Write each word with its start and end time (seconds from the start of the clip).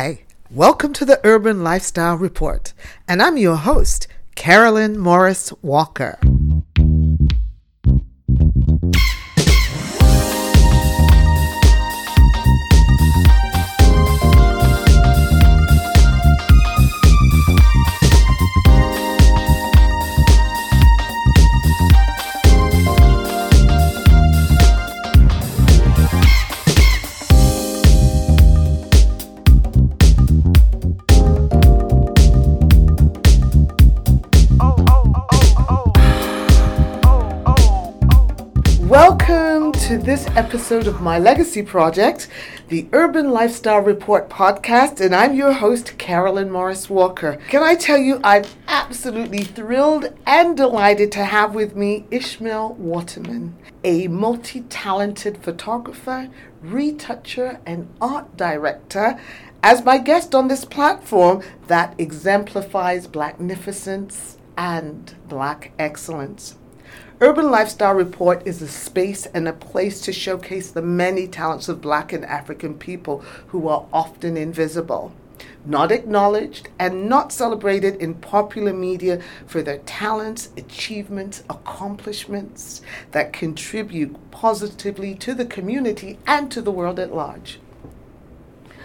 Hi, 0.00 0.20
welcome 0.48 0.92
to 0.92 1.04
the 1.04 1.20
Urban 1.24 1.64
Lifestyle 1.64 2.14
Report, 2.14 2.72
and 3.08 3.20
I'm 3.20 3.36
your 3.36 3.56
host, 3.56 4.06
Carolyn 4.36 4.96
Morris 4.96 5.52
Walker. 5.60 6.20
Episode 40.68 40.94
of 40.94 41.00
my 41.00 41.18
legacy 41.18 41.62
project, 41.62 42.28
the 42.68 42.86
Urban 42.92 43.30
Lifestyle 43.30 43.80
Report 43.80 44.28
podcast, 44.28 45.00
and 45.00 45.14
I'm 45.14 45.34
your 45.34 45.54
host, 45.54 45.96
Carolyn 45.96 46.50
Morris 46.50 46.90
Walker. 46.90 47.38
Can 47.48 47.62
I 47.62 47.74
tell 47.74 47.96
you, 47.96 48.20
I'm 48.22 48.44
absolutely 48.66 49.44
thrilled 49.44 50.12
and 50.26 50.54
delighted 50.54 51.10
to 51.12 51.24
have 51.24 51.54
with 51.54 51.74
me 51.74 52.04
Ishmael 52.10 52.74
Waterman, 52.74 53.56
a 53.82 54.08
multi 54.08 54.60
talented 54.60 55.38
photographer, 55.42 56.28
retoucher, 56.62 57.60
and 57.64 57.88
art 57.98 58.36
director, 58.36 59.18
as 59.62 59.82
my 59.82 59.96
guest 59.96 60.34
on 60.34 60.48
this 60.48 60.66
platform 60.66 61.42
that 61.68 61.94
exemplifies 61.96 63.08
blacknificence 63.08 64.36
and 64.58 65.14
black 65.28 65.72
excellence. 65.78 66.57
Urban 67.20 67.50
Lifestyle 67.50 67.94
Report 67.94 68.46
is 68.46 68.62
a 68.62 68.68
space 68.68 69.26
and 69.26 69.48
a 69.48 69.52
place 69.52 70.00
to 70.02 70.12
showcase 70.12 70.70
the 70.70 70.82
many 70.82 71.26
talents 71.26 71.68
of 71.68 71.80
Black 71.80 72.12
and 72.12 72.24
African 72.24 72.78
people 72.78 73.24
who 73.48 73.66
are 73.66 73.86
often 73.92 74.36
invisible, 74.36 75.12
not 75.66 75.90
acknowledged, 75.90 76.68
and 76.78 77.08
not 77.08 77.32
celebrated 77.32 77.96
in 77.96 78.14
popular 78.14 78.72
media 78.72 79.20
for 79.48 79.62
their 79.62 79.78
talents, 79.78 80.50
achievements, 80.56 81.42
accomplishments 81.50 82.82
that 83.10 83.32
contribute 83.32 84.30
positively 84.30 85.16
to 85.16 85.34
the 85.34 85.44
community 85.44 86.20
and 86.24 86.52
to 86.52 86.62
the 86.62 86.70
world 86.70 87.00
at 87.00 87.12
large. 87.12 87.58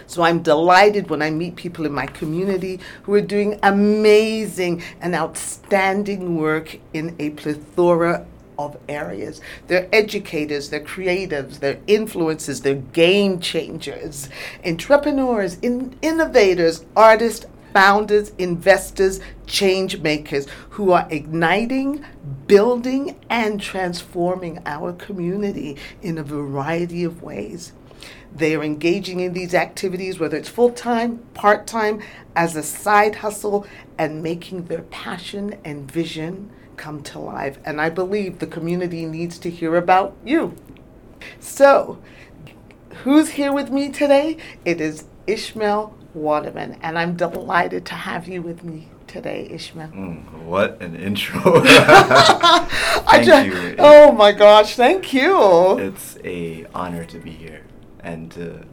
So 0.08 0.24
I'm 0.24 0.42
delighted 0.42 1.10
when 1.10 1.22
I 1.22 1.30
meet 1.30 1.56
people 1.56 1.86
in 1.86 1.94
my 1.94 2.06
community 2.06 2.80
who 3.04 3.14
are 3.14 3.22
doing 3.22 3.60
amazing 3.64 4.84
and 5.02 5.16
outstanding 5.16 6.38
work 6.38 6.78
in 6.94 7.16
a 7.20 7.32
plethora 7.32 8.26
of 8.58 8.78
areas. 8.88 9.42
They're 9.68 9.90
educators, 9.92 10.70
they're 10.70 10.82
creatives, 10.82 11.60
they're 11.60 11.80
influencers, 11.88 12.62
they're 12.62 12.76
game 12.76 13.40
changers, 13.40 14.30
entrepreneurs, 14.66 15.58
in- 15.60 15.98
innovators, 16.02 16.86
artists, 16.96 17.46
founders, 17.74 18.30
investors, 18.38 19.20
change 19.48 20.00
makers 20.00 20.48
who 20.72 20.92
are 20.92 21.08
igniting, 21.10 22.06
building, 22.48 23.20
and 23.30 23.60
transforming 23.60 24.62
our 24.66 24.94
community 24.94 25.78
in 26.02 26.18
a 26.18 26.24
variety 26.24 27.04
of 27.04 27.24
ways. 27.24 27.74
They 28.36 28.56
are 28.56 28.64
engaging 28.64 29.20
in 29.20 29.34
these 29.34 29.54
activities, 29.54 30.20
whether 30.20 30.38
it's 30.38 30.50
full 30.50 30.72
time, 30.72 31.20
part 31.34 31.68
time, 31.68 32.02
as 32.36 32.56
a 32.56 32.64
side 32.64 33.16
hustle, 33.16 33.68
and 33.98 34.24
making 34.24 34.66
their 34.66 34.82
passion 34.84 35.58
and 35.64 35.90
vision 35.90 36.50
come 36.76 37.04
to 37.04 37.20
life. 37.20 37.60
And 37.64 37.80
I 37.80 37.90
believe 37.90 38.40
the 38.40 38.48
community 38.48 39.06
needs 39.06 39.38
to 39.40 39.52
hear 39.52 39.76
about 39.76 40.16
you. 40.26 40.56
So, 41.40 42.00
who's 43.04 43.32
here 43.32 43.54
with 43.54 43.70
me 43.70 43.90
today? 43.90 44.38
It 44.66 44.82
is 44.82 45.06
Ishmael 45.28 45.96
Waterman, 46.16 46.80
and 46.82 46.98
I'm 46.98 47.16
delighted 47.16 47.86
to 47.88 47.94
have 47.94 48.28
you 48.28 48.42
with 48.42 48.64
me 48.64 48.90
today, 49.06 49.48
Ishmael. 49.52 49.90
Mm, 49.90 50.44
what 50.46 50.82
an 50.82 50.96
intro. 50.96 51.40
I 51.66 52.68
Thank 53.24 53.26
ju- 53.26 53.58
you. 53.60 53.76
Oh 53.78 54.12
my 54.12 54.32
gosh, 54.32 54.76
thank 54.76 55.14
you. 55.14 55.78
It's 55.78 56.18
a 56.24 56.66
honor 56.74 57.06
to 57.06 57.20
be 57.20 57.32
here 57.32 57.62
and 58.04 58.32
to 58.34 58.64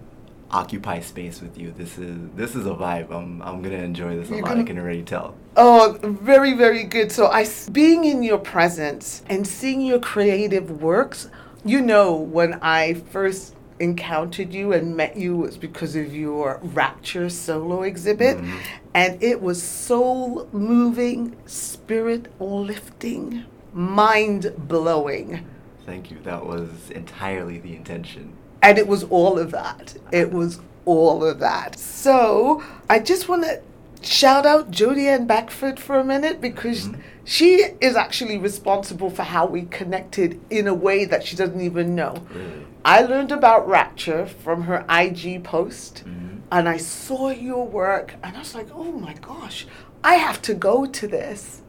occupy 0.51 1.01
space 1.01 1.41
with 1.41 1.57
you. 1.57 1.73
This 1.77 1.97
is 1.97 2.17
this 2.35 2.55
is 2.57 2.67
a 2.67 2.71
vibe. 2.71 3.11
I'm 3.13 3.41
I'm 3.43 3.63
gonna 3.63 3.77
enjoy 3.77 4.17
this 4.17 4.29
a 4.29 4.33
You're 4.33 4.43
lot. 4.43 4.49
gonna- 4.51 4.63
I 4.63 4.65
can 4.65 4.79
already 4.79 5.03
tell. 5.03 5.35
Oh, 5.57 5.99
very, 6.03 6.55
very 6.55 6.85
good. 6.85 7.11
So, 7.13 7.27
I 7.27 7.47
being 7.73 8.05
in 8.05 8.23
your 8.23 8.39
presence 8.39 9.23
and 9.29 9.47
seeing 9.47 9.81
your 9.81 9.99
creative 9.99 10.83
works, 10.83 11.29
you 11.65 11.81
know, 11.81 12.15
when 12.15 12.55
I 12.63 12.95
first 12.95 13.55
encountered 13.81 14.53
you 14.53 14.73
and 14.73 14.97
met 14.97 15.17
you 15.17 15.37
was 15.37 15.57
because 15.57 15.97
of 15.97 16.15
your 16.15 16.61
Rapture 16.63 17.29
solo 17.31 17.83
exhibit. 17.83 18.37
Mhm. 18.39 18.59
And 18.95 19.23
it 19.23 19.41
was 19.41 19.63
soul 19.63 20.47
moving, 20.53 21.35
spirit 21.47 22.29
lifting, 22.41 23.45
mind 23.73 24.53
blowing. 24.59 25.41
Thank 25.87 26.11
you. 26.11 26.19
That 26.25 26.47
was 26.47 26.69
entirely 26.95 27.59
the 27.59 27.75
intention. 27.75 28.33
And 28.63 28.79
it 28.79 28.87
was 28.87 29.05
all 29.05 29.39
of 29.39 29.51
that. 29.53 29.95
It 30.13 30.33
was 30.33 30.61
all 30.85 31.25
of 31.25 31.39
that. 31.41 31.79
So 31.79 32.63
I 32.89 32.99
just 32.99 33.29
want 33.29 33.45
to 33.45 33.61
shout 34.03 34.47
out 34.47 34.71
Jodie 34.71 35.07
Ann 35.07 35.27
Backford 35.27 35.79
for 35.79 35.99
a 35.99 36.05
minute 36.05 36.41
because 36.41 36.89
Mhm. 36.89 36.97
she 37.25 37.63
is 37.81 37.97
actually 37.97 38.39
responsible 38.39 39.11
for 39.11 39.23
how 39.25 39.47
we 39.47 39.63
connected 39.63 40.41
in 40.51 40.67
a 40.67 40.75
way 40.75 41.05
that 41.05 41.25
she 41.25 41.37
doesn't 41.37 41.61
even 41.61 41.95
know. 41.95 42.15
Really. 42.35 42.67
I 42.85 43.03
learned 43.03 43.31
about 43.31 43.69
Rapture 43.69 44.27
from 44.27 44.63
her 44.63 44.85
IG 44.89 45.39
post 45.39 46.03
Mhm. 46.07 46.41
and 46.51 46.69
I 46.69 46.79
saw 46.79 47.29
your 47.29 47.67
work 47.67 48.15
and 48.23 48.37
I 48.37 48.39
was 48.41 48.55
like, 48.55 48.69
oh 48.75 48.93
my 48.93 49.15
gosh, 49.21 49.67
I 50.03 50.15
have 50.15 50.41
to 50.43 50.55
go 50.55 50.87
to 50.87 51.07
this. 51.07 51.61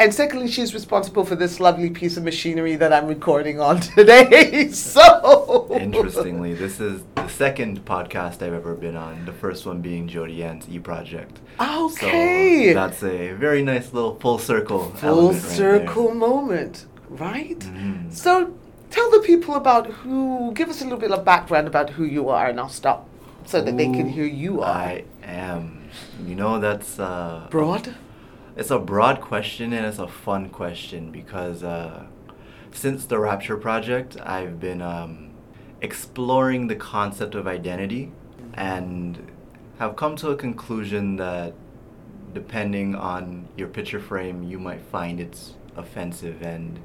And 0.00 0.14
secondly, 0.14 0.46
she's 0.48 0.74
responsible 0.74 1.24
for 1.24 1.34
this 1.34 1.58
lovely 1.58 1.90
piece 1.90 2.16
of 2.16 2.22
machinery 2.22 2.76
that 2.76 2.92
I'm 2.92 3.08
recording 3.08 3.60
on 3.60 3.80
today. 3.96 4.68
so 4.70 5.66
Interestingly, 5.72 6.54
this 6.54 6.78
is 6.78 7.02
the 7.16 7.26
second 7.28 7.84
podcast 7.84 8.42
I've 8.42 8.52
ever 8.52 8.74
been 8.74 8.96
on. 8.96 9.24
The 9.24 9.32
first 9.32 9.66
one 9.66 9.80
being 9.80 10.06
Jody 10.06 10.44
Ann's 10.44 10.68
E 10.68 10.78
Project. 10.78 11.40
Okay. 11.60 12.68
So 12.68 12.74
that's 12.74 13.02
a 13.02 13.32
very 13.32 13.62
nice 13.62 13.92
little 13.92 14.14
full 14.20 14.38
circle. 14.38 14.90
Full 14.92 15.32
right 15.32 15.42
circle 15.42 16.14
moment, 16.14 16.86
right? 17.08 17.58
Mhm. 17.58 18.12
So 18.12 18.54
tell 18.90 19.10
the 19.10 19.20
people 19.20 19.56
about 19.56 19.86
who, 19.88 20.52
give 20.54 20.68
us 20.68 20.80
a 20.80 20.84
little 20.84 20.98
bit 21.00 21.10
of 21.10 21.24
background 21.24 21.66
about 21.66 21.90
who 21.90 22.04
you 22.04 22.28
are, 22.28 22.46
and 22.48 22.60
I'll 22.60 22.68
stop 22.68 23.08
so 23.46 23.60
that 23.60 23.76
they 23.76 23.86
can 23.86 24.08
hear 24.08 24.24
you 24.26 24.60
are. 24.62 24.70
I 24.70 25.04
am. 25.24 25.88
You 26.24 26.36
know, 26.36 26.60
that's 26.60 27.00
uh, 27.00 27.48
Broad? 27.50 27.94
It's 28.58 28.72
a 28.72 28.78
broad 28.80 29.20
question 29.20 29.72
and 29.72 29.86
it's 29.86 30.00
a 30.00 30.08
fun 30.08 30.48
question 30.48 31.12
because 31.12 31.62
uh, 31.62 32.06
since 32.72 33.06
the 33.06 33.16
Rapture 33.20 33.56
Project, 33.56 34.16
I've 34.20 34.58
been 34.58 34.82
um, 34.82 35.30
exploring 35.80 36.66
the 36.66 36.74
concept 36.74 37.36
of 37.36 37.46
identity 37.46 38.10
and 38.54 39.30
have 39.78 39.94
come 39.94 40.16
to 40.16 40.30
a 40.30 40.36
conclusion 40.36 41.14
that 41.18 41.54
depending 42.34 42.96
on 42.96 43.46
your 43.56 43.68
picture 43.68 44.00
frame, 44.00 44.42
you 44.42 44.58
might 44.58 44.80
find 44.80 45.20
it's 45.20 45.54
offensive. 45.76 46.42
And 46.42 46.80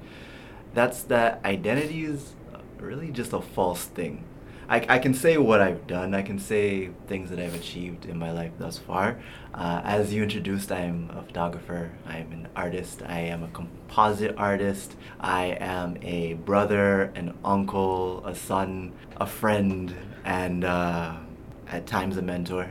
that's 0.76 1.02
that 1.06 1.44
identity 1.44 2.06
is 2.06 2.36
really 2.78 3.10
just 3.10 3.34
a 3.34 3.42
false 3.42 3.86
thing. 3.86 4.24
I, 4.74 4.84
I 4.90 4.98
can 4.98 5.14
say 5.14 5.38
what 5.38 5.62
I've 5.62 5.86
done. 5.86 6.16
I 6.16 6.24
can 6.24 6.40
say 6.40 6.90
things 7.08 7.30
that 7.30 7.38
I've 7.38 7.54
achieved 7.54 8.06
in 8.08 8.18
my 8.18 8.32
life 8.32 8.54
thus 8.58 8.80
far. 8.80 9.20
Uh, 9.54 9.82
as 9.84 10.12
you 10.12 10.24
introduced, 10.24 10.72
I'm 10.72 11.12
a 11.16 11.22
photographer. 11.22 11.92
I'm 12.08 12.32
an 12.32 12.48
artist. 12.56 13.04
I 13.06 13.20
am 13.20 13.44
a 13.44 13.50
composite 13.50 14.34
artist. 14.36 14.96
I 15.20 15.58
am 15.60 15.98
a 16.02 16.34
brother, 16.34 17.12
an 17.14 17.38
uncle, 17.46 18.26
a 18.26 18.34
son, 18.34 18.94
a 19.18 19.28
friend, 19.28 19.94
and 20.26 20.64
uh, 20.66 21.18
at 21.68 21.86
times 21.86 22.18
a 22.18 22.24
mentor. 22.24 22.68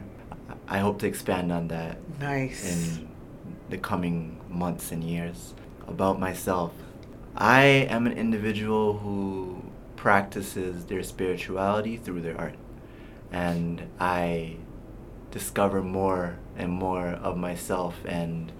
I 0.67 0.79
hope 0.79 0.99
to 1.01 1.07
expand 1.07 1.53
on 1.53 1.69
that 1.69 1.99
Nice. 2.19 2.65
in 2.99 3.09
the 3.71 3.79
coming 3.79 4.41
months 4.49 4.91
and 4.91 5.05
years. 5.05 5.55
About 5.87 6.19
myself, 6.19 6.73
I 7.37 7.63
am 7.63 8.09
an 8.09 8.13
individual 8.19 8.99
who 8.99 9.62
practices 10.03 10.87
their 10.87 11.05
spirituality 11.05 11.97
through 11.97 12.21
their 12.21 12.37
art. 12.37 12.57
And 13.31 13.89
I 14.01 14.57
discover 15.31 15.81
more 15.81 16.41
and 16.57 16.73
more 16.73 17.07
of 17.07 17.37
myself 17.37 17.95
and 18.05 18.51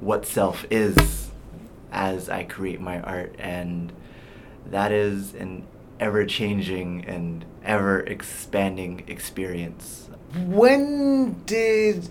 what 0.00 0.24
self 0.24 0.64
is 0.70 1.28
as 1.92 2.30
I 2.30 2.44
create 2.44 2.80
my 2.80 2.98
art. 3.02 3.34
And 3.38 3.92
that 4.64 4.90
is 4.90 5.34
an 5.34 5.66
ever 6.00 6.24
changing 6.24 7.04
and 7.04 7.44
ever 7.62 8.00
expanding 8.00 9.04
experience. 9.06 10.08
when 10.46 11.42
did 11.44 12.08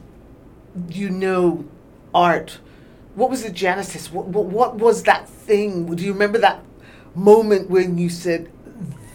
you 0.89 1.09
know 1.09 1.65
art? 2.13 2.59
What 3.15 3.31
was 3.31 3.41
the 3.41 3.49
genesis? 3.49 4.11
What, 4.11 4.27
what, 4.27 4.45
what 4.45 4.75
was 4.75 5.01
that 5.03 5.27
thing? 5.27 5.88
Do 5.95 6.03
you 6.03 6.13
remember 6.13 6.38
that 6.38 6.61
moment 7.15 7.71
when 7.71 7.97
you 7.97 8.09
said, 8.09 8.51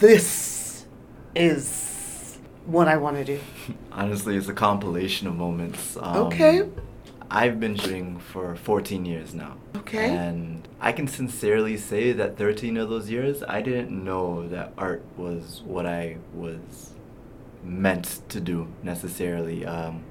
This 0.01 0.87
is 1.35 2.39
what 2.65 2.89
I 2.89 2.97
want 2.97 3.19
to 3.19 3.25
do? 3.25 3.39
Honestly, 3.93 4.35
it's 4.35 4.49
a 4.49 4.55
compilation 4.55 5.27
of 5.27 5.37
moments. 5.37 5.99
Um, 6.01 6.27
Okay. 6.29 6.63
I've 7.31 7.61
been 7.61 7.77
shooting 7.77 8.19
for 8.19 8.57
14 8.57 9.05
years 9.05 9.35
now. 9.35 9.57
Okay. 9.77 10.09
And 10.17 10.67
I 10.81 10.91
can 10.93 11.07
sincerely 11.07 11.77
say 11.77 12.13
that 12.13 12.37
13 12.39 12.77
of 12.79 12.89
those 12.89 13.09
years, 13.11 13.45
I 13.47 13.61
didn't 13.61 13.93
know 13.93 14.49
that 14.49 14.73
art 14.79 15.05
was 15.19 15.63
what 15.65 15.85
I 15.87 16.17
was 16.35 16.91
meant 17.63 18.21
to 18.31 18.41
do 18.41 18.67
necessarily. 18.83 19.65
Um, 19.67 20.03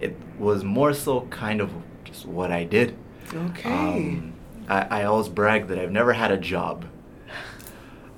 it 0.00 0.16
was 0.38 0.62
more 0.62 0.92
so 0.92 1.22
kind 1.22 1.60
of 1.60 1.70
just 2.04 2.26
what 2.26 2.52
I 2.52 2.64
did. 2.64 2.94
Okay. 3.34 3.70
Um, 3.72 4.34
I, 4.68 5.00
I 5.00 5.04
always 5.04 5.28
brag 5.28 5.66
that 5.68 5.78
I've 5.78 5.90
never 5.90 6.12
had 6.12 6.30
a 6.30 6.36
job. 6.38 6.84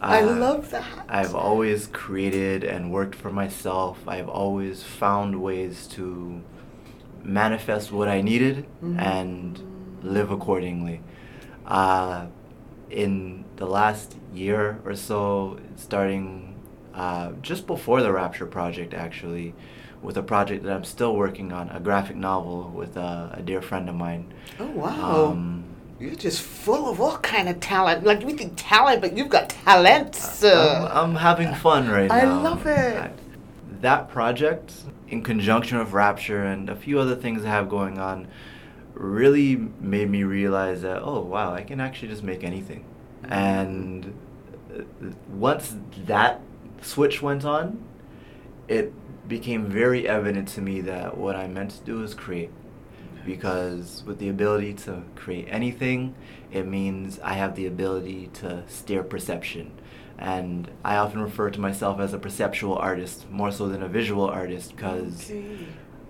I 0.03 0.23
Uh, 0.23 0.37
love 0.37 0.71
that. 0.71 0.85
I've 1.09 1.35
always 1.35 1.87
created 1.87 2.65
and 2.65 2.91
worked 2.93 3.15
for 3.15 3.31
myself. 3.31 3.99
I've 4.09 4.29
always 4.29 4.83
found 4.83 5.41
ways 5.41 5.87
to 5.89 6.41
manifest 7.25 7.93
what 7.93 8.09
I 8.09 8.21
needed 8.21 8.67
Mhm. 8.83 8.99
and 9.01 9.61
live 10.03 10.31
accordingly. 10.31 11.01
Uh, 11.67 12.27
in 12.91 13.45
the 13.57 13.67
last 13.67 14.17
year 14.35 14.81
or 14.85 14.95
so, 14.95 15.59
starting 15.77 16.49
uh, 16.95 17.33
just 17.41 17.67
before 17.67 18.03
the 18.03 18.13
Rapture 18.13 18.45
project, 18.47 18.93
actually, 18.93 19.55
with 20.03 20.17
a 20.19 20.23
project 20.23 20.65
that 20.65 20.73
I'm 20.75 20.85
still 20.85 21.17
working 21.17 21.53
on, 21.53 21.71
a 21.71 21.81
graphic 21.81 22.17
novel 22.17 22.71
with 22.75 22.97
a, 22.99 23.35
a 23.39 23.43
dear 23.43 23.63
friend 23.63 23.89
of 23.89 23.95
mine. 23.95 24.27
Oh, 24.61 24.67
wow. 24.67 25.27
Um, 25.31 25.65
You're 26.03 26.17
just 26.17 26.43
full 26.43 26.91
of 26.91 27.01
all 27.01 27.19
kind 27.19 27.49
of 27.49 27.61
talent. 27.61 28.03
Like 28.03 28.25
we 28.25 28.33
think 28.33 28.55
talent, 28.57 29.01
but 29.01 29.17
you've 29.17 29.29
got 29.29 29.51
talent. 29.51 30.17
I'm, 30.91 31.11
I'm 31.11 31.15
having 31.15 31.55
fun 31.55 31.89
right 31.89 32.11
I 32.11 32.23
now. 32.23 32.41
I 32.41 32.43
love 32.43 32.67
it. 32.67 32.97
I- 32.97 33.13
that 33.83 34.09
project, 34.09 34.73
in 35.09 35.23
conjunction 35.23 35.79
with 35.79 35.93
Rapture 35.93 36.45
and 36.45 36.69
a 36.69 36.75
few 36.77 36.99
other 36.99 37.15
things 37.15 37.45
I 37.45 37.49
have 37.49 37.69
going 37.69 37.99
on, 37.99 38.27
really 38.95 39.57
made 39.57 40.11
me 40.11 40.25
realize 40.25 40.83
that, 40.83 41.03
oh, 41.03 41.21
wow, 41.21 41.53
I 41.53 41.63
can 41.63 41.81
actually 41.81 42.09
just 42.09 42.23
make 42.23 42.45
anything. 42.45 42.85
And 43.25 44.15
uh, 44.73 44.83
once 45.29 45.77
that 46.07 46.41
switch 46.81 47.23
went 47.23 47.45
on, 47.45 47.85
it 48.69 48.93
became 49.29 49.67
very 49.67 50.09
evident 50.09 50.49
to 50.49 50.61
me 50.61 50.81
that 50.83 51.17
what 51.17 51.35
I 51.37 51.47
meant 51.49 51.73
to 51.73 51.81
do 51.81 52.03
is 52.03 52.15
create. 52.15 52.51
Because 53.25 54.03
with 54.07 54.19
the 54.19 54.29
ability 54.29 54.75
to 54.75 55.03
create 55.17 55.47
anything, 55.51 56.15
it 56.51 56.67
means 56.67 57.19
I 57.23 57.35
have 57.35 57.55
the 57.55 57.67
ability 57.67 58.31
to 58.35 58.63
steer 58.67 59.03
perception. 59.03 59.71
And 60.19 60.71
I 60.85 60.97
often 60.97 61.21
refer 61.21 61.51
to 61.51 61.61
myself 61.61 61.99
as 62.01 62.13
a 62.13 62.19
perceptual 62.19 62.77
artist 62.77 63.31
more 63.31 63.51
so 63.51 63.69
than 63.69 63.83
a 63.83 63.89
visual 63.89 64.27
artist 64.29 64.77
because 64.77 65.31
Okay. 65.31 65.45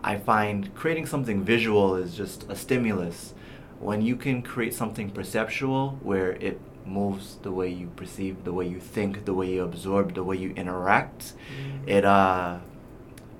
I 0.04 0.16
find 0.18 0.74
creating 0.74 1.06
something 1.06 1.44
visual 1.44 1.94
is 1.96 2.14
just 2.16 2.44
a 2.50 2.56
stimulus. 2.56 3.34
When 3.80 4.02
you 4.02 4.16
can 4.16 4.42
create 4.42 4.74
something 4.74 5.10
perceptual 5.10 5.98
where 6.02 6.32
it 6.32 6.60
moves 6.84 7.36
the 7.42 7.52
way 7.52 7.68
you 7.68 7.86
perceive, 7.96 8.42
the 8.44 8.52
way 8.52 8.66
you 8.66 8.80
think, 8.80 9.24
the 9.24 9.32
way 9.34 9.48
you 9.54 9.62
absorb, 9.62 10.14
the 10.14 10.24
way 10.24 10.36
you 10.36 10.50
interact, 10.56 11.34
Mm. 11.34 11.88
it 11.88 12.04
uh 12.04 12.58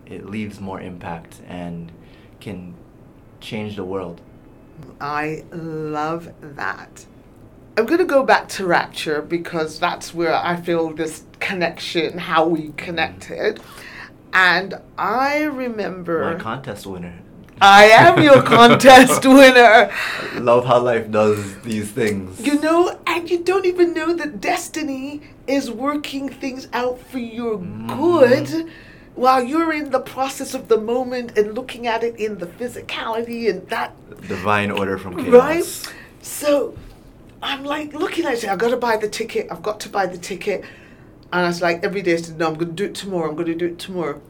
it 0.06 0.26
leaves 0.26 0.60
more 0.60 0.80
impact 0.80 1.40
and 1.48 1.90
can 2.40 2.74
change 3.42 3.76
the 3.76 3.84
world. 3.84 4.20
I 5.00 5.44
love 5.52 6.32
that. 6.40 7.06
I'm 7.76 7.86
going 7.86 7.98
to 7.98 8.04
go 8.04 8.22
back 8.22 8.48
to 8.50 8.66
Rapture 8.66 9.22
because 9.22 9.78
that's 9.78 10.12
where 10.12 10.34
I 10.34 10.56
feel 10.56 10.92
this 10.92 11.24
connection, 11.40 12.18
how 12.18 12.46
we 12.46 12.60
mm-hmm. 12.60 12.76
connected. 12.76 13.60
And 14.32 14.74
I 14.98 15.42
remember. 15.42 16.32
My 16.34 16.38
contest 16.38 16.86
winner. 16.86 17.18
I 17.60 17.84
am 17.84 18.22
your 18.22 18.42
contest 18.56 19.24
winner. 19.24 19.90
I 19.90 20.38
love 20.38 20.66
how 20.66 20.80
life 20.80 21.10
does 21.10 21.60
these 21.60 21.90
things. 21.90 22.44
You 22.44 22.60
know, 22.60 22.98
and 23.06 23.30
you 23.30 23.42
don't 23.42 23.66
even 23.66 23.94
know 23.94 24.14
that 24.14 24.40
destiny 24.40 25.22
is 25.46 25.70
working 25.70 26.28
things 26.28 26.68
out 26.72 27.00
for 27.00 27.18
your 27.18 27.58
mm-hmm. 27.58 27.88
good 27.88 28.70
while 29.14 29.42
you're 29.42 29.72
in 29.72 29.90
the 29.90 30.00
process 30.00 30.54
of 30.54 30.68
the 30.68 30.78
moment 30.78 31.36
and 31.36 31.54
looking 31.54 31.86
at 31.86 32.02
it 32.02 32.16
in 32.16 32.38
the 32.38 32.46
physicality 32.46 33.50
and 33.50 33.68
that 33.68 33.94
Divine 34.28 34.70
order 34.70 34.98
from 34.98 35.16
chaos. 35.16 35.32
Right? 35.86 35.94
So 36.22 36.76
I'm 37.42 37.64
like 37.64 37.92
looking 37.92 38.24
at 38.24 38.42
it, 38.42 38.48
I've 38.48 38.58
got 38.58 38.70
to 38.70 38.76
buy 38.76 38.96
the 38.96 39.08
ticket, 39.08 39.48
I've 39.50 39.62
got 39.62 39.80
to 39.80 39.88
buy 39.88 40.06
the 40.06 40.18
ticket. 40.18 40.64
And 41.32 41.42
I 41.42 41.48
was 41.48 41.62
like, 41.62 41.82
every 41.82 42.02
day 42.02 42.14
I 42.14 42.16
said, 42.16 42.38
no, 42.38 42.48
I'm 42.48 42.54
going 42.54 42.68
to 42.68 42.74
do 42.74 42.84
it 42.84 42.94
tomorrow, 42.94 43.28
I'm 43.28 43.36
going 43.36 43.48
to 43.48 43.54
do 43.54 43.66
it 43.66 43.78
tomorrow. 43.78 44.20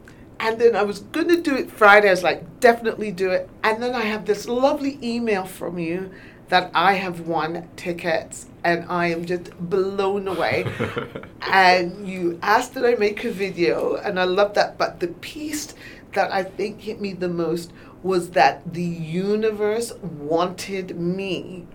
And 0.41 0.61
then 0.61 0.75
I 0.75 0.83
was 0.83 1.01
going 1.01 1.29
to 1.29 1.41
do 1.41 1.55
it 1.55 1.71
Friday. 1.71 2.09
I 2.09 2.11
was 2.11 2.25
like, 2.25 2.59
definitely 2.59 3.13
do 3.13 3.31
it. 3.31 3.49
And 3.63 3.81
then 3.81 3.95
I 3.95 4.03
have 4.03 4.27
this 4.27 4.49
lovely 4.49 4.99
email 5.01 5.45
from 5.45 5.79
you 5.79 6.11
that 6.49 6.71
I 6.75 6.95
have 6.95 7.21
won 7.21 7.69
tickets 7.77 8.47
and 8.65 8.85
I 8.89 9.09
am 9.09 9.25
just 9.25 9.51
blown 9.59 10.29
away. 10.29 10.67
and 11.43 12.07
you 12.09 12.39
asked 12.43 12.75
that 12.75 12.85
I 12.85 12.95
make 12.95 13.25
a 13.25 13.31
video, 13.31 13.97
and 13.97 14.19
I 14.19 14.25
love 14.25 14.55
that. 14.55 14.79
But 14.79 15.01
the 15.01 15.09
piece 15.09 15.75
that 16.15 16.33
I 16.33 16.43
think 16.43 16.81
hit 16.81 17.01
me 17.01 17.13
the 17.13 17.29
most 17.29 17.73
was 18.03 18.31
that 18.31 18.73
the 18.73 18.83
universe 18.83 19.93
wanted 20.01 20.97
me 20.97 21.67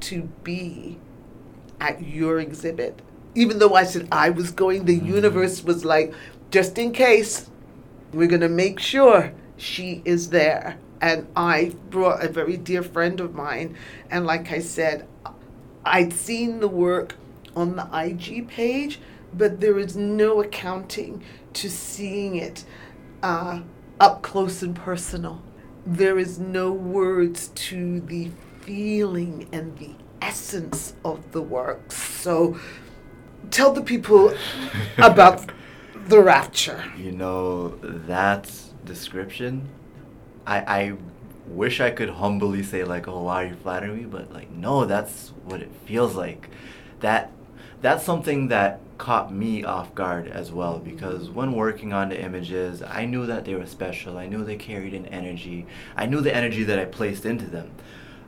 to 0.00 0.22
be 0.44 0.98
at 1.80 2.02
your 2.02 2.38
exhibit. 2.38 3.00
Even 3.34 3.58
though 3.58 3.74
I 3.74 3.84
said 3.84 4.08
I 4.12 4.30
was 4.30 4.50
going, 4.50 4.84
the 4.84 4.98
mm-hmm. 4.98 5.14
universe 5.14 5.62
was 5.62 5.84
like, 5.84 6.12
just 6.50 6.78
in 6.78 6.92
case, 6.92 7.50
we're 8.12 8.28
going 8.28 8.40
to 8.40 8.48
make 8.48 8.80
sure 8.80 9.32
she 9.56 10.02
is 10.04 10.30
there. 10.30 10.78
And 11.00 11.28
I 11.34 11.74
brought 11.88 12.22
a 12.22 12.28
very 12.28 12.56
dear 12.56 12.82
friend 12.82 13.20
of 13.20 13.34
mine. 13.34 13.76
And 14.10 14.26
like 14.26 14.52
I 14.52 14.58
said, 14.58 15.08
I'd 15.84 16.12
seen 16.12 16.60
the 16.60 16.68
work 16.68 17.16
on 17.56 17.76
the 17.76 17.88
IG 17.92 18.48
page, 18.48 19.00
but 19.32 19.60
there 19.60 19.78
is 19.78 19.96
no 19.96 20.40
accounting 20.40 21.22
to 21.54 21.70
seeing 21.70 22.36
it 22.36 22.64
uh, 23.22 23.60
up 23.98 24.22
close 24.22 24.62
and 24.62 24.74
personal. 24.74 25.42
There 25.86 26.18
is 26.18 26.38
no 26.38 26.72
words 26.72 27.48
to 27.48 28.00
the 28.00 28.30
feeling 28.60 29.48
and 29.52 29.76
the 29.78 29.94
essence 30.20 30.94
of 31.04 31.32
the 31.32 31.42
work. 31.42 31.92
So 31.92 32.58
tell 33.50 33.72
the 33.72 33.82
people 33.82 34.34
about 34.98 35.50
the 36.06 36.20
rapture. 36.20 36.84
You 36.96 37.12
know, 37.12 37.68
that 38.06 38.50
description, 38.84 39.68
I, 40.46 40.58
I 40.58 40.92
wish 41.50 41.80
I 41.80 41.90
could 41.90 42.10
humbly 42.10 42.62
say 42.62 42.84
like, 42.84 43.08
oh, 43.08 43.24
why 43.24 43.44
are 43.44 43.46
you 43.48 43.54
flattering 43.54 43.96
me? 43.96 44.04
But 44.04 44.32
like, 44.32 44.50
no, 44.50 44.84
that's 44.84 45.32
what 45.44 45.60
it 45.60 45.70
feels 45.84 46.14
like. 46.14 46.48
That 47.00 47.32
that's 47.82 48.04
something 48.04 48.48
that 48.48 48.80
caught 48.98 49.32
me 49.32 49.64
off 49.64 49.94
guard 49.94 50.28
as 50.28 50.52
well 50.52 50.78
because 50.78 51.30
when 51.30 51.52
working 51.52 51.94
on 51.94 52.10
the 52.10 52.20
images, 52.20 52.82
I 52.82 53.06
knew 53.06 53.24
that 53.26 53.46
they 53.46 53.54
were 53.54 53.66
special. 53.66 54.18
I 54.18 54.26
knew 54.26 54.44
they 54.44 54.56
carried 54.56 54.92
an 54.92 55.06
energy. 55.06 55.66
I 55.96 56.04
knew 56.04 56.20
the 56.20 56.34
energy 56.34 56.64
that 56.64 56.78
I 56.78 56.84
placed 56.84 57.24
into 57.24 57.46
them. 57.46 57.70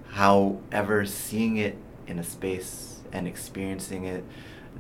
However, 0.09 1.05
seeing 1.05 1.59
it 1.59 1.77
in 2.07 2.19
a 2.19 2.25
space 2.25 3.01
and 3.13 3.29
experiencing 3.29 4.05
it, 4.05 4.25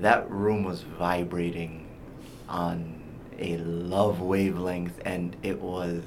that 0.01 0.31
room 0.31 0.65
was 0.65 0.81
vibrating 0.81 1.87
on 2.49 3.03
a 3.39 3.59
love 3.59 4.21
wavelength 4.21 4.99
and 5.05 5.37
it 5.43 5.61
was 5.61 6.03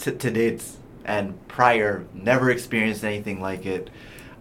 to, 0.00 0.12
to 0.12 0.30
date 0.30 0.62
and 1.04 1.46
prior 1.48 2.04
never 2.14 2.50
experienced 2.50 3.04
anything 3.04 3.40
like 3.40 3.64
it. 3.66 3.90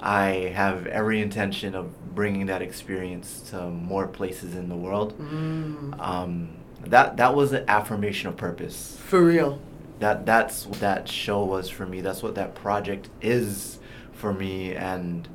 I 0.02 0.52
have 0.56 0.88
every 0.88 1.22
intention 1.22 1.76
of 1.76 2.16
bringing 2.16 2.46
that 2.48 2.62
experience 2.62 3.42
to 3.50 3.70
more 3.70 4.08
places 4.08 4.56
in 4.56 4.70
the 4.70 4.76
world. 4.76 5.18
Mm, 5.20 6.00
Um, 6.00 6.50
that 6.86 7.18
that 7.18 7.36
was 7.36 7.52
an 7.52 7.66
affirmation 7.68 8.30
of 8.30 8.38
purpose. 8.38 8.98
for 9.06 9.22
real. 9.24 9.60
That 10.00 10.26
that's 10.26 10.66
what 10.66 10.80
that 10.80 11.10
show 11.10 11.44
was 11.44 11.70
for 11.70 11.86
me. 11.86 12.00
That's 12.00 12.24
what 12.24 12.36
that 12.36 12.56
project 12.56 13.10
is 13.22 13.80
for 14.14 14.34
me, 14.34 14.74
and 14.76 15.28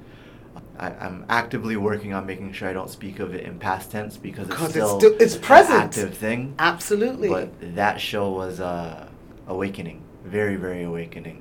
I, 0.79 0.89
I'm 0.93 1.27
actively 1.29 1.77
working 1.77 2.15
on 2.15 2.25
making 2.25 2.53
sure 2.55 2.69
I 2.69 2.73
don't 2.73 2.89
speak 2.91 3.19
of 3.21 3.35
it 3.35 3.45
in 3.45 3.59
past 3.59 3.91
tense 3.91 4.17
because 4.17 4.49
it's 4.49 4.71
still, 4.71 4.99
still- 4.99 5.17
it's 5.21 5.35
an 5.37 5.43
present. 5.43 5.83
active 5.85 6.15
thing. 6.17 6.55
Absolutely. 6.59 7.29
But 7.29 7.77
that 7.77 8.01
show 8.01 8.31
was 8.33 8.61
uh, 8.61 9.07
awakening, 9.47 10.01
very 10.25 10.57
very 10.57 10.83
awakening. 10.83 11.41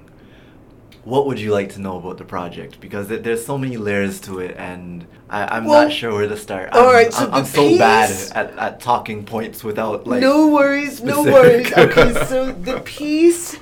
what 1.04 1.25
would 1.28 1.40
you 1.40 1.52
like 1.52 1.70
to 1.74 1.80
know 1.82 1.98
about 1.98 2.18
the 2.18 2.24
project? 2.24 2.80
Because 2.80 3.12
it, 3.12 3.24
there's 3.24 3.46
so 3.46 3.58
many 3.58 3.75
layers 3.78 4.22
to 4.22 4.40
it, 4.40 4.56
and 4.58 5.06
I, 5.30 5.58
am 5.58 5.66
Well, 5.66 5.84
not 5.84 5.92
sure 5.92 6.13
where 6.13 6.28
to 6.30 6.38
start. 6.38 6.72
all 6.72 6.88
I'm, 6.88 6.94
right, 6.94 7.13
so 7.13 7.25
I'm, 7.25 7.34
I'm 7.34 7.46
so 7.46 7.78
bad 7.78 8.08
piece- 8.10 8.32
at, 8.32 8.58
at 8.58 8.80
talking 8.80 9.25
points 9.25 9.63
without 9.66 10.08
like. 10.08 10.22
no 10.22 10.48
worries, 10.50 11.02
no 11.04 11.24
worries. 11.24 11.72
Okay, 11.78 12.13
so 12.25 12.52
the 12.54 12.80
piece 12.82 13.58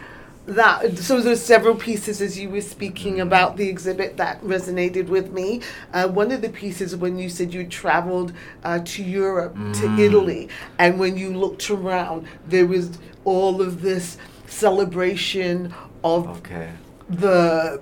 that 0.47 0.97
so 0.97 1.21
there's 1.21 1.41
several 1.41 1.75
pieces 1.75 2.19
as 2.21 2.37
you 2.37 2.49
were 2.49 2.61
speaking 2.61 3.21
about 3.21 3.57
the 3.57 3.67
exhibit 3.69 4.17
that 4.17 4.41
resonated 4.43 5.07
with 5.07 5.31
me. 5.31 5.61
Uh, 5.93 6.07
one 6.07 6.31
of 6.31 6.41
the 6.41 6.49
pieces 6.49 6.95
when 6.95 7.17
you 7.17 7.29
said 7.29 7.53
you 7.53 7.65
traveled 7.65 8.33
uh, 8.63 8.79
to 8.85 9.03
Europe, 9.03 9.53
to 9.53 9.85
Mm. 9.87 9.99
Italy, 9.99 10.49
and 10.77 10.99
when 10.99 11.15
you 11.17 11.29
looked 11.35 11.69
around, 11.71 12.27
there 12.47 12.65
was 12.67 12.97
all 13.23 13.61
of 13.61 13.81
this 13.81 14.17
celebration 14.51 15.73
of 16.03 16.27
Okay. 16.37 16.69
the 17.09 17.81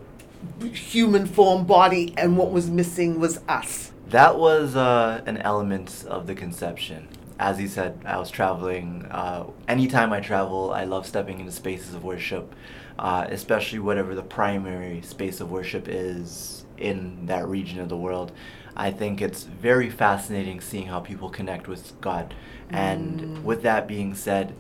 human 0.74 1.26
form 1.26 1.66
body, 1.66 2.14
and 2.18 2.38
what 2.38 2.52
was 2.52 2.70
missing 2.70 3.20
was 3.20 3.40
us. 3.48 3.92
That 4.10 4.38
was 4.40 4.76
uh, 4.76 5.22
an 5.26 5.38
element 5.38 6.06
of 6.08 6.28
the 6.28 6.36
conception. 6.36 7.08
As 7.40 7.58
he 7.58 7.68
said, 7.68 8.00
I 8.06 8.18
was 8.18 8.30
traveling. 8.30 9.06
Uh, 9.10 9.46
anytime 9.68 10.12
I 10.14 10.20
travel, 10.20 10.72
I 10.72 10.84
love 10.84 11.06
stepping 11.06 11.40
into 11.40 11.52
spaces 11.52 11.94
of 11.94 12.04
worship, 12.04 12.54
uh, 12.98 13.26
especially 13.30 13.80
whatever 13.80 14.14
the 14.16 14.24
primary 14.24 15.02
space 15.02 15.40
of 15.42 15.50
worship 15.52 15.88
is 15.88 16.66
in 16.78 17.26
that 17.28 17.48
region 17.48 17.80
of 17.80 17.90
the 17.90 17.98
world. 17.98 18.32
I 18.76 18.92
think 18.92 19.22
it's 19.22 19.44
very 19.44 19.90
fascinating 19.90 20.62
seeing 20.62 20.88
how 20.88 21.00
people 21.00 21.30
connect 21.30 21.68
with 21.68 22.00
God. 22.02 22.34
And 22.70 23.44
with 23.44 23.64
that 23.64 23.88
being 23.88 24.14
said, 24.16 24.54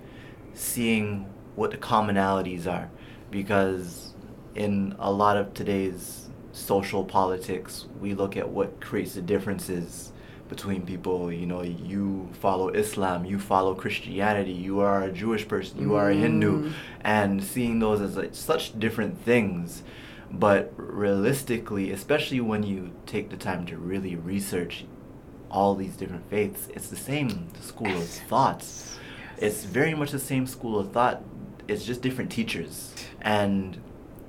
seeing 0.53 1.27
what 1.59 1.71
the 1.71 1.77
commonalities 1.77 2.65
are. 2.65 2.89
Because 3.29 4.13
in 4.55 4.95
a 4.97 5.11
lot 5.11 5.35
of 5.37 5.53
today's 5.53 6.29
social 6.53 7.03
politics, 7.03 7.85
we 8.01 8.13
look 8.13 8.37
at 8.37 8.47
what 8.49 8.79
creates 8.81 9.13
the 9.13 9.21
differences 9.21 10.11
between 10.47 10.81
people. 10.85 11.31
You 11.31 11.45
know, 11.45 11.61
you 11.61 12.29
follow 12.41 12.69
Islam, 12.69 13.25
you 13.25 13.37
follow 13.37 13.75
Christianity, 13.75 14.51
you 14.53 14.79
are 14.79 15.03
a 15.03 15.11
Jewish 15.11 15.47
person, 15.47 15.79
you 15.79 15.95
are 15.95 16.09
a 16.09 16.15
Hindu, 16.15 16.51
Mm. 16.63 16.71
and 17.01 17.43
seeing 17.43 17.79
those 17.79 18.01
as 18.01 18.15
like 18.17 18.33
such 18.33 18.79
different 18.79 19.19
things. 19.23 19.83
But 20.31 20.73
realistically, 20.77 21.91
especially 21.91 22.39
when 22.39 22.63
you 22.63 22.91
take 23.05 23.29
the 23.29 23.37
time 23.37 23.65
to 23.67 23.77
really 23.77 24.15
research 24.15 24.85
all 25.51 25.75
these 25.75 25.95
different 25.97 26.29
faiths, 26.29 26.67
it's 26.75 26.89
the 26.89 26.95
same 26.95 27.47
school 27.61 27.95
of 27.97 28.05
thoughts. 28.31 28.97
It's 29.37 29.63
very 29.63 29.93
much 29.95 30.11
the 30.11 30.19
same 30.19 30.45
school 30.47 30.77
of 30.79 30.91
thought. 30.91 31.21
It's 31.69 31.85
just 31.85 32.01
different 32.01 32.31
teachers. 32.31 32.93
And 33.21 33.79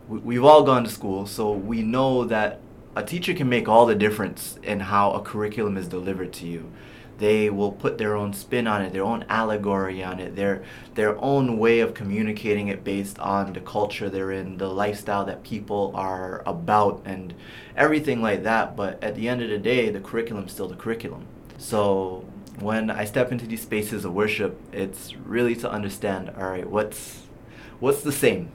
we, 0.09 0.19
we've 0.19 0.45
all 0.45 0.63
gone 0.63 0.85
to 0.85 0.91
school, 0.91 1.27
so 1.27 1.53
we 1.53 1.83
know 1.83 2.25
that 2.25 2.61
a 2.97 3.03
teacher 3.03 3.35
can 3.35 3.49
make 3.49 3.69
all 3.69 3.87
the 3.87 3.95
difference 3.95 4.59
in 4.63 4.81
how 4.81 5.13
a 5.13 5.21
curriculum 5.21 5.77
is 5.77 5.89
delivered 5.89 6.33
to 6.35 6.47
you. 6.47 6.71
They 7.19 7.51
will 7.51 7.73
put 7.73 7.99
their 7.99 8.17
own 8.17 8.33
spin 8.33 8.67
on 8.67 8.81
it, 8.81 8.95
their 8.95 9.05
own 9.05 9.27
allegory 9.29 10.03
on 10.03 10.21
it, 10.21 10.37
their 10.37 10.63
their 10.95 11.19
own 11.19 11.59
way 11.59 11.81
of 11.81 11.93
communicating 11.93 12.69
it 12.69 12.83
based 12.83 13.19
on 13.19 13.53
the 13.53 13.61
culture 13.61 14.09
they're 14.09 14.33
in, 14.33 14.57
the 14.57 14.69
lifestyle 14.69 15.27
that 15.27 15.43
people 15.43 15.93
are 15.95 16.43
about, 16.47 17.03
and 17.05 17.35
everything 17.77 18.23
like 18.23 18.43
that. 18.45 18.75
But 18.75 19.05
at 19.05 19.17
the 19.17 19.29
end 19.29 19.43
of 19.43 19.51
the 19.51 19.59
day, 19.59 19.91
the 19.91 20.01
curriculum 20.01 20.47
is 20.47 20.53
still 20.53 20.69
the 20.69 20.77
curriculum. 20.77 21.27
So 21.59 22.25
when 22.59 22.91
I 22.91 23.05
step 23.05 23.33
into 23.33 23.47
these 23.47 23.63
spaces 23.63 24.07
of 24.07 24.15
worship, 24.15 24.59
it's 24.73 25.15
really 25.15 25.55
to 25.57 25.71
understand, 25.71 26.31
all 26.39 26.49
right, 26.49 26.69
what's 26.69 27.23
what's 27.81 28.03
the 28.03 28.13
same? 28.13 28.51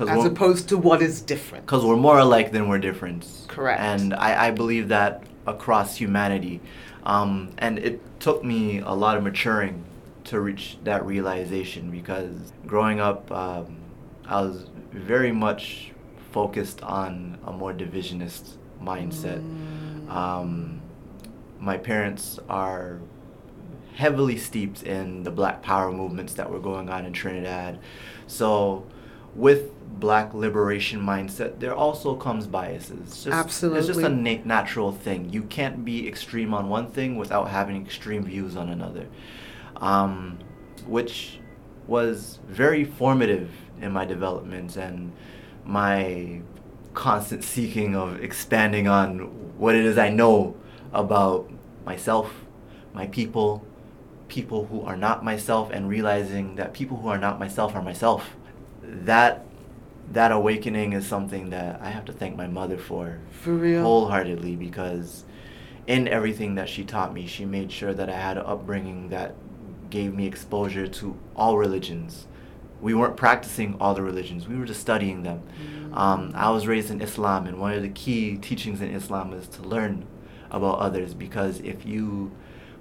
As 0.00 0.24
opposed 0.24 0.68
to 0.68 0.78
what 0.78 1.02
is 1.02 1.20
different. 1.20 1.66
because 1.66 1.84
we're 1.84 1.96
more 1.96 2.18
alike 2.18 2.52
than 2.52 2.68
we're 2.68 2.78
different. 2.78 3.26
Correct. 3.48 3.80
And 3.80 4.14
I, 4.14 4.46
I 4.46 4.50
believe 4.52 4.88
that 4.88 5.24
across 5.44 5.96
humanity. 5.96 6.60
Um, 7.04 7.52
and 7.58 7.78
it 7.80 8.00
took 8.20 8.44
me 8.44 8.78
a 8.78 8.92
lot 8.92 9.16
of 9.16 9.24
maturing 9.24 9.84
to 10.24 10.38
reach 10.40 10.78
that 10.84 11.04
realization 11.04 11.90
because 11.90 12.52
growing 12.66 13.00
up, 13.00 13.32
um, 13.32 13.78
I 14.24 14.40
was 14.42 14.68
very 14.92 15.32
much 15.32 15.92
focused 16.32 16.82
on 16.82 17.38
a 17.44 17.52
more 17.52 17.72
divisionist 17.72 18.56
mindset. 18.80 19.38
Um, 20.10 20.80
my 21.58 21.76
parents 21.76 22.38
are 22.48 22.98
heavily 23.98 24.36
steeped 24.36 24.84
in 24.84 25.24
the 25.24 25.30
black 25.30 25.60
power 25.60 25.90
movements 25.90 26.34
that 26.34 26.48
were 26.48 26.60
going 26.60 26.88
on 26.88 27.04
in 27.04 27.12
Trinidad. 27.12 27.80
So 28.28 28.86
with 29.34 29.72
black 29.98 30.32
liberation 30.34 31.00
mindset, 31.00 31.58
there 31.58 31.74
also 31.74 32.14
comes 32.14 32.46
biases. 32.46 33.00
It's 33.00 33.24
just, 33.24 33.36
It's 33.78 33.88
just 33.88 33.98
a 33.98 34.08
na- 34.08 34.44
natural 34.44 34.92
thing. 34.92 35.30
You 35.32 35.42
can't 35.42 35.84
be 35.84 36.06
extreme 36.06 36.54
on 36.54 36.68
one 36.68 36.88
thing 36.92 37.16
without 37.16 37.48
having 37.48 37.84
extreme 37.84 38.22
views 38.22 38.56
on 38.56 38.68
another. 38.68 39.08
Um, 39.78 40.38
which 40.86 41.40
was 41.88 42.38
very 42.46 42.84
formative 42.84 43.50
in 43.80 43.90
my 43.90 44.04
development 44.04 44.76
and 44.76 45.12
my 45.64 46.40
constant 46.94 47.42
seeking 47.42 47.96
of 47.96 48.22
expanding 48.22 48.86
on 48.86 49.18
what 49.58 49.74
it 49.74 49.84
is 49.84 49.98
I 49.98 50.10
know 50.10 50.56
about 50.92 51.50
myself, 51.84 52.32
my 52.94 53.08
people, 53.08 53.64
people 54.28 54.66
who 54.66 54.82
are 54.82 54.96
not 54.96 55.24
myself, 55.24 55.70
and 55.70 55.88
realizing 55.88 56.56
that 56.56 56.72
people 56.72 56.98
who 56.98 57.08
are 57.08 57.18
not 57.18 57.38
myself 57.38 57.74
are 57.74 57.82
myself. 57.82 58.36
That 58.82 59.44
that 60.12 60.32
awakening 60.32 60.94
is 60.94 61.06
something 61.06 61.50
that 61.50 61.80
I 61.82 61.90
have 61.90 62.06
to 62.06 62.12
thank 62.12 62.34
my 62.36 62.46
mother 62.46 62.78
for 62.78 63.18
For 63.30 63.52
real. 63.52 63.82
wholeheartedly 63.82 64.56
because 64.56 65.24
in 65.86 66.08
everything 66.08 66.54
that 66.54 66.68
she 66.68 66.82
taught 66.84 67.12
me, 67.12 67.26
she 67.26 67.44
made 67.44 67.70
sure 67.70 67.92
that 67.92 68.08
I 68.08 68.16
had 68.16 68.38
an 68.38 68.44
upbringing 68.46 69.10
that 69.10 69.34
gave 69.90 70.14
me 70.14 70.26
exposure 70.26 70.86
to 70.86 71.16
all 71.36 71.58
religions. 71.58 72.26
We 72.80 72.94
weren't 72.94 73.16
practicing 73.16 73.76
all 73.80 73.94
the 73.94 74.02
religions, 74.02 74.46
we 74.48 74.56
were 74.56 74.64
just 74.64 74.80
studying 74.80 75.24
them. 75.24 75.42
Um, 75.92 76.32
I 76.34 76.50
was 76.50 76.66
raised 76.66 76.90
in 76.90 77.00
Islam, 77.00 77.46
and 77.46 77.58
one 77.58 77.72
of 77.72 77.82
the 77.82 77.88
key 77.88 78.36
teachings 78.36 78.80
in 78.80 78.90
Islam 78.94 79.32
is 79.32 79.48
to 79.48 79.62
learn 79.62 80.06
about 80.50 80.78
others 80.78 81.12
because 81.12 81.60
if 81.60 81.84
you 81.84 82.32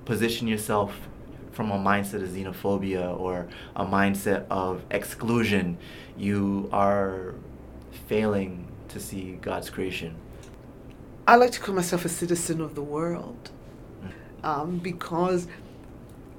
position 0.05 0.47
yourself 0.47 1.09
from 1.57 1.71
a 1.71 1.77
mindset 1.77 2.21
of 2.21 2.29
xenophobia 2.29 3.19
or 3.19 3.47
a 3.75 3.83
mindset 3.83 4.45
of 4.51 4.83
exclusion, 4.91 5.75
you 6.15 6.69
are 6.71 7.33
failing 8.05 8.71
to 8.89 8.99
see 8.99 9.39
God's 9.41 9.71
creation. 9.71 10.15
I 11.27 11.35
like 11.35 11.51
to 11.53 11.59
call 11.59 11.73
myself 11.73 12.05
a 12.05 12.09
citizen 12.09 12.61
of 12.61 12.75
the 12.75 12.83
world 12.83 13.49
um, 14.43 14.77
because, 14.77 15.47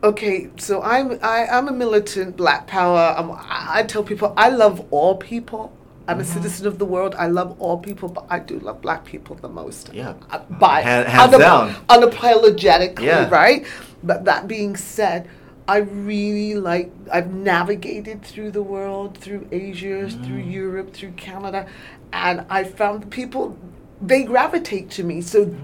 okay, 0.05 0.51
so 0.57 0.83
I'm 0.83 1.19
I, 1.21 1.47
I'm 1.47 1.67
a 1.67 1.73
militant 1.73 2.37
Black 2.37 2.69
Power. 2.69 3.17
I'm, 3.19 3.33
I 3.33 3.81
I 3.81 3.83
tell 3.83 4.05
people 4.05 4.33
I 4.37 4.51
love 4.51 4.87
all 4.93 5.17
people. 5.17 5.77
I'm 6.09 6.21
a 6.21 6.25
citizen 6.25 6.67
of 6.67 6.79
the 6.79 6.85
world. 6.87 7.15
I 7.17 7.27
love 7.27 7.55
all 7.61 7.79
people, 7.79 8.09
but 8.09 8.25
I 8.31 8.38
do 8.38 8.59
love 8.61 8.81
Black 8.81 9.05
people 9.05 9.37
the 9.37 9.49
most. 9.49 9.91
Yeah. 9.93 10.15
Uh, 10.31 10.38
by 10.67 10.81
Han- 10.81 11.05
hands 11.07 11.35
unap- 11.35 11.38
down. 11.38 11.75
unapologetically, 11.88 13.03
Yeah. 13.03 13.29
right? 13.29 13.67
But 14.03 14.25
that 14.25 14.49
being 14.49 14.77
said. 14.77 15.29
I 15.71 15.79
really 15.81 16.55
like, 16.55 16.91
I've 17.12 17.31
navigated 17.31 18.23
through 18.23 18.53
the 18.53 18.62
world, 18.62 19.19
through 19.19 19.47
Asia, 19.53 20.09
through 20.09 20.43
Mm. 20.45 20.50
Europe, 20.50 20.95
through 20.95 21.11
Canada, 21.12 21.67
and 22.11 22.47
I 22.49 22.65
found 22.65 23.11
people, 23.11 23.55
they 24.00 24.23
gravitate 24.23 24.88
to 24.93 25.05
me. 25.05 25.21
So 25.21 25.55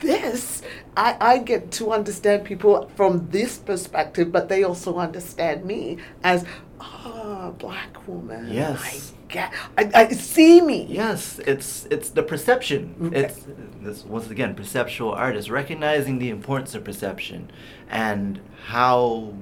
this, 0.00 0.62
I, 0.96 1.16
I 1.20 1.38
get 1.38 1.70
to 1.72 1.92
understand 1.92 2.44
people 2.44 2.90
from 2.96 3.28
this 3.32 3.58
perspective, 3.58 4.32
but 4.32 4.48
they 4.48 4.62
also 4.64 4.96
understand 4.96 5.66
me 5.66 5.98
as, 6.22 6.46
ah, 6.80 7.50
black 7.58 8.08
woman. 8.08 8.48
Yes. 8.50 8.80
I 8.82 9.23
get, 9.34 9.52
I, 9.76 9.90
I 9.94 10.08
see 10.08 10.60
me. 10.60 10.86
Yes, 10.88 11.40
it's 11.46 11.86
it's 11.90 12.10
the 12.10 12.22
perception. 12.22 13.10
It's 13.12 13.40
this 13.82 14.04
once 14.04 14.30
again 14.30 14.54
perceptual 14.54 15.12
artist 15.12 15.50
recognizing 15.50 16.18
the 16.18 16.30
importance 16.30 16.74
of 16.74 16.84
perception 16.84 17.50
and 17.88 18.40
how 18.66 19.34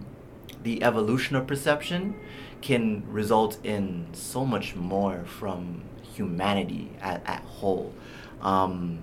the 0.62 0.82
evolution 0.82 1.37
of 1.37 1.46
perception 1.46 2.14
can 2.61 3.04
result 3.06 3.58
in 3.64 4.06
so 4.12 4.44
much 4.44 4.75
more 4.75 5.25
from 5.25 5.82
humanity 6.14 6.90
at, 7.00 7.22
at 7.26 7.42
whole. 7.42 7.92
Um, 8.40 9.02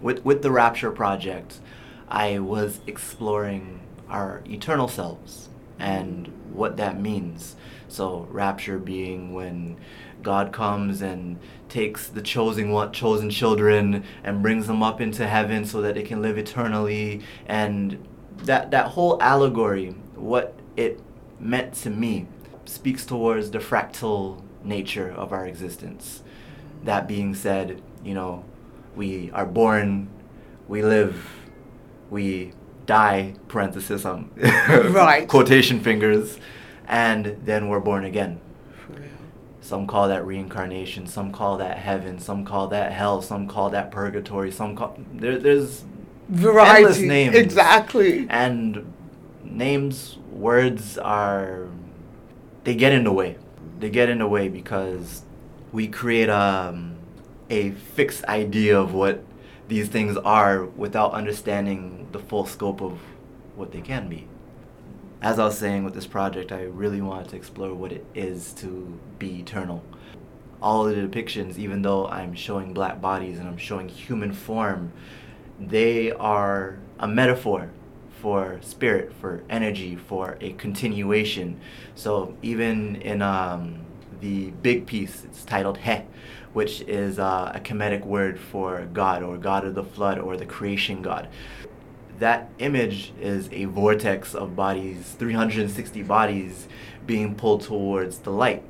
with 0.00 0.24
with 0.24 0.42
the 0.42 0.50
Rapture 0.50 0.90
project, 0.90 1.60
I 2.08 2.38
was 2.38 2.80
exploring 2.86 3.80
our 4.08 4.42
eternal 4.46 4.88
selves 4.88 5.48
and 5.78 6.28
what 6.52 6.76
that 6.76 7.00
means. 7.00 7.56
So 7.88 8.28
rapture 8.30 8.78
being 8.78 9.32
when 9.32 9.78
God 10.22 10.52
comes 10.52 11.00
and 11.02 11.38
takes 11.68 12.08
the 12.08 12.22
chosen 12.22 12.70
one, 12.70 12.92
chosen 12.92 13.30
children 13.30 14.04
and 14.24 14.42
brings 14.42 14.66
them 14.66 14.82
up 14.82 15.00
into 15.00 15.26
heaven 15.26 15.64
so 15.64 15.80
that 15.82 15.94
they 15.94 16.02
can 16.02 16.22
live 16.22 16.38
eternally 16.38 17.20
and 17.46 18.04
that 18.44 18.70
that 18.70 18.88
whole 18.88 19.20
allegory 19.22 19.88
what 20.14 20.54
it 20.76 21.00
meant 21.40 21.74
to 21.74 21.90
me 21.90 22.26
speaks 22.64 23.04
towards 23.04 23.50
the 23.50 23.58
fractal 23.58 24.42
nature 24.64 25.10
of 25.10 25.32
our 25.32 25.46
existence 25.46 26.22
That 26.84 27.08
being 27.08 27.34
said, 27.34 27.82
you 28.04 28.14
know, 28.14 28.44
we 28.96 29.30
are 29.32 29.46
born, 29.46 30.08
we 30.68 30.82
live, 30.82 31.24
we 32.10 32.52
die, 32.86 33.34
parenthesis 33.48 34.04
on 34.04 34.30
um, 34.42 34.92
Right. 34.92 35.28
quotation 35.28 35.80
fingers, 35.80 36.38
and 36.86 37.36
then 37.44 37.68
we're 37.68 37.80
born 37.80 38.04
again. 38.04 38.40
Some 39.68 39.86
call 39.86 40.08
that 40.08 40.24
reincarnation, 40.24 41.06
some 41.06 41.30
call 41.30 41.58
that 41.58 41.76
heaven, 41.76 42.18
some 42.18 42.46
call 42.46 42.68
that 42.68 42.90
hell, 42.90 43.20
some 43.20 43.46
call 43.46 43.68
that 43.68 43.90
purgatory, 43.90 44.50
some 44.50 44.74
call 44.74 44.98
there, 45.12 45.38
there's 45.38 45.84
Variety. 46.30 46.84
Endless 46.84 46.98
names. 47.00 47.36
Exactly. 47.36 48.26
and 48.30 48.90
names, 49.44 50.16
words 50.32 50.96
are 50.96 51.68
they 52.64 52.74
get 52.74 52.92
in 52.92 53.04
the 53.04 53.12
way. 53.12 53.36
They 53.78 53.90
get 53.90 54.08
in 54.08 54.20
the 54.20 54.26
way 54.26 54.48
because 54.48 55.22
we 55.70 55.86
create 55.86 56.30
um, 56.30 56.96
a 57.50 57.72
fixed 57.72 58.24
idea 58.24 58.80
of 58.80 58.94
what 58.94 59.22
these 59.68 59.88
things 59.88 60.16
are 60.16 60.64
without 60.64 61.12
understanding 61.12 62.08
the 62.12 62.18
full 62.18 62.46
scope 62.46 62.80
of 62.80 62.98
what 63.54 63.72
they 63.72 63.82
can 63.82 64.08
be. 64.08 64.28
As 65.20 65.40
I 65.40 65.46
was 65.46 65.58
saying 65.58 65.82
with 65.82 65.94
this 65.94 66.06
project, 66.06 66.52
I 66.52 66.62
really 66.62 67.00
wanted 67.00 67.30
to 67.30 67.36
explore 67.36 67.74
what 67.74 67.90
it 67.90 68.06
is 68.14 68.52
to 68.54 68.96
be 69.18 69.40
eternal. 69.40 69.82
All 70.62 70.86
of 70.86 70.94
the 70.94 71.02
depictions, 71.02 71.58
even 71.58 71.82
though 71.82 72.06
I'm 72.06 72.34
showing 72.34 72.72
black 72.72 73.00
bodies 73.00 73.40
and 73.40 73.48
I'm 73.48 73.56
showing 73.56 73.88
human 73.88 74.32
form, 74.32 74.92
they 75.58 76.12
are 76.12 76.78
a 77.00 77.08
metaphor 77.08 77.68
for 78.22 78.60
spirit, 78.62 79.12
for 79.20 79.42
energy, 79.50 79.96
for 79.96 80.38
a 80.40 80.52
continuation. 80.52 81.58
So 81.96 82.36
even 82.42 82.96
in 83.02 83.20
um, 83.20 83.80
the 84.20 84.50
big 84.62 84.86
piece, 84.86 85.24
it's 85.24 85.44
titled 85.44 85.78
He, 85.78 86.02
which 86.52 86.82
is 86.82 87.18
uh, 87.18 87.50
a 87.56 87.58
Kemetic 87.58 88.04
word 88.04 88.38
for 88.38 88.88
God 88.92 89.24
or 89.24 89.36
God 89.36 89.64
of 89.64 89.74
the 89.74 89.84
flood 89.84 90.20
or 90.20 90.36
the 90.36 90.46
creation 90.46 91.02
God. 91.02 91.28
That 92.18 92.50
image 92.58 93.12
is 93.20 93.48
a 93.52 93.66
vortex 93.66 94.34
of 94.34 94.56
bodies, 94.56 95.14
360 95.18 96.02
bodies 96.02 96.66
being 97.06 97.34
pulled 97.34 97.62
towards 97.62 98.18
the 98.18 98.30
light. 98.30 98.62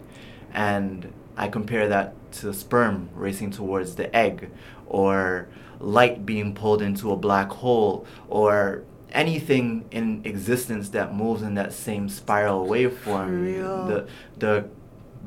And 0.52 1.12
I 1.36 1.48
compare 1.48 1.88
that 1.88 2.14
to 2.32 2.52
sperm 2.52 3.08
racing 3.14 3.52
towards 3.52 3.94
the 3.94 4.14
egg, 4.14 4.50
or 4.86 5.48
light 5.80 6.26
being 6.26 6.54
pulled 6.54 6.82
into 6.82 7.10
a 7.12 7.16
black 7.16 7.50
hole, 7.50 8.06
or 8.28 8.84
anything 9.12 9.86
in 9.90 10.20
existence 10.24 10.90
that 10.90 11.14
moves 11.14 11.42
in 11.42 11.54
that 11.54 11.72
same 11.72 12.08
spiral 12.08 12.66
waveform. 12.66 13.44
The 13.88 14.08
the 14.38 14.68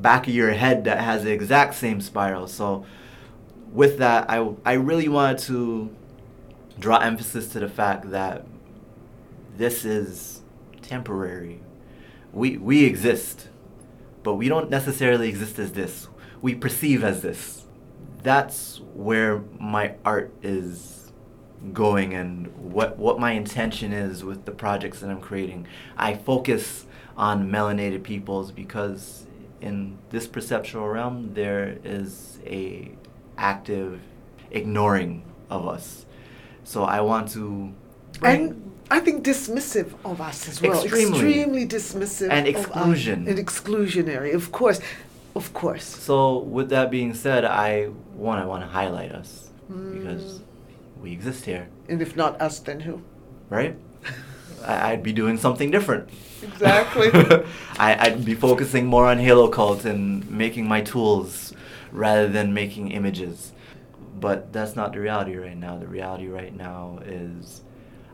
back 0.00 0.26
of 0.28 0.34
your 0.34 0.52
head 0.52 0.84
that 0.84 1.00
has 1.00 1.24
the 1.24 1.32
exact 1.32 1.74
same 1.74 2.00
spiral. 2.00 2.46
So 2.46 2.84
with 3.72 3.98
that, 3.98 4.30
I 4.30 4.48
I 4.64 4.74
really 4.74 5.08
wanted 5.08 5.38
to 5.40 5.90
draw 6.78 6.98
emphasis 6.98 7.48
to 7.48 7.60
the 7.60 7.68
fact 7.68 8.10
that 8.10 8.46
this 9.56 9.84
is 9.84 10.42
temporary. 10.80 11.60
We 12.32 12.56
we 12.56 12.84
exist, 12.84 13.48
but 14.22 14.34
we 14.34 14.48
don't 14.48 14.70
necessarily 14.70 15.28
exist 15.28 15.58
as 15.58 15.72
this. 15.72 16.08
We 16.40 16.54
perceive 16.54 17.04
as 17.04 17.22
this. 17.22 17.64
That's 18.22 18.80
where 18.94 19.42
my 19.58 19.94
art 20.04 20.32
is 20.42 21.12
going 21.72 22.14
and 22.14 22.48
what 22.56 22.98
what 22.98 23.20
my 23.20 23.32
intention 23.32 23.92
is 23.92 24.24
with 24.24 24.44
the 24.44 24.50
projects 24.52 25.00
that 25.00 25.10
I'm 25.10 25.20
creating. 25.20 25.66
I 25.96 26.14
focus 26.14 26.86
on 27.16 27.50
melanated 27.50 28.02
peoples 28.02 28.50
because 28.50 29.26
in 29.60 29.98
this 30.10 30.26
perceptual 30.26 30.88
realm 30.88 31.34
there 31.34 31.78
is 31.84 32.40
a 32.46 32.92
active 33.38 34.00
ignoring 34.50 35.22
of 35.50 35.68
us. 35.68 36.06
So 36.64 36.84
I 36.84 37.00
want 37.00 37.30
to 37.32 37.72
And 38.22 38.70
I 38.90 39.00
think 39.00 39.24
dismissive 39.24 39.92
of 40.04 40.20
us 40.20 40.48
as 40.48 40.60
well. 40.62 40.82
Extremely. 40.82 41.18
Extremely 41.18 41.66
dismissive. 41.66 42.30
And 42.30 42.46
of 42.46 42.54
us. 42.56 42.66
exclusion. 42.66 43.28
And 43.28 43.38
exclusionary, 43.38 44.34
of 44.34 44.52
course. 44.52 44.80
Of 45.34 45.52
course. 45.54 45.84
So 45.84 46.38
with 46.38 46.68
that 46.70 46.90
being 46.90 47.14
said, 47.14 47.44
I 47.44 47.86
one 48.14 48.38
I 48.38 48.44
want 48.46 48.62
to 48.64 48.68
highlight 48.68 49.12
us 49.12 49.48
Mm. 49.72 49.92
because 49.96 50.40
we 51.00 51.12
exist 51.12 51.44
here, 51.46 51.68
And 51.88 52.02
if 52.02 52.16
not 52.16 52.40
us, 52.40 52.58
then 52.58 52.80
who? 52.80 53.00
right? 53.48 53.76
I, 54.66 54.92
I'd 54.92 55.02
be 55.02 55.12
doing 55.12 55.38
something 55.38 55.70
different. 55.70 56.08
Exactly. 56.42 57.08
I, 57.78 57.96
I'd 58.06 58.24
be 58.24 58.34
focusing 58.34 58.86
more 58.86 59.06
on 59.06 59.18
Halo 59.18 59.48
Cult 59.48 59.84
and 59.84 60.28
making 60.30 60.66
my 60.68 60.80
tools 60.82 61.54
rather 61.92 62.28
than 62.28 62.52
making 62.52 62.90
images. 62.92 63.52
But 64.18 64.52
that's 64.52 64.76
not 64.76 64.92
the 64.92 65.00
reality 65.00 65.36
right 65.36 65.56
now. 65.56 65.78
The 65.78 65.86
reality 65.86 66.28
right 66.28 66.54
now 66.54 66.98
is 67.04 67.62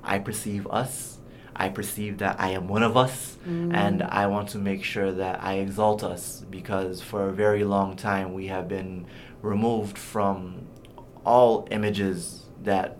I 0.03 0.19
perceive 0.19 0.67
us. 0.69 1.19
I 1.61 1.69
perceive 1.69 2.19
that 2.19 2.37
I 2.39 2.51
am 2.51 2.69
one 2.69 2.85
of 2.85 2.97
us, 2.97 3.37
and 3.45 4.01
Mm. 4.01 4.09
I 4.09 4.29
want 4.29 4.49
to 4.51 4.59
make 4.59 4.85
sure 4.85 5.11
that 5.11 5.43
I 5.43 5.55
exalt 5.55 6.05
us 6.05 6.45
because 6.49 7.01
for 7.03 7.29
a 7.29 7.33
very 7.33 7.65
long 7.65 7.97
time 7.97 8.33
we 8.33 8.47
have 8.47 8.69
been 8.69 9.07
removed 9.43 9.99
from 9.99 10.69
all 11.27 11.67
images 11.73 12.45
that 12.63 12.97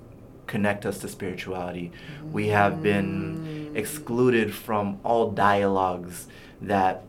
connect 0.49 0.85
us 0.85 0.99
to 0.99 1.09
spirituality. 1.09 1.93
We 2.33 2.49
have 2.49 2.83
been 2.83 3.71
excluded 3.77 4.53
from 4.53 4.99
all 5.05 5.31
dialogues 5.31 6.27
that 6.61 7.05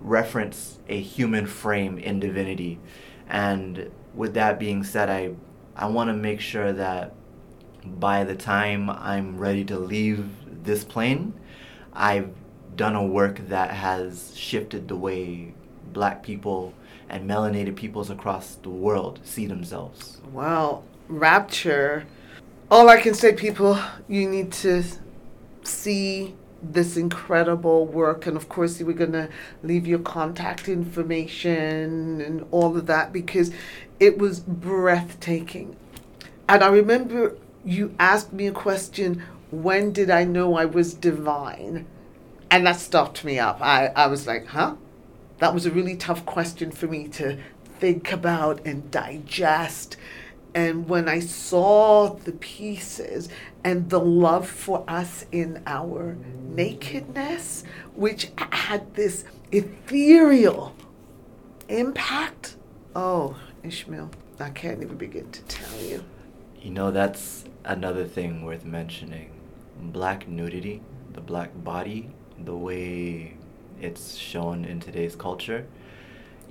reference 0.00 0.78
a 0.88 0.98
human 1.00 1.46
frame 1.46 1.98
in 1.98 2.18
divinity. 2.20 2.78
And 3.28 3.90
with 4.18 4.34
that 4.34 4.58
being 4.58 4.82
said, 4.82 5.08
I 5.08 5.34
I 5.76 5.86
want 5.86 6.08
to 6.08 6.14
make 6.14 6.40
sure 6.40 6.72
that 6.72 7.14
by 7.84 8.24
the 8.24 8.34
time 8.34 8.90
I'm 8.90 9.38
ready 9.38 9.64
to 9.66 9.78
leave 9.78 10.28
this 10.64 10.82
plane, 10.82 11.32
I've 11.92 12.30
done 12.74 12.96
a 12.96 13.04
work 13.04 13.38
that 13.48 13.70
has 13.70 14.36
shifted 14.36 14.88
the 14.88 14.96
way 14.96 15.54
black 15.92 16.22
people 16.24 16.74
and 17.08 17.30
melanated 17.30 17.76
peoples 17.76 18.10
across 18.10 18.56
the 18.56 18.68
world 18.70 19.20
see 19.22 19.46
themselves. 19.46 20.20
Wow. 20.32 20.82
Rapture. 21.06 22.04
All 22.70 22.88
I 22.88 23.00
can 23.00 23.14
say, 23.14 23.32
people, 23.32 23.78
you 24.08 24.28
need 24.28 24.52
to 24.52 24.82
see 25.62 26.34
this 26.62 26.96
incredible 26.96 27.86
work. 27.86 28.26
And 28.26 28.36
of 28.36 28.48
course, 28.48 28.80
we're 28.80 28.92
going 28.92 29.12
to 29.12 29.28
leave 29.62 29.86
your 29.86 30.00
contact 30.00 30.68
information 30.68 32.20
and 32.20 32.46
all 32.50 32.76
of 32.76 32.86
that 32.86 33.12
because 33.12 33.52
it 34.00 34.18
was 34.18 34.40
breathtaking. 34.40 35.76
And 36.48 36.62
I 36.62 36.68
remember 36.68 37.36
you 37.64 37.94
asked 37.98 38.32
me 38.32 38.46
a 38.46 38.52
question 38.52 39.22
when 39.50 39.92
did 39.92 40.10
I 40.10 40.24
know 40.24 40.56
I 40.56 40.66
was 40.66 40.94
divine? 40.94 41.86
And 42.50 42.66
that 42.66 42.76
stopped 42.76 43.24
me 43.24 43.38
up. 43.38 43.60
I, 43.60 43.88
I 43.88 44.06
was 44.06 44.26
like, 44.26 44.46
huh? 44.46 44.76
That 45.38 45.54
was 45.54 45.66
a 45.66 45.70
really 45.70 45.96
tough 45.96 46.24
question 46.26 46.70
for 46.70 46.86
me 46.86 47.08
to 47.08 47.38
think 47.78 48.12
about 48.12 48.66
and 48.66 48.90
digest. 48.90 49.96
And 50.54 50.88
when 50.88 51.08
I 51.08 51.20
saw 51.20 52.14
the 52.14 52.32
pieces 52.32 53.28
and 53.62 53.90
the 53.90 54.00
love 54.00 54.48
for 54.48 54.84
us 54.88 55.26
in 55.30 55.62
our 55.66 56.16
nakedness, 56.48 57.64
which 57.94 58.30
had 58.36 58.94
this 58.94 59.24
ethereal 59.52 60.74
impact, 61.68 62.56
oh, 62.96 63.36
Ishmael, 63.62 64.10
I 64.40 64.50
can't 64.50 64.82
even 64.82 64.96
begin 64.96 65.30
to 65.30 65.42
tell 65.42 65.80
you. 65.82 66.04
You 66.60 66.70
know, 66.70 66.90
that's 66.90 67.44
another 67.64 68.04
thing 68.04 68.44
worth 68.44 68.64
mentioning. 68.64 69.30
Black 69.80 70.28
nudity, 70.28 70.82
the 71.12 71.20
black 71.20 71.50
body, 71.64 72.10
the 72.44 72.56
way 72.56 73.34
it's 73.80 74.16
shown 74.16 74.64
in 74.64 74.80
today's 74.80 75.14
culture. 75.14 75.66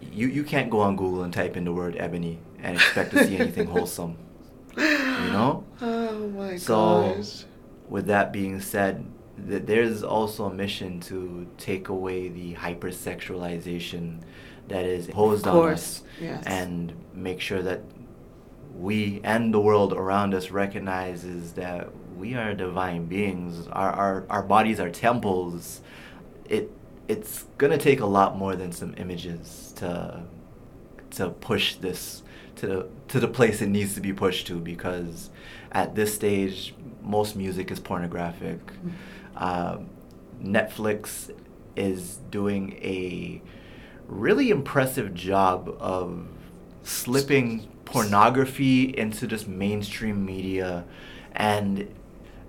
You 0.02 0.28
you 0.28 0.44
can't 0.44 0.70
go 0.70 0.82
on 0.82 0.96
Google 0.96 1.24
and 1.24 1.34
type 1.34 1.58
in 1.58 1.66
the 1.66 1.74
word 1.74 1.96
ebony 1.98 2.40
and 2.62 2.76
expect 2.78 3.12
to 3.12 3.24
see 3.26 3.38
anything 3.38 3.68
wholesome. 3.76 4.18
You 4.78 4.84
know? 4.84 5.64
Oh 5.82 6.28
my 6.30 6.56
So, 6.58 7.16
gosh. 7.18 7.46
with 7.90 8.06
that 8.08 8.32
being 8.32 8.62
said, 8.62 9.06
th- 9.50 9.64
there's 9.66 10.04
also 10.04 10.46
a 10.46 10.54
mission 10.54 11.00
to 11.02 11.48
take 11.58 11.90
away 11.90 12.30
the 12.30 12.54
hypersexualization 12.54 14.20
that 14.68 14.86
is 14.86 15.08
imposed 15.08 15.48
on 15.48 15.70
us 15.74 16.04
yes. 16.20 16.44
and 16.46 16.94
make 17.14 17.40
sure 17.42 17.62
that 17.62 17.82
we 18.76 19.22
and 19.24 19.54
the 19.54 19.60
world 19.60 19.94
around 19.94 20.34
us 20.34 20.52
recognizes 20.52 21.54
that 21.54 21.90
we 22.16 22.36
are 22.36 22.54
divine 22.54 23.06
beings. 23.06 23.68
Our, 23.68 23.92
our, 23.92 24.26
our 24.30 24.44
bodies 24.44 24.80
are 24.80 24.90
temples. 24.90 25.82
It 26.46 26.72
it's 27.08 27.44
gonna 27.58 27.78
take 27.78 28.02
a 28.02 28.06
lot 28.06 28.38
more 28.38 28.56
than 28.56 28.72
some 28.72 28.94
images 28.98 29.74
to 29.78 30.24
to 31.12 31.30
push 31.30 31.76
this 31.76 32.24
to 32.58 32.68
the 32.68 32.88
to 33.08 33.20
the 33.20 33.28
place 33.28 33.62
it 33.62 33.70
needs 33.70 33.96
to 33.96 34.02
be 34.02 34.14
pushed 34.14 34.48
to 34.48 34.56
because 34.56 35.30
at 35.72 35.96
this 35.96 36.14
stage 36.14 36.76
most 37.02 37.36
music 37.36 37.72
is 37.72 37.80
pornographic. 37.80 38.60
Um, 39.36 39.90
Netflix 40.44 41.32
is 41.76 42.18
doing 42.30 42.74
a 42.82 43.42
really 44.08 44.50
impressive 44.50 45.14
job 45.14 45.76
of 45.80 46.28
slipping 46.84 47.68
pornography 47.86 48.98
into 48.98 49.28
just 49.28 49.48
mainstream 49.48 50.26
media. 50.26 50.86
And 51.34 51.94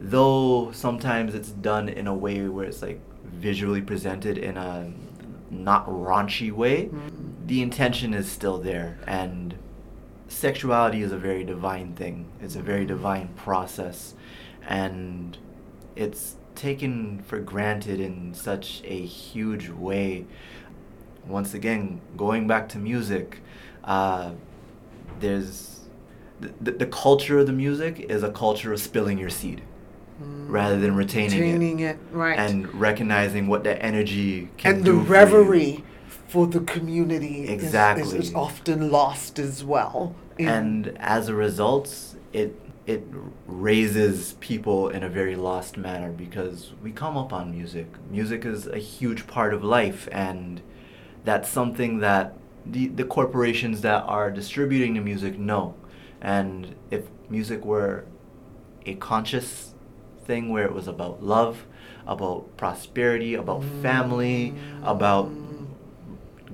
though 0.00 0.70
sometimes 0.72 1.34
it's 1.34 1.50
done 1.50 1.88
in 1.88 2.06
a 2.06 2.14
way 2.14 2.46
where 2.48 2.66
it's 2.66 2.82
like 2.82 3.00
visually 3.24 3.82
presented 3.82 4.38
in 4.38 4.56
a 4.56 4.92
not 5.50 5.86
raunchy 5.86 6.52
way 6.52 6.84
Mm-hmm. 6.86 7.46
the 7.46 7.62
intention 7.62 8.14
is 8.14 8.30
still 8.30 8.58
there. 8.58 8.98
And 9.06 9.54
sexuality 10.28 11.02
is 11.02 11.12
a 11.12 11.18
very 11.18 11.44
divine 11.44 11.94
thing. 11.94 12.26
It's 12.40 12.56
a 12.56 12.62
very 12.62 12.84
divine 12.86 13.28
process. 13.36 14.14
And 14.66 15.36
it's 15.96 16.36
taken 16.54 17.22
for 17.26 17.38
granted 17.38 18.00
in 18.00 18.34
such 18.34 18.82
a 18.84 19.00
huge 19.06 19.68
way 19.70 20.26
once 21.28 21.54
again 21.54 22.00
going 22.16 22.46
back 22.46 22.68
to 22.68 22.78
music 22.78 23.38
uh, 23.84 24.32
there's 25.20 25.80
the, 26.40 26.52
the, 26.60 26.70
the 26.72 26.86
culture 26.86 27.38
of 27.38 27.46
the 27.46 27.52
music 27.52 28.00
is 28.08 28.22
a 28.22 28.30
culture 28.30 28.72
of 28.72 28.80
spilling 28.80 29.18
your 29.18 29.30
seed 29.30 29.62
rather 30.20 30.80
than 30.80 30.96
retaining, 30.96 31.38
it 31.38 31.40
Retaining 31.42 31.80
it, 31.80 31.98
right. 32.10 32.38
and 32.38 32.72
recognizing 32.74 33.46
what 33.46 33.62
that 33.64 33.80
energy 33.84 34.48
can 34.56 34.76
and 34.76 34.80
the 34.84 34.90
do 34.92 34.98
for 34.98 35.04
you. 35.06 35.12
reverie 35.12 35.84
for 36.28 36.46
the 36.46 36.60
community 36.60 37.44
is- 37.44 37.50
is, 37.50 37.64
Exactly. 37.64 38.18
is 38.18 38.34
often 38.34 38.90
lost 38.90 39.38
as 39.38 39.64
well. 39.64 40.14
and 40.38 40.96
as 40.98 41.28
a 41.28 41.34
result 41.34 42.14
it 42.32 42.54
it 42.86 43.04
raises 43.46 44.34
people 44.40 44.88
in 44.88 45.02
a 45.02 45.08
very 45.08 45.36
lost 45.36 45.76
manner 45.76 46.10
because 46.10 46.72
we 46.82 46.90
come 46.90 47.16
up 47.16 47.32
on 47.32 47.50
music 47.50 47.86
music 48.10 48.44
is 48.44 48.66
a 48.66 48.78
huge 48.78 49.26
part 49.26 49.52
of 49.54 49.62
life 49.64 50.08
and 50.12 50.60
that's 51.24 51.48
something 51.48 51.98
that 51.98 52.34
the, 52.66 52.88
the 52.88 53.04
corporations 53.04 53.80
that 53.82 54.02
are 54.04 54.30
distributing 54.30 54.94
the 54.94 55.00
music 55.00 55.38
know 55.38 55.74
and 56.20 56.74
if 56.90 57.04
music 57.30 57.64
were 57.64 58.04
a 58.86 58.94
conscious 58.94 59.74
thing 60.24 60.50
where 60.50 60.64
it 60.64 60.72
was 60.72 60.88
about 60.88 61.22
love 61.22 61.64
about 62.06 62.56
prosperity 62.56 63.34
about 63.34 63.62
family 63.82 64.54
about 64.82 65.30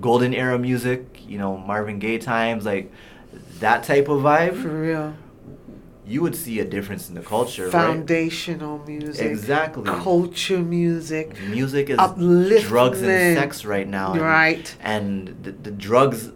golden 0.01 0.35
era 0.35 0.59
music, 0.59 1.21
you 1.27 1.39
know, 1.39 1.57
Marvin 1.57 1.99
Gaye 1.99 2.19
times, 2.19 2.65
like 2.65 2.93
that 3.61 3.85
type 3.85 4.09
of 4.09 4.23
vibe. 4.23 4.61
for 4.61 4.81
real. 4.81 5.15
You 6.07 6.21
would 6.23 6.37
see 6.37 6.61
a 6.61 6.65
difference 6.65 7.09
in 7.09 7.15
the 7.15 7.23
culture, 7.23 7.71
Foundational 7.71 8.79
music. 8.87 9.25
Exactly. 9.25 9.85
Culture 9.85 10.59
music. 10.59 11.41
Music 11.49 11.89
is 11.91 11.99
drugs 12.65 13.01
and 13.03 13.37
sex 13.39 13.65
right 13.65 13.89
now. 13.89 14.13
and- 14.13 14.21
Right. 14.21 14.77
And 14.81 15.29
the, 15.43 15.53
the 15.53 15.71
drugs 15.71 16.31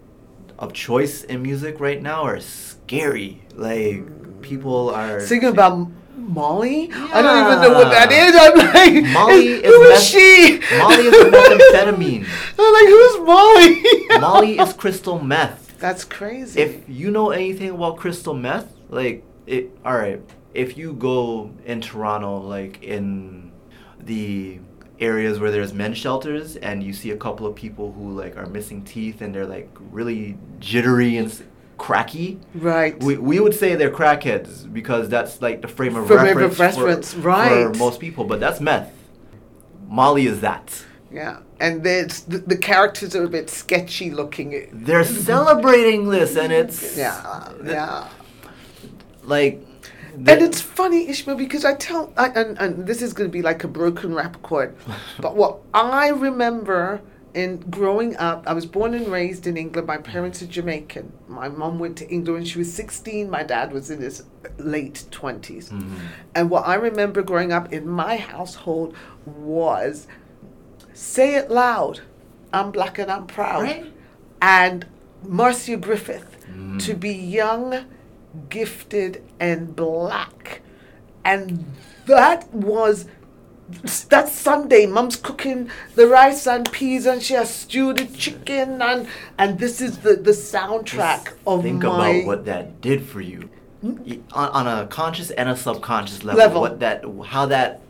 of 0.58 0.72
choice 0.72 1.22
in 1.24 1.42
music 1.42 1.80
right 1.80 2.00
now 2.02 2.22
are 2.22 2.40
scary. 2.40 3.42
Like 3.54 4.40
people 4.42 4.90
are 4.90 5.20
Singing 5.20 5.48
about 5.50 5.88
Molly? 6.16 6.88
Yeah. 6.88 7.08
I 7.12 7.22
don't 7.22 7.46
even 7.46 7.62
know 7.62 7.74
what 7.78 7.90
that 7.90 8.10
is. 8.10 8.34
I'm 8.34 8.56
like, 8.58 9.12
Molly 9.12 9.46
is, 9.46 9.66
who 9.66 9.82
is 9.82 9.90
meth- 9.90 10.02
she? 10.02 10.78
Molly 10.78 11.04
is 11.06 11.14
methamphetamine. 11.14 12.26
I'm 12.58 12.72
like, 12.78 12.88
who's 12.94 13.26
Molly? 13.26 14.20
Molly 14.20 14.58
is 14.58 14.72
crystal 14.72 15.18
meth. 15.20 15.78
That's 15.78 16.04
crazy. 16.04 16.60
if 16.60 16.88
you 16.88 17.10
know 17.10 17.30
anything 17.30 17.70
about 17.70 17.98
crystal 17.98 18.34
meth, 18.34 18.72
like 18.88 19.24
it, 19.48 19.78
all 19.84 19.96
right. 19.96 20.20
If 20.54 20.76
you 20.76 20.92
go 20.94 21.50
in 21.64 21.80
Toronto, 21.80 22.38
like 22.38 22.82
in 22.82 23.52
the 24.00 24.58
areas 25.00 25.38
where 25.38 25.50
there's 25.50 25.72
men's 25.72 25.98
shelters, 25.98 26.56
and 26.56 26.82
you 26.82 26.92
see 26.92 27.10
a 27.10 27.16
couple 27.16 27.46
of 27.46 27.54
people 27.54 27.92
who 27.92 28.12
like 28.12 28.36
are 28.36 28.46
missing 28.46 28.84
teeth 28.84 29.20
and 29.20 29.34
they're 29.34 29.46
like 29.46 29.70
really 29.90 30.36
jittery 30.58 31.16
and 31.16 31.44
cracky, 31.76 32.38
right. 32.54 33.00
we, 33.02 33.16
we 33.16 33.40
would 33.40 33.54
say 33.54 33.74
they're 33.76 33.90
crackheads 33.90 34.70
because 34.72 35.08
that's 35.08 35.40
like 35.40 35.62
the 35.62 35.68
frame 35.68 35.96
of 35.96 36.06
Frame 36.06 36.20
of 36.20 36.36
reference, 36.36 36.58
reference, 36.58 37.14
for, 37.14 37.20
right. 37.20 37.72
for 37.72 37.78
most 37.78 38.00
people. 38.00 38.24
But 38.24 38.40
that's 38.40 38.60
meth. 38.60 38.92
Molly 39.86 40.26
is 40.26 40.40
that. 40.40 40.84
yeah. 41.10 41.40
And 41.60 41.82
there's, 41.82 42.20
the, 42.22 42.38
the 42.38 42.56
characters 42.56 43.16
are 43.16 43.24
a 43.24 43.28
bit 43.28 43.50
sketchy 43.50 44.10
looking. 44.10 44.68
They're 44.72 45.04
celebrating 45.04 46.08
this, 46.08 46.36
and 46.36 46.52
it's 46.52 46.96
Yeah. 46.96 47.52
Yeah. 47.64 48.08
Like. 49.28 49.64
And 50.14 50.42
it's 50.42 50.60
funny, 50.60 51.08
Ishmael, 51.08 51.36
because 51.36 51.64
I 51.64 51.74
tell, 51.74 52.12
I, 52.16 52.28
and, 52.30 52.58
and 52.58 52.86
this 52.88 53.02
is 53.02 53.12
going 53.12 53.30
to 53.30 53.32
be 53.32 53.40
like 53.42 53.62
a 53.62 53.68
broken 53.68 54.14
rap 54.14 54.42
chord, 54.42 54.74
but 55.20 55.36
what 55.36 55.60
I 55.72 56.08
remember 56.08 57.00
in 57.34 57.58
growing 57.70 58.16
up, 58.16 58.42
I 58.48 58.52
was 58.52 58.66
born 58.66 58.94
and 58.94 59.06
raised 59.06 59.46
in 59.46 59.56
England. 59.56 59.86
My 59.86 59.98
parents 59.98 60.42
are 60.42 60.46
Jamaican. 60.46 61.12
My 61.28 61.48
mom 61.48 61.78
went 61.78 61.96
to 61.98 62.08
England 62.10 62.38
when 62.38 62.44
she 62.44 62.58
was 62.58 62.72
16. 62.72 63.30
My 63.30 63.44
dad 63.44 63.72
was 63.72 63.90
in 63.90 64.00
his 64.00 64.24
late 64.56 65.04
20s. 65.12 65.68
Mhm. 65.70 65.98
And 66.34 66.50
what 66.50 66.66
I 66.66 66.74
remember 66.74 67.22
growing 67.22 67.52
up 67.52 67.72
in 67.72 67.86
my 67.86 68.16
household 68.16 68.96
was 69.24 70.08
say 70.94 71.36
it 71.36 71.48
loud, 71.48 72.00
I'm 72.52 72.72
black 72.72 72.98
and 72.98 73.08
I'm 73.10 73.26
proud. 73.28 73.62
Right. 73.62 73.92
And 74.42 74.86
Marcia 75.22 75.76
Griffith, 75.76 76.34
Mm. 76.50 76.82
to 76.86 76.94
be 76.94 77.10
young, 77.12 77.84
gifted, 78.48 79.22
and 79.38 79.74
black. 79.74 80.62
And 81.24 81.64
that 82.06 82.52
was 82.52 83.06
that 84.08 84.28
Sunday, 84.28 84.86
Mum's 84.86 85.16
cooking 85.16 85.70
the 85.94 86.06
rice 86.06 86.46
and 86.46 86.70
peas, 86.72 87.04
and 87.06 87.22
she 87.22 87.34
has 87.34 87.52
stewed 87.52 87.98
the 87.98 88.06
chicken, 88.06 88.80
and 88.80 89.06
and 89.36 89.58
this 89.58 89.80
is 89.80 89.98
the 89.98 90.16
the 90.16 90.30
soundtrack 90.30 91.24
Just 91.24 91.36
of 91.46 91.62
think 91.62 91.82
my 91.82 92.08
about 92.08 92.26
what 92.26 92.44
that 92.46 92.80
did 92.80 93.04
for 93.04 93.20
you 93.20 93.50
hmm? 93.82 93.96
on, 94.32 94.48
on 94.50 94.66
a 94.66 94.86
conscious 94.86 95.30
and 95.30 95.48
a 95.48 95.56
subconscious 95.56 96.24
level, 96.24 96.38
Level. 96.38 96.60
what 96.62 96.80
that 96.80 97.04
how 97.26 97.46
that 97.46 97.82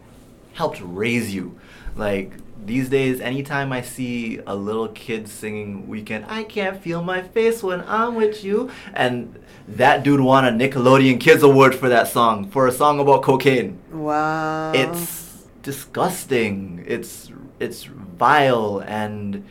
helped 0.54 0.80
raise 0.82 1.32
you 1.32 1.56
like 1.94 2.32
these 2.64 2.88
days 2.88 3.20
anytime 3.20 3.72
i 3.72 3.80
see 3.80 4.40
a 4.46 4.54
little 4.54 4.88
kid 4.88 5.28
singing 5.28 5.86
Weeknd 5.86 6.24
i 6.28 6.44
can't 6.44 6.82
feel 6.82 7.02
my 7.02 7.22
face 7.22 7.62
when 7.62 7.82
i'm 7.86 8.14
with 8.14 8.42
you 8.44 8.70
and 8.94 9.38
that 9.68 10.02
dude 10.02 10.20
won 10.20 10.44
a 10.44 10.50
nickelodeon 10.50 11.20
kids 11.20 11.42
award 11.42 11.74
for 11.74 11.88
that 11.88 12.08
song 12.08 12.50
for 12.50 12.66
a 12.66 12.72
song 12.72 12.98
about 13.00 13.22
cocaine. 13.22 13.78
Wow. 13.92 14.72
it's 14.72 15.28
disgusting. 15.62 16.84
It's 16.86 17.30
it's 17.60 17.84
vile 17.84 18.82
and 18.86 19.44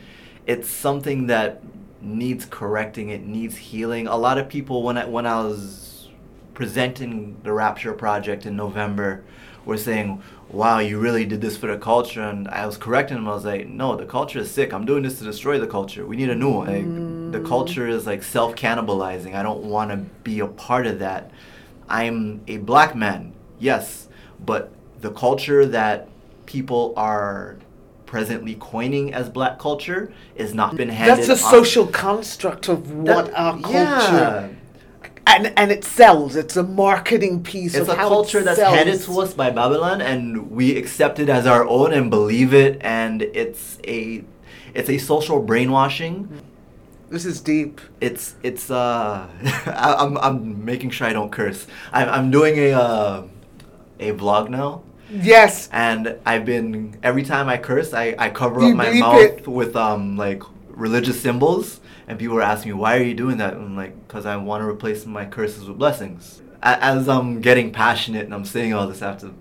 it's 0.46 0.68
something 0.68 1.28
that 1.28 1.62
needs 2.00 2.44
correcting. 2.44 3.10
It 3.10 3.24
needs 3.24 3.56
healing. 3.56 4.08
A 4.08 4.16
lot 4.16 4.38
of 4.38 4.48
people 4.48 4.82
when 4.82 4.98
i 4.98 5.04
when 5.04 5.26
i 5.26 5.40
was 5.40 6.08
presenting 6.54 7.36
the 7.44 7.52
rapture 7.52 7.92
project 7.92 8.44
in 8.44 8.56
november 8.56 9.22
were 9.68 9.78
saying 9.78 10.20
wow 10.50 10.78
you 10.78 10.98
really 10.98 11.24
did 11.26 11.40
this 11.40 11.56
for 11.56 11.66
the 11.66 11.78
culture 11.78 12.22
and 12.22 12.48
i 12.48 12.64
was 12.64 12.76
correcting 12.76 13.16
them. 13.16 13.28
I 13.28 13.34
was 13.34 13.44
like 13.44 13.68
no 13.68 13.96
the 13.96 14.06
culture 14.06 14.40
is 14.40 14.50
sick. 14.50 14.72
I'm 14.72 14.86
doing 14.86 15.02
this 15.02 15.18
to 15.18 15.24
destroy 15.24 15.58
the 15.60 15.66
culture. 15.66 16.06
We 16.06 16.16
need 16.16 16.30
a 16.30 16.34
new 16.34 16.50
one. 16.50 16.66
Like, 16.66 17.32
the 17.32 17.40
mm. 17.40 17.46
culture 17.46 17.86
is 17.86 18.06
like 18.06 18.22
self-cannibalizing. 18.22 19.34
I 19.34 19.42
don't 19.42 19.64
want 19.64 19.90
to 19.90 19.98
be 20.24 20.40
a 20.40 20.46
part 20.46 20.86
of 20.86 20.98
that. 21.00 21.30
I'm 21.88 22.40
a 22.48 22.56
black 22.56 22.96
man 22.96 23.34
yes 23.58 24.08
but 24.44 24.72
the 25.00 25.10
culture 25.10 25.66
that 25.66 26.08
people 26.46 26.94
are 26.96 27.58
presently 28.06 28.54
coining 28.54 29.12
as 29.12 29.28
black 29.28 29.58
culture 29.58 30.10
is 30.34 30.54
not 30.54 30.76
been 30.76 30.88
handed 30.88 31.28
That's 31.28 31.28
a 31.28 31.36
social 31.36 31.86
construct 31.86 32.68
of 32.68 32.90
what 32.90 33.32
our 33.34 33.52
culture 33.60 33.72
yeah. 33.74 34.48
And 35.28 35.52
and 35.56 35.70
it 35.70 35.84
sells. 35.84 36.36
It's 36.36 36.56
a 36.56 36.62
marketing 36.62 37.42
piece 37.42 37.74
It's 37.74 37.88
of 37.88 37.94
a 37.94 37.96
how 37.96 38.08
culture 38.08 38.38
it 38.40 38.44
that's 38.44 38.58
sells. 38.58 38.74
handed 38.74 39.00
to 39.02 39.20
us 39.20 39.34
by 39.34 39.50
Babylon, 39.50 40.00
and 40.00 40.50
we 40.50 40.76
accept 40.76 41.18
it 41.18 41.28
as 41.28 41.46
our 41.46 41.66
own 41.66 41.92
and 41.92 42.10
believe 42.10 42.52
it, 42.54 42.78
and 42.80 43.22
it's 43.22 43.78
a 43.86 44.24
it's 44.74 44.88
a 44.90 44.98
social 44.98 45.40
brainwashing. 45.42 46.28
This 47.10 47.24
is 47.24 47.40
deep. 47.40 47.80
It's 48.00 48.34
it's 48.42 48.70
uh 48.70 49.26
I, 49.66 49.94
I'm 49.98 50.18
I'm 50.18 50.64
making 50.64 50.90
sure 50.90 51.06
I 51.06 51.12
don't 51.12 51.30
curse. 51.32 51.66
I'm 51.92 52.08
I'm 52.08 52.30
doing 52.30 52.58
a 52.58 52.72
uh, 52.72 53.22
a 54.00 54.12
vlog 54.12 54.48
now. 54.50 54.82
Yes. 55.10 55.70
and 55.72 56.16
I've 56.26 56.44
been 56.44 56.98
every 57.02 57.22
time 57.22 57.48
I 57.48 57.56
curse, 57.56 57.94
I, 57.94 58.14
I 58.18 58.28
cover 58.28 58.60
You 58.60 58.70
up 58.72 58.76
my 58.76 58.92
mouth 58.92 59.20
it. 59.22 59.48
with 59.48 59.74
um 59.74 60.18
like 60.18 60.42
religious 60.68 61.18
symbols, 61.22 61.80
and 62.08 62.18
people 62.18 62.36
are 62.38 62.42
asking 62.42 62.72
me 62.72 62.78
why 62.78 62.96
are 62.96 63.02
you 63.02 63.14
doing 63.14 63.36
that? 63.38 63.54
And 63.54 63.62
I'm 63.62 63.76
like, 63.76 63.94
because 64.08 64.26
I 64.26 64.36
want 64.36 64.62
to 64.62 64.66
replace 64.68 65.06
my 65.06 65.26
curses 65.26 65.68
with 65.68 65.78
blessings. 65.78 66.42
A- 66.62 66.82
As 66.82 67.08
I'm 67.08 67.40
getting 67.40 67.70
passionate 67.72 68.24
and 68.24 68.34
I'm 68.34 68.44
saying 68.44 68.72
all 68.74 68.88
this, 68.88 69.02
I 69.02 69.08
have 69.10 69.20
to 69.20 69.34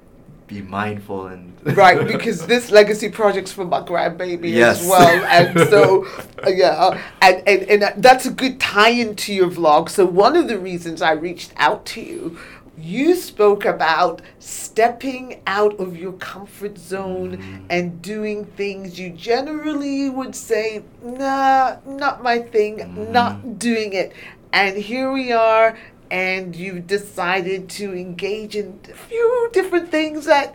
be 0.48 0.62
mindful 0.62 1.28
and 1.28 1.54
right, 1.78 2.08
because 2.08 2.46
this 2.46 2.72
legacy 2.72 3.10
project's 3.10 3.52
for 3.52 3.66
my 3.66 3.82
grandbaby 3.82 4.50
Yes. 4.54 4.82
as 4.82 4.88
well, 4.88 5.26
and 5.26 5.60
so 5.70 6.06
uh, 6.46 6.50
yeah, 6.50 6.68
uh, 6.70 6.98
and, 7.22 7.44
and 7.48 7.84
and 7.84 8.04
that's 8.04 8.26
a 8.26 8.32
good 8.32 8.58
tie-in 8.60 9.16
to 9.18 9.34
your 9.34 9.50
vlog. 9.50 9.90
So 9.90 10.06
one 10.06 10.38
of 10.38 10.48
the 10.48 10.58
reasons 10.58 11.02
I 11.02 11.12
reached 11.12 11.52
out 11.58 11.86
to 11.88 12.02
you, 12.02 12.38
you 12.80 13.16
spoke 13.16 13.66
about 13.66 14.22
stepping 14.40 15.42
out 15.48 15.80
of 15.80 15.98
your 15.98 16.14
comfort 16.14 16.78
zone 16.78 17.38
Mhm. 17.38 17.66
and 17.70 18.02
doing 18.02 18.46
things 18.46 19.00
you 19.00 19.10
generally 19.10 20.10
would 20.10 20.36
say, 20.36 20.84
nah, 21.04 21.78
not 21.86 22.22
my 22.22 22.40
thing, 22.40 22.78
Mhm. 22.80 23.12
not 23.12 23.58
doing 23.60 23.94
it. 23.94 24.12
And 24.54 24.78
here 24.78 25.12
we 25.12 25.32
are, 25.32 25.78
and 26.12 26.56
you've 26.56 26.88
decided 26.88 27.68
to 27.70 27.94
engage 27.94 28.56
in 28.56 28.80
a 28.92 28.96
few 28.96 29.50
different 29.52 29.90
things 29.92 30.26
that 30.26 30.54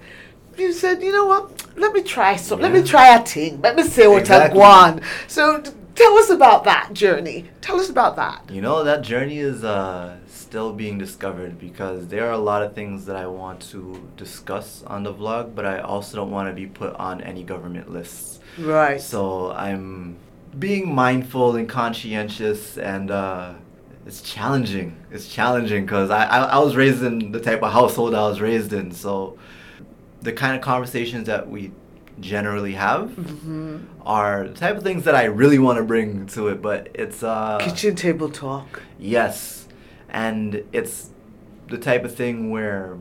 you 0.57 0.73
said, 0.73 1.03
you 1.03 1.13
know 1.13 1.27
what, 1.27 1.51
let 1.77 1.93
me 1.93 2.03
try 2.03 2.37
some, 2.37 2.61
let 2.61 2.73
me 2.73 2.83
try 2.83 3.15
a 3.17 3.21
thing, 3.25 3.61
let 3.63 3.75
me 3.77 3.83
see 3.83 4.07
what 4.07 4.21
Exactly. 4.21 4.61
I 4.61 4.63
want. 4.63 5.03
So 5.27 5.63
tell 5.95 6.15
us 6.19 6.31
about 6.31 6.65
that 6.65 6.93
journey. 6.93 7.47
Tell 7.61 7.81
us 7.81 7.89
about 7.91 8.17
that. 8.17 8.43
You 8.51 8.61
know, 8.61 8.85
that 8.85 9.03
journey 9.03 9.39
is 9.39 9.65
uh, 9.65 10.17
still 10.53 10.71
being 10.75 10.99
discovered 10.99 11.59
because 11.59 12.09
there 12.09 12.29
are 12.29 12.33
a 12.33 12.45
lot 12.53 12.63
of 12.63 12.75
things 12.75 13.07
that 13.07 13.17
I 13.17 13.27
want 13.27 13.63
to 13.71 14.07
discuss 14.19 14.83
on 14.87 15.03
the 15.03 15.15
vlog, 15.15 15.55
but 15.55 15.65
I 15.65 15.79
also 15.79 16.19
don't 16.19 16.31
want 16.31 16.51
to 16.51 16.55
be 16.55 16.67
put 16.67 16.93
on 16.97 17.23
any 17.23 17.43
government 17.43 17.91
lists. 17.91 18.39
Right. 18.59 19.01
So 19.01 19.51
I'm 19.53 20.19
being 20.59 20.95
mindful 20.95 21.57
and 21.57 21.67
conscientious, 21.67 22.77
and 22.77 23.11
uh, 23.11 23.55
it's 24.05 24.21
challenging. 24.21 24.95
It's 25.11 25.27
challenging 25.27 25.87
because 25.87 26.11
I, 26.11 26.27
I, 26.27 26.39
I 26.41 26.59
was 26.59 26.77
raised 26.77 27.03
in 27.03 27.33
the 27.33 27.41
type 27.41 27.63
of 27.63 27.73
household 27.73 28.15
I 28.15 28.29
was 28.29 28.43
raised 28.43 28.75
in. 28.75 28.93
So 28.93 29.39
the 30.21 30.35
kind 30.35 30.55
of 30.55 30.61
conversations 30.61 31.29
that 31.29 31.49
we 31.49 31.73
generally 32.21 32.75
have 32.75 33.11
hmm 33.15 33.79
are 34.05 34.49
the 34.49 34.55
type 34.55 34.77
of 34.77 34.83
things 34.83 35.05
that 35.05 35.15
I 35.15 35.25
really 35.25 35.59
want 35.59 35.79
to 35.79 35.85
bring 35.85 36.27
to 36.27 36.49
it, 36.49 36.61
but 36.61 36.89
it's 36.95 37.23
uh 37.23 37.59
Kitchen 37.63 37.95
table 37.97 38.29
talk. 38.29 38.83
Yes. 38.99 39.62
And 40.13 40.65
it's 40.73 41.11
the 41.69 41.79
type 41.79 42.05
of 42.05 42.15
thing 42.15 42.51
where 42.51 42.99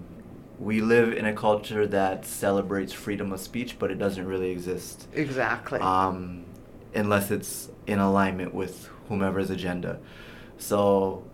we 0.57 0.79
live 0.81 1.13
in 1.13 1.25
a 1.25 1.33
culture 1.33 1.85
that 1.87 2.25
celebrates 2.25 2.93
freedom 2.93 3.33
of 3.33 3.39
speech, 3.39 3.77
but 3.77 3.91
it 3.91 3.99
doesn't 3.99 4.25
really 4.25 4.51
exist. 4.51 5.07
Exactly. 5.13 5.79
Um, 5.79 6.45
unless 6.95 7.31
it's 7.31 7.69
in 7.85 7.99
alignment 7.99 8.53
with 8.53 8.89
whomever's 9.09 9.49
agenda. 9.49 9.99
So 10.57 11.25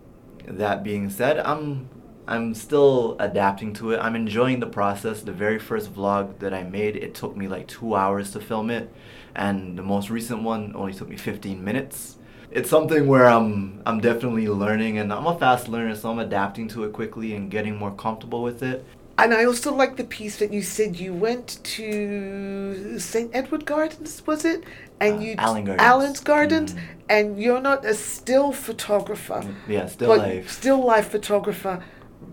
that 0.46 0.84
being 0.84 1.10
said, 1.10 1.40
I'm 1.40 1.90
I'm 2.30 2.54
still 2.56 3.16
adapting 3.20 3.72
to 3.76 3.92
it. 3.92 4.00
I'm 4.00 4.16
enjoying 4.16 4.60
the 4.60 4.68
process. 4.68 5.22
The 5.22 5.32
very 5.32 5.60
first 5.60 5.94
vlog 5.94 6.40
that 6.40 6.54
I 6.54 6.64
made, 6.64 6.98
it 6.98 7.16
took 7.16 7.38
me 7.38 7.48
like 7.48 7.68
two 7.68 7.96
hours 7.96 8.32
to 8.32 8.42
film 8.42 8.70
it, 8.70 8.94
and 9.34 9.78
the 9.78 9.84
most 9.84 10.10
recent 10.10 10.44
one 10.44 10.74
only 10.76 10.94
took 10.94 11.08
me 11.08 11.16
15 11.16 11.64
minutes. 11.64 12.18
It's 12.58 12.72
something 12.72 13.06
where 13.06 13.28
I'm 13.28 13.84
I'm 13.86 14.00
definitely 14.00 14.48
learning, 14.48 14.98
and 14.98 15.14
I'm 15.14 15.28
a 15.28 15.38
fast 15.38 15.68
learner, 15.68 15.94
so 15.96 16.10
I'm 16.10 16.18
adapting 16.18 16.68
to 16.70 16.86
it 16.86 16.92
quickly 16.92 17.36
and 17.36 17.52
getting 17.52 17.76
more 17.78 17.92
comfortable 17.92 18.42
with 18.42 18.64
it. 18.64 18.84
And 19.20 19.32
I 19.32 19.46
also 19.46 19.72
like 19.76 19.96
the 19.96 20.04
piece 20.04 20.38
that 20.38 20.52
you 20.52 20.64
said 20.64 21.00
you 21.00 21.14
went 21.14 21.60
to 21.76 22.98
St. 22.98 23.30
Edward 23.32 23.68
Gardens, 23.68 24.24
was 24.26 24.44
it? 24.44 24.64
And 25.00 25.18
Uh, 25.20 25.22
you 25.22 25.36
Allen 25.38 25.66
Gardens. 25.66 25.88
Allen's 25.88 26.20
Gardens, 26.20 26.74
Mhm. 26.74 26.80
and 27.10 27.40
you're 27.40 27.62
not 27.62 27.86
a 27.86 27.94
still 27.94 28.52
photographer, 28.52 29.44
Yeah, 29.68 29.86
still 29.86 30.18
life. 30.18 30.50
still 30.50 30.84
life 30.84 31.10
photographer, 31.10 31.84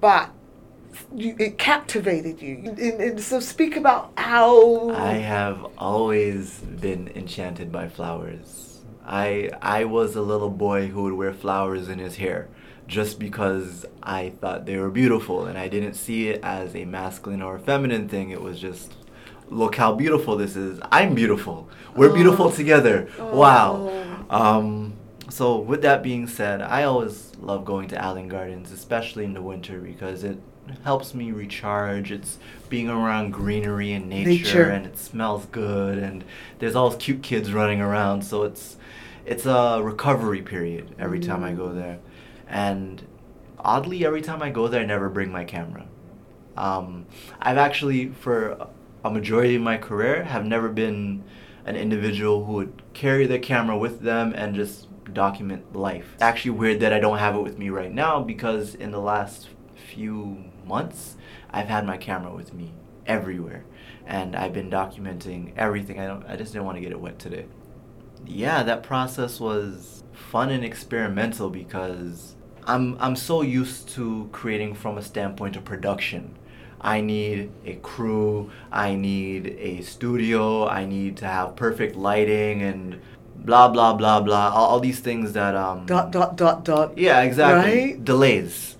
but 0.00 0.30
you, 1.14 1.36
it 1.38 1.58
captivated 1.58 2.40
you. 2.40 2.62
And, 2.64 2.78
and 2.78 3.20
so 3.20 3.40
speak 3.40 3.76
about 3.76 4.12
how. 4.16 4.88
I 4.90 5.18
have 5.36 5.66
always 5.76 6.60
been 6.80 7.10
enchanted 7.14 7.70
by 7.70 7.88
flowers. 7.88 8.73
I 9.06 9.50
I 9.60 9.84
was 9.84 10.16
a 10.16 10.22
little 10.22 10.50
boy 10.50 10.88
who 10.88 11.02
would 11.04 11.12
wear 11.14 11.32
flowers 11.34 11.88
in 11.88 11.98
his 11.98 12.16
hair 12.16 12.48
just 12.86 13.18
because 13.18 13.86
I 14.02 14.30
thought 14.40 14.66
they 14.66 14.76
were 14.78 14.90
beautiful 14.90 15.46
and 15.46 15.56
I 15.58 15.68
didn't 15.68 15.94
see 15.94 16.28
it 16.28 16.40
as 16.42 16.74
a 16.76 16.84
masculine 16.84 17.42
or 17.42 17.56
a 17.56 17.60
feminine 17.60 18.08
thing. 18.08 18.30
It 18.30 18.40
was 18.42 18.58
just 18.60 18.94
look 19.48 19.76
how 19.76 19.94
beautiful 19.94 20.36
this 20.36 20.56
is. 20.56 20.80
I'm 20.90 21.14
beautiful. 21.14 21.68
We're 21.96 22.12
beautiful 22.12 22.46
Oh. 22.46 22.50
together. 22.50 23.08
Wow. 23.18 23.90
Oh. 24.30 24.36
Um 24.36 24.94
so 25.30 25.58
with 25.58 25.82
that 25.82 26.02
being 26.02 26.26
said, 26.26 26.60
I 26.62 26.84
always 26.84 27.32
love 27.40 27.64
going 27.64 27.88
to 27.88 28.02
Allen 28.02 28.28
Gardens, 28.28 28.70
especially 28.72 29.24
in 29.24 29.32
the 29.34 29.42
winter 29.42 29.78
because 29.80 30.22
it 30.24 30.38
helps 30.82 31.14
me 31.14 31.30
recharge. 31.32 32.10
It's 32.10 32.38
being 32.68 32.88
around 32.88 33.32
greenery 33.32 33.92
and 33.92 34.08
nature, 34.08 34.28
Nature. 34.30 34.70
and 34.70 34.86
it 34.86 34.98
smells 34.98 35.46
good 35.46 35.98
and 35.98 36.24
there's 36.58 36.74
all 36.74 36.90
those 36.90 36.98
cute 37.02 37.22
kids 37.22 37.52
running 37.52 37.80
around, 37.82 38.22
so 38.22 38.42
it's 38.44 38.76
it's 39.26 39.46
a 39.46 39.80
recovery 39.82 40.42
period 40.42 40.94
every 40.98 41.20
time 41.20 41.42
I 41.44 41.52
go 41.52 41.68
Mm. 41.68 41.74
there. 41.74 41.98
And 42.48 43.02
oddly 43.58 44.04
every 44.04 44.20
time 44.22 44.42
I 44.42 44.50
go 44.50 44.68
there 44.68 44.82
I 44.82 44.86
never 44.86 45.08
bring 45.08 45.32
my 45.32 45.44
camera. 45.44 45.86
Um, 46.56 47.06
I've 47.40 47.56
actually 47.58 48.08
for 48.08 48.68
a 49.04 49.10
majority 49.10 49.56
of 49.56 49.62
my 49.62 49.76
career 49.76 50.24
have 50.24 50.44
never 50.46 50.68
been 50.68 51.24
an 51.66 51.76
individual 51.76 52.44
who 52.44 52.52
would 52.54 52.82
carry 52.92 53.26
their 53.26 53.38
camera 53.38 53.76
with 53.76 54.00
them 54.00 54.32
and 54.36 54.54
just 54.54 54.88
document 55.12 55.74
life. 55.74 56.10
It's 56.14 56.22
actually 56.22 56.52
weird 56.52 56.80
that 56.80 56.92
I 56.92 57.00
don't 57.00 57.18
have 57.18 57.34
it 57.36 57.40
with 57.42 57.58
me 57.58 57.70
right 57.70 57.92
now 57.92 58.20
because 58.22 58.74
in 58.74 58.90
the 58.90 59.00
last 59.00 59.48
few 59.74 60.44
months 60.66 61.16
I've 61.50 61.68
had 61.68 61.86
my 61.86 61.96
camera 61.96 62.34
with 62.34 62.52
me 62.54 62.72
everywhere 63.06 63.64
and 64.06 64.36
I've 64.36 64.52
been 64.52 64.70
documenting 64.70 65.52
everything. 65.56 65.98
I 65.98 66.06
don't 66.06 66.24
I 66.26 66.36
just 66.36 66.52
didn't 66.52 66.66
want 66.66 66.76
to 66.76 66.82
get 66.82 66.92
it 66.92 67.00
wet 67.00 67.18
today. 67.18 67.46
Yeah, 68.26 68.62
that 68.62 68.82
process 68.82 69.40
was 69.40 70.02
fun 70.12 70.50
and 70.50 70.64
experimental 70.64 71.50
because 71.50 72.34
I'm 72.66 72.96
I'm 73.00 73.16
so 73.16 73.42
used 73.42 73.88
to 73.90 74.28
creating 74.32 74.74
from 74.74 74.98
a 74.98 75.02
standpoint 75.02 75.56
of 75.56 75.64
production. 75.64 76.36
I 76.80 77.00
need 77.00 77.50
a 77.64 77.74
crew, 77.76 78.50
I 78.70 78.94
need 78.94 79.56
a 79.58 79.80
studio, 79.82 80.68
I 80.68 80.84
need 80.84 81.16
to 81.18 81.26
have 81.26 81.56
perfect 81.56 81.96
lighting 81.96 82.62
and 82.62 83.00
blah 83.36 83.68
blah 83.68 83.94
blah 83.94 84.20
blah 84.20 84.50
all, 84.50 84.66
all 84.70 84.80
these 84.80 85.00
things 85.00 85.32
that 85.32 85.54
um 85.54 85.86
dot, 85.86 86.10
dot, 86.10 86.36
dot, 86.36 86.64
dot. 86.64 86.96
yeah, 86.96 87.22
exactly. 87.22 87.92
Right? 87.92 88.04
Delays. 88.04 88.76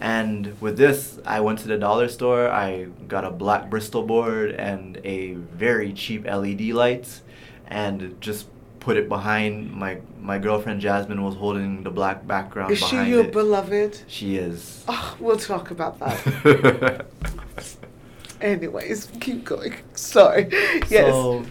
And 0.00 0.60
with 0.60 0.76
this, 0.76 1.18
I 1.26 1.40
went 1.40 1.58
to 1.60 1.68
the 1.68 1.76
dollar 1.76 2.08
store. 2.08 2.48
I 2.48 2.84
got 3.08 3.24
a 3.24 3.30
black 3.30 3.68
Bristol 3.68 4.04
board 4.04 4.52
and 4.52 5.00
a 5.04 5.34
very 5.34 5.92
cheap 5.92 6.24
LED 6.24 6.60
light, 6.70 7.20
and 7.66 8.20
just 8.20 8.46
put 8.88 8.96
it 8.96 9.06
behind 9.06 9.70
my 9.70 9.98
my 10.18 10.38
girlfriend 10.38 10.80
Jasmine 10.80 11.22
was 11.22 11.34
holding 11.34 11.82
the 11.82 11.90
black 11.90 12.26
background 12.26 12.72
Is 12.72 12.78
she 12.78 12.96
your 13.02 13.24
it. 13.24 13.32
beloved? 13.32 14.00
she 14.06 14.36
is. 14.38 14.82
Oh, 14.88 15.14
we'll 15.20 15.36
talk 15.36 15.70
about 15.70 15.98
that. 15.98 17.04
Anyways, 18.40 19.08
keep 19.20 19.44
going. 19.44 19.74
Sorry. 19.92 20.48
Yes. 20.88 21.12
So, 21.12 21.44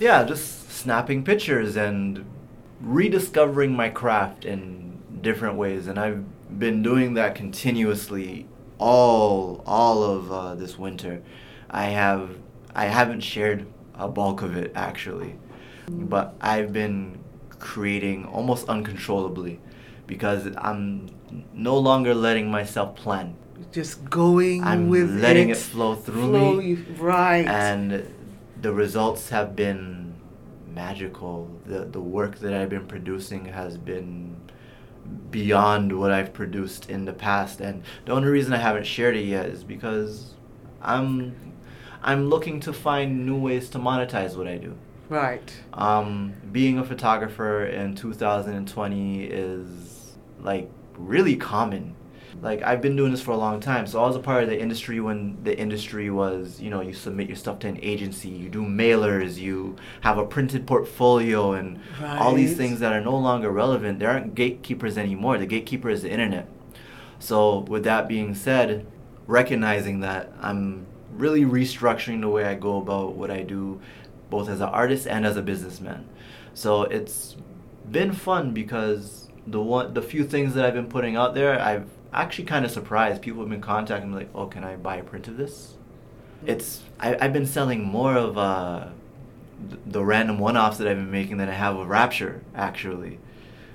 yeah, 0.00 0.24
just 0.24 0.70
snapping 0.70 1.24
pictures 1.24 1.76
and 1.76 2.24
rediscovering 2.80 3.76
my 3.76 3.90
craft 3.90 4.46
in 4.46 5.02
different 5.20 5.56
ways, 5.56 5.88
and 5.88 5.98
I've 5.98 6.24
been 6.58 6.82
doing 6.82 7.12
that 7.14 7.34
continuously 7.34 8.46
all 8.78 9.62
all 9.66 10.02
of 10.02 10.32
uh, 10.32 10.54
this 10.54 10.78
winter. 10.78 11.20
I 11.68 11.84
have 12.00 12.30
I 12.74 12.86
haven't 12.86 13.20
shared 13.20 13.66
a 13.94 14.08
bulk 14.08 14.40
of 14.40 14.56
it 14.56 14.72
actually, 14.74 15.36
but 15.90 16.34
I've 16.40 16.72
been 16.72 17.18
creating 17.58 18.24
almost 18.26 18.68
uncontrollably 18.68 19.60
because 20.06 20.48
I'm 20.56 21.08
no 21.52 21.76
longer 21.78 22.14
letting 22.14 22.50
myself 22.50 22.96
plan. 22.96 23.36
Just 23.72 24.08
going 24.08 24.62
I'm 24.64 24.88
with 24.88 25.10
letting 25.10 25.50
it. 25.50 25.56
it 25.56 25.60
flow 25.60 25.94
through 25.94 26.28
flow 26.30 26.54
me. 26.54 26.74
right. 26.98 27.46
and 27.46 28.06
the 28.60 28.72
results 28.72 29.28
have 29.30 29.54
been 29.56 30.14
magical. 30.72 31.50
The 31.66 31.84
the 31.84 32.00
work 32.00 32.38
that 32.38 32.54
I've 32.54 32.70
been 32.70 32.86
producing 32.86 33.46
has 33.46 33.76
been 33.76 34.36
beyond 35.30 35.98
what 35.98 36.10
I've 36.10 36.32
produced 36.32 36.88
in 36.88 37.04
the 37.04 37.12
past, 37.12 37.60
and 37.60 37.82
the 38.04 38.12
only 38.12 38.28
reason 38.28 38.52
I 38.52 38.58
haven't 38.58 38.86
shared 38.86 39.16
it 39.16 39.24
yet 39.24 39.46
is 39.46 39.64
because 39.64 40.34
I'm 40.80 41.34
I'm 42.02 42.28
looking 42.28 42.60
to 42.60 42.72
find 42.72 43.26
new 43.26 43.36
ways 43.36 43.68
to 43.70 43.78
monetize 43.78 44.36
what 44.36 44.46
I 44.46 44.56
do. 44.56 44.76
Right. 45.08 45.52
Um, 45.72 46.34
being 46.52 46.78
a 46.78 46.84
photographer 46.84 47.66
in 47.66 47.94
2020 47.94 49.24
is 49.24 50.16
like 50.40 50.70
really 50.96 51.36
common. 51.36 51.94
Like 52.40 52.62
I've 52.62 52.80
been 52.80 52.94
doing 52.94 53.10
this 53.10 53.20
for 53.20 53.32
a 53.32 53.36
long 53.36 53.58
time, 53.58 53.86
so 53.86 54.02
I 54.02 54.06
was 54.06 54.14
a 54.14 54.20
part 54.20 54.44
of 54.44 54.48
the 54.48 54.60
industry 54.60 55.00
when 55.00 55.42
the 55.42 55.58
industry 55.58 56.08
was, 56.08 56.60
you 56.60 56.70
know, 56.70 56.80
you 56.80 56.92
submit 56.92 57.26
your 57.26 57.36
stuff 57.36 57.58
to 57.60 57.68
an 57.68 57.80
agency, 57.82 58.28
you 58.28 58.48
do 58.48 58.62
mailers, 58.62 59.38
you 59.38 59.74
have 60.02 60.18
a 60.18 60.24
printed 60.24 60.64
portfolio, 60.64 61.52
and 61.52 61.80
all 62.00 62.34
these 62.34 62.56
things 62.56 62.78
that 62.78 62.92
are 62.92 63.00
no 63.00 63.16
longer 63.16 63.50
relevant. 63.50 63.98
There 63.98 64.10
aren't 64.10 64.36
gatekeepers 64.36 64.96
anymore. 64.96 65.38
The 65.38 65.46
gatekeeper 65.46 65.90
is 65.90 66.02
the 66.02 66.10
internet. 66.10 66.48
So 67.18 67.60
with 67.60 67.82
that 67.84 68.06
being 68.06 68.36
said, 68.36 68.86
recognizing 69.26 70.00
that 70.00 70.32
I'm 70.40 70.86
really 71.12 71.42
restructuring 71.42 72.20
the 72.20 72.28
way 72.28 72.44
I 72.44 72.54
go 72.54 72.78
about 72.78 73.14
what 73.14 73.30
I 73.30 73.42
do, 73.42 73.80
both 74.30 74.48
as 74.48 74.60
an 74.60 74.68
artist 74.68 75.06
and 75.06 75.26
as 75.26 75.36
a 75.36 75.42
businessman. 75.42 76.08
So 76.54 76.82
it's 76.82 77.36
been 77.90 78.12
fun 78.12 78.52
because 78.52 79.28
the 79.46 79.60
one, 79.60 79.94
the 79.94 80.02
few 80.02 80.24
things 80.24 80.54
that 80.54 80.64
I've 80.64 80.74
been 80.74 80.88
putting 80.88 81.16
out 81.16 81.34
there, 81.34 81.60
I've 81.60 81.88
actually 82.12 82.44
kind 82.44 82.64
of 82.64 82.70
surprised. 82.70 83.22
People 83.22 83.42
have 83.42 83.50
been 83.50 83.60
contacting 83.60 84.10
me 84.10 84.16
like, 84.16 84.30
"Oh, 84.34 84.46
can 84.46 84.64
I 84.64 84.76
buy 84.76 84.96
a 84.96 85.04
print 85.04 85.28
of 85.28 85.36
this?" 85.36 85.76
It's 86.46 86.82
I, 87.00 87.16
I've 87.20 87.32
been 87.32 87.46
selling 87.46 87.84
more 87.84 88.16
of 88.16 88.38
uh, 88.38 88.88
the 89.86 90.04
random 90.04 90.38
one-offs 90.38 90.78
that 90.78 90.86
I've 90.86 90.96
been 90.96 91.10
making 91.10 91.38
than 91.38 91.48
I 91.48 91.54
have 91.54 91.76
of 91.76 91.88
Rapture 91.88 92.42
actually, 92.54 93.18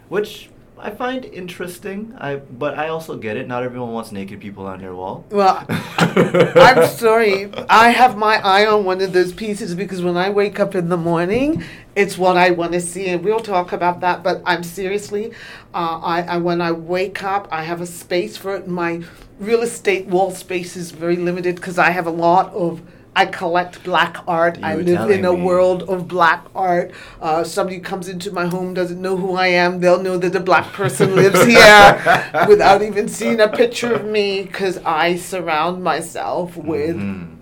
which 0.10 0.50
I 0.78 0.90
find 0.90 1.24
interesting. 1.26 2.14
I 2.18 2.36
but 2.36 2.78
I 2.78 2.90
also 2.90 3.18
get 3.18 3.38
it. 3.38 3.48
Not 3.48 3.64
everyone 3.64 3.94
wants 3.94 4.12
naked 4.12 4.42
people 4.42 4.66
on 4.66 4.80
their 4.80 4.94
wall. 4.94 5.26
Well, 5.30 5.66
I'm 5.70 6.88
sorry. 6.88 7.52
I 7.70 7.90
have 7.90 8.18
my 8.18 8.42
eye 8.44 8.66
on 8.66 8.84
one 8.84 9.00
of 9.02 9.14
those 9.14 9.32
pieces 9.32 9.76
because 9.76 10.02
when 10.02 10.18
I 10.18 10.30
wake 10.30 10.60
up 10.60 10.76
in 10.76 10.90
the 10.90 10.98
morning, 10.98 11.64
it's 11.96 12.18
what 12.18 12.38
I 12.38 12.52
want 12.52 12.74
to 12.74 12.82
see, 12.82 13.08
and 13.08 13.24
we'll 13.24 13.40
talk 13.40 13.72
about 13.72 14.02
that. 14.02 14.24
But 14.24 14.42
I'm 14.46 14.64
seriously, 14.64 15.32
uh, 15.74 16.00
I, 16.04 16.22
I 16.24 16.38
when 16.38 16.60
I 16.60 16.72
wake 16.72 17.24
up, 17.24 17.48
I 17.52 17.64
have 17.64 17.80
a 17.80 17.88
space 17.88 18.36
for 18.36 18.56
it. 18.56 18.68
My 18.68 19.04
real 19.40 19.62
estate 19.62 20.08
wall 20.08 20.32
space 20.32 20.76
is 20.76 20.92
very 20.92 21.16
limited 21.16 21.56
because 21.56 21.78
I 21.78 21.92
have 21.92 22.08
a 22.08 22.12
lot 22.12 22.52
of 22.54 22.82
I 23.16 23.26
collect 23.28 23.84
black 23.84 24.18
art. 24.28 24.58
You 24.60 24.66
I 24.66 24.76
live 24.76 25.10
in 25.12 25.24
a 25.26 25.34
me. 25.34 25.42
world 25.42 25.84
of 25.84 26.08
black 26.08 26.46
art. 26.56 26.92
Uh, 27.22 27.44
somebody 27.44 27.80
comes 27.80 28.08
into 28.10 28.32
my 28.32 28.48
home, 28.48 28.74
doesn't 28.74 29.02
know 29.02 29.16
who 29.18 29.36
I 29.36 29.48
am. 29.48 29.80
They'll 29.80 30.02
know 30.02 30.18
that 30.18 30.36
a 30.36 30.40
black 30.40 30.74
person 30.74 31.16
lives 31.22 31.44
here 31.46 32.46
without 32.48 32.82
even 32.82 33.08
seeing 33.08 33.40
a 33.40 33.48
picture 33.48 33.94
of 33.94 34.06
me 34.06 34.44
because 34.44 34.78
I 34.80 35.16
surround 35.18 35.84
myself 35.84 36.58
with 36.58 36.96
Mhm. 36.98 37.33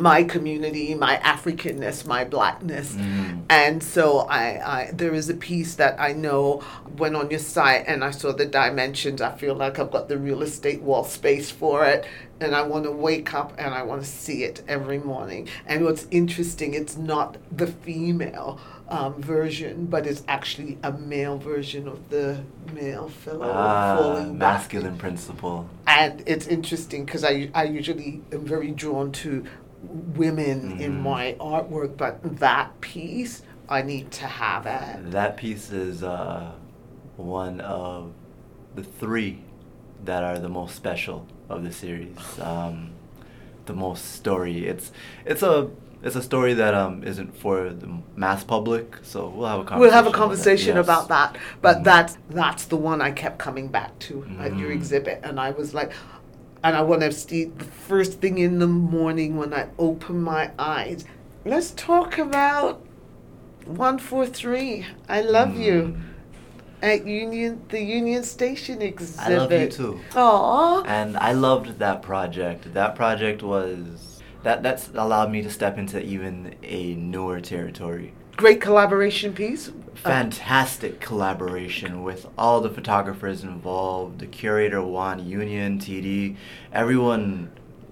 My 0.00 0.22
community, 0.24 0.94
my 0.94 1.16
Africanness, 1.18 2.06
my 2.06 2.24
blackness. 2.24 2.94
Mhm. 2.94 3.42
And 3.50 3.82
so 3.82 4.20
I, 4.20 4.44
I 4.44 4.90
there 4.92 5.14
is 5.14 5.28
a 5.30 5.34
piece 5.34 5.74
that 5.76 6.00
I 6.00 6.12
know 6.12 6.62
went 6.98 7.16
on 7.16 7.30
your 7.30 7.40
site 7.40 7.84
and 7.86 8.02
I 8.04 8.10
saw 8.10 8.32
the 8.32 8.46
dimensions. 8.46 9.20
I 9.20 9.32
feel 9.32 9.54
like 9.54 9.78
I've 9.78 9.90
got 9.90 10.08
the 10.08 10.18
real 10.18 10.42
estate 10.42 10.82
wall 10.82 11.04
space 11.04 11.50
for 11.50 11.84
it 11.84 12.06
and 12.40 12.54
I 12.54 12.62
want 12.62 12.84
to 12.84 12.90
wake 12.90 13.32
up 13.34 13.54
and 13.58 13.72
I 13.74 13.82
want 13.82 14.02
to 14.02 14.08
see 14.08 14.44
it 14.44 14.62
every 14.68 14.98
morning. 14.98 15.48
And 15.66 15.84
what's 15.84 16.06
interesting, 16.10 16.74
it's 16.74 16.96
not 16.96 17.36
the 17.50 17.66
female 17.66 18.60
um, 18.88 19.20
version, 19.22 19.86
but 19.86 20.06
it's 20.06 20.22
actually 20.28 20.78
a 20.82 20.92
male 20.92 21.38
version 21.38 21.88
of 21.88 22.08
the 22.10 22.38
male 22.72 23.08
fellow 23.08 23.50
Ah, 23.52 23.96
falling 23.98 24.38
back 24.38 24.58
masculine 24.60 24.96
principle. 24.98 25.68
and 25.86 26.22
it's 26.26 26.46
interesting 26.46 27.04
because 27.04 27.24
I, 27.24 27.50
I 27.54 27.64
usually 27.64 28.22
am 28.32 28.44
very 28.44 28.70
drawn 28.70 29.12
to 29.12 29.44
women 29.90 30.80
in 30.80 30.92
Mhm. 30.92 31.02
my 31.02 31.36
artwork 31.40 31.96
but 31.96 32.20
that 32.40 32.80
piece 32.80 33.42
i 33.68 33.82
need 33.82 34.10
to 34.10 34.24
have 34.26 34.66
it 34.66 35.10
That 35.10 35.36
piece 35.36 35.70
is 35.72 36.02
uh, 36.02 36.52
one 37.16 37.60
of 37.60 38.12
the 38.74 38.82
three 38.84 39.38
that 40.04 40.22
are 40.22 40.38
the 40.38 40.48
most 40.48 40.74
special 40.76 41.26
of 41.48 41.62
the 41.64 41.72
series. 41.72 42.16
Um, 42.40 42.90
the 43.66 43.72
most 43.72 44.04
story. 44.14 44.66
It's 44.66 44.92
it's 45.24 45.42
a 45.42 45.68
it's 46.02 46.14
a 46.14 46.22
story 46.22 46.54
that 46.54 46.74
um 46.74 47.02
isn't 47.02 47.34
for 47.36 47.70
the 47.70 47.88
mass 48.14 48.44
public. 48.44 48.98
So 49.02 49.28
we'll 49.28 49.48
have 49.48 49.60
a 49.60 49.64
conversation. 49.64 49.80
we'll 49.80 49.90
have 49.92 50.06
a 50.06 50.08
about 50.10 50.12
that. 50.18 50.22
conversation 50.24 50.76
Yes. 50.76 50.84
about 50.86 51.08
that 51.08 51.36
but 51.62 51.78
Mhm. 51.78 51.84
that's 51.84 52.18
that's 52.30 52.64
the 52.66 52.76
one 52.76 53.00
i 53.00 53.10
kept 53.10 53.38
coming 53.38 53.68
back 53.68 53.98
to 54.06 54.24
at 54.40 54.56
your 54.58 54.70
Mhm. 54.70 54.74
exhibit 54.78 55.20
and 55.24 55.40
i 55.40 55.50
was 55.50 55.72
like 55.74 55.90
and 56.64 56.76
i 56.76 56.80
want 56.80 57.00
to 57.02 57.12
see 57.12 57.44
the 57.44 57.64
first 57.64 58.20
thing 58.20 58.38
in 58.38 58.58
the 58.58 58.66
morning 58.66 59.36
when 59.36 59.52
i 59.54 59.66
open 59.78 60.20
my 60.22 60.50
eyes 60.58 61.04
let's 61.44 61.70
talk 61.72 62.18
about 62.18 62.80
143 63.66 64.86
i 65.08 65.20
love 65.20 65.56
you 65.56 65.96
Mm. 65.96 66.02
at 66.82 67.06
union 67.06 67.60
the 67.68 67.80
union 67.80 68.22
station 68.22 68.82
exhibit 68.82 69.26
I 69.26 69.36
love 69.38 69.52
you 69.52 69.68
too. 69.68 70.00
Aww. 70.12 70.84
and 70.86 71.16
I 71.16 71.32
loved 71.32 71.78
that 71.78 72.02
project. 72.02 72.72
That 72.74 72.94
project 72.94 73.42
was 73.42 74.20
that 74.42 74.62
that's 74.62 74.90
allowed 74.94 75.30
me 75.32 75.42
to 75.42 75.50
step 75.50 75.78
into 75.78 75.98
even 76.04 76.54
a 76.62 76.94
newer 76.94 77.40
territory. 77.40 78.12
Great 78.36 78.60
collaboration 78.60 79.32
piece. 79.32 79.68
Uh, 79.68 79.72
Fantastic 79.96 81.00
collaboration 81.00 82.02
with 82.02 82.26
all 82.38 82.60
the 82.60 82.70
photographers 82.70 83.42
involved, 83.42 84.20
the 84.20 84.26
curator 84.26 84.82
Juan 84.82 85.26
Union, 85.26 85.78
TD, 85.78 86.36
everyone 86.72 87.50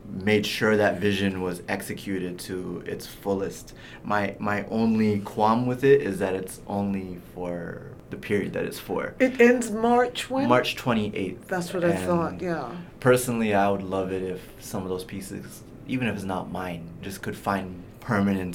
made 0.09 0.47
sure 0.47 0.77
that 0.77 1.01
vision 1.01 1.43
was 1.43 1.63
executed 1.67 2.39
to 2.39 2.83
its 2.87 3.07
fullest. 3.07 3.75
My 4.05 4.37
my 4.39 4.65
only 4.67 5.21
qualm 5.21 5.67
with 5.67 5.83
it 5.83 6.03
is 6.03 6.19
that 6.21 6.35
it's 6.35 6.61
only 6.69 7.19
for 7.35 7.83
the 8.11 8.17
period 8.17 8.53
that 8.53 8.65
it's 8.65 8.79
for. 8.79 9.15
it 9.19 9.41
ends 9.41 9.71
March 9.73 10.31
when? 10.31 10.49
March 10.49 10.77
28th. 10.77 11.47
That's 11.47 11.73
what 11.75 11.85
I 11.85 11.97
thought. 11.97 12.41
Yeah. 12.41 12.71
Personally, 13.01 13.55
I 13.55 13.69
would 13.71 13.83
love 13.83 14.13
it 14.13 14.23
if 14.23 14.41
some 14.61 14.85
of 14.85 14.89
those 14.89 15.03
pieces, 15.05 15.63
even 15.89 16.07
if 16.07 16.15
it's 16.15 16.25
not 16.25 16.53
mine, 16.53 16.89
just 17.03 17.23
could 17.23 17.37
find 17.37 17.83
permanent 18.01 18.55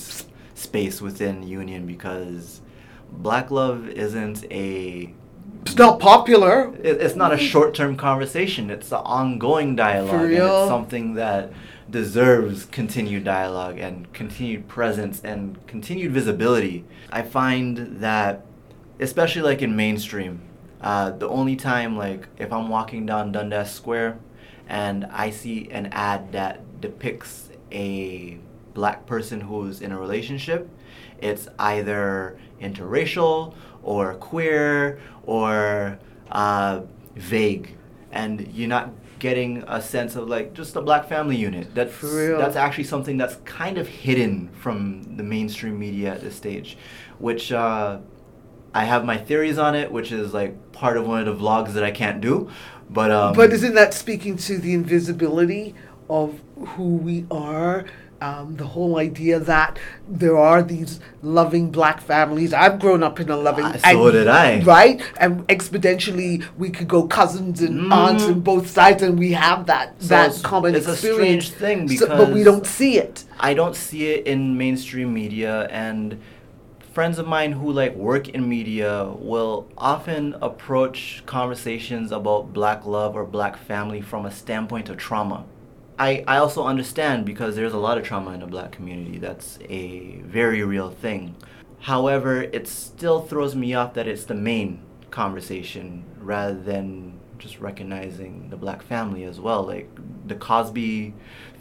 space 0.59 1.01
within 1.01 1.43
Union 1.47 1.85
because 1.87 2.61
Black 3.11 3.49
Love 3.51 3.87
isn't 3.89 4.43
a. 4.51 5.13
It's 5.65 5.75
not 5.77 5.99
popular. 5.99 6.73
it- 6.83 7.01
It's 7.01 7.15
not 7.15 7.33
a 7.33 7.37
short-term 7.37 7.95
conversation. 7.97 8.69
It's 8.69 8.91
an 8.91 8.99
ongoing 9.03 9.75
dialogue, 9.75 10.21
and 10.21 10.29
real? 10.29 10.61
it's 10.61 10.69
something 10.69 11.15
that 11.15 11.51
deserves 11.89 12.65
continued 12.65 13.23
dialogue 13.23 13.79
and 13.79 14.11
continued 14.13 14.67
presence 14.67 15.21
and 15.23 15.57
continued 15.67 16.11
visibility. 16.11 16.85
I 17.11 17.23
find 17.23 17.97
that, 17.99 18.45
especially 18.99 19.41
like 19.41 19.61
in 19.63 19.75
mainstream, 19.75 20.41
uh, 20.81 21.11
the 21.11 21.27
only 21.27 21.55
time 21.55 21.97
like 21.97 22.27
if 22.37 22.53
I'm 22.53 22.69
walking 22.69 23.05
down 23.07 23.31
Dundas 23.31 23.71
Square 23.71 24.19
and 24.67 25.05
I 25.11 25.31
see 25.31 25.67
an 25.71 25.87
ad 25.91 26.31
that 26.33 26.79
depicts 26.79 27.49
a 27.71 28.37
black 28.79 29.05
person 29.05 29.41
who's 29.41 29.81
in 29.81 29.91
a 29.91 29.99
relationship, 29.99 30.61
it's 31.27 31.45
either 31.73 32.37
interracial 32.61 33.53
or 33.83 34.03
queer 34.15 34.99
or 35.23 35.99
uh, 36.31 36.81
vague, 37.15 37.75
and 38.11 38.33
you're 38.53 38.73
not 38.77 38.87
getting 39.19 39.51
a 39.67 39.81
sense 39.81 40.15
of 40.15 40.29
like 40.29 40.53
just 40.53 40.77
a 40.77 40.81
black 40.81 41.03
family 41.09 41.35
unit. 41.35 41.65
That's 41.75 41.93
that's 42.41 42.55
actually 42.55 42.85
something 42.85 43.17
that's 43.17 43.35
kind 43.43 43.77
of 43.77 43.85
hidden 43.87 44.49
from 44.63 45.17
the 45.17 45.23
mainstream 45.23 45.77
media 45.77 46.13
at 46.15 46.21
this 46.21 46.35
stage, 46.35 46.77
which 47.27 47.51
uh, 47.51 47.99
I 48.73 48.83
have 48.85 49.03
my 49.03 49.17
theories 49.17 49.57
on 49.57 49.75
it, 49.75 49.91
which 49.91 50.11
is 50.11 50.33
like 50.33 50.71
part 50.71 50.95
of 50.95 51.05
one 51.05 51.19
of 51.19 51.27
the 51.31 51.43
vlogs 51.43 51.73
that 51.73 51.83
I 51.83 51.91
can't 51.91 52.21
do. 52.21 52.49
But 52.89 53.11
um, 53.11 53.35
but 53.35 53.51
isn't 53.51 53.75
that 53.75 53.93
speaking 53.93 54.37
to 54.47 54.57
the 54.57 54.73
invisibility 54.73 55.75
of 56.09 56.39
who 56.75 56.95
we 56.95 57.25
are? 57.29 57.85
Um, 58.21 58.57
the 58.57 58.65
whole 58.65 58.97
idea 58.97 59.39
that 59.39 59.79
there 60.09 60.37
are 60.37 60.61
these 60.61 60.99
loving 61.23 61.71
black 61.71 62.01
families. 62.01 62.53
I've 62.53 62.77
grown 62.77 63.01
up 63.01 63.19
in 63.21 63.29
a 63.29 63.37
loving. 63.37 63.63
Ah, 63.63 63.77
so 63.77 64.11
did 64.11 64.27
I. 64.27 64.59
Right, 64.61 65.01
and 65.17 65.47
exponentially, 65.47 66.43
we 66.57 66.69
could 66.69 66.89
go 66.89 67.07
cousins 67.07 67.61
and 67.61 67.91
aunts 67.93 68.25
and 68.25 68.43
both 68.43 68.69
sides, 68.69 69.01
and 69.03 69.17
we 69.17 69.31
have 69.31 69.67
that 69.67 69.93
So 70.01 70.07
that 70.09 70.25
it's- 70.27 70.41
common 70.41 70.75
it's 70.75 70.87
a 70.87 70.97
strange 70.97 71.51
thing 71.51 71.87
So- 71.87 72.07
but 72.07 72.31
we 72.33 72.43
don't 72.43 72.67
see 72.67 72.97
it. 72.97 73.23
I 73.39 73.53
don't 73.53 73.75
see 73.75 74.07
it 74.07 74.27
in 74.27 74.57
mainstream 74.57 75.13
media 75.13 75.69
and 75.71 76.17
friends 76.91 77.19
of 77.19 77.25
mine 77.27 77.53
who 77.53 77.71
like 77.71 77.95
work 77.95 78.27
in 78.27 78.49
media 78.49 79.07
will 79.17 79.65
often 79.77 80.35
approach 80.41 81.23
conversations 81.25 82.11
about 82.11 82.51
black 82.51 82.85
love 82.85 83.15
or 83.15 83.23
black 83.23 83.55
family 83.57 84.01
from 84.01 84.25
a 84.25 84.31
standpoint 84.31 84.89
of 84.89 84.97
trauma. 84.97 85.45
I, 85.99 86.23
I 86.27 86.37
also 86.37 86.63
understand 86.63 87.25
because 87.25 87.55
there's 87.55 87.73
a 87.73 87.77
lot 87.77 87.97
of 87.97 88.05
trauma 88.05 88.31
in 88.31 88.39
the 88.39 88.47
black 88.47 88.71
community. 88.71 89.17
That's 89.17 89.59
a 89.69 90.21
very 90.23 90.63
real 90.63 90.89
thing. 90.89 91.35
However, 91.81 92.41
it 92.41 92.67
still 92.67 93.21
throws 93.21 93.55
me 93.55 93.73
off 93.73 93.93
that 93.95 94.07
it's 94.07 94.23
the 94.25 94.33
main 94.33 94.81
conversation 95.11 96.03
rather 96.19 96.59
than 96.59 97.19
just 97.37 97.59
recognizing 97.59 98.49
the 98.49 98.57
black 98.57 98.81
family 98.83 99.23
as 99.23 99.39
well. 99.39 99.63
Like 99.63 99.89
the 100.25 100.35
Cosby 100.35 101.13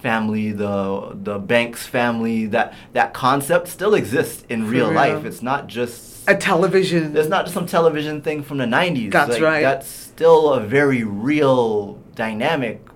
family, 0.03 0.53
the 0.53 1.17
the 1.23 1.39
Banks 1.39 1.87
family, 1.87 2.47
that 2.47 2.75
that 2.93 3.15
concept 3.15 3.69
still 3.69 3.95
exists 3.95 4.45
in 4.49 4.69
real 4.69 4.87
real. 4.89 4.95
life. 4.97 5.25
It's 5.25 5.43
not 5.43 5.67
just 5.67 6.29
A 6.29 6.37
television. 6.37 7.17
it's 7.17 7.29
not 7.29 7.45
just 7.47 7.55
some 7.55 7.67
television 7.67 8.23
thing 8.23 8.43
from 8.43 8.59
the 8.59 8.65
90s. 8.65 9.13
That's 9.13 9.33
Like, 9.35 9.43
right. 9.43 9.63
That's 9.63 9.89
still 9.89 10.53
a 10.55 10.61
very 10.61 11.05
real 11.05 11.95
dynamic. 12.15 12.88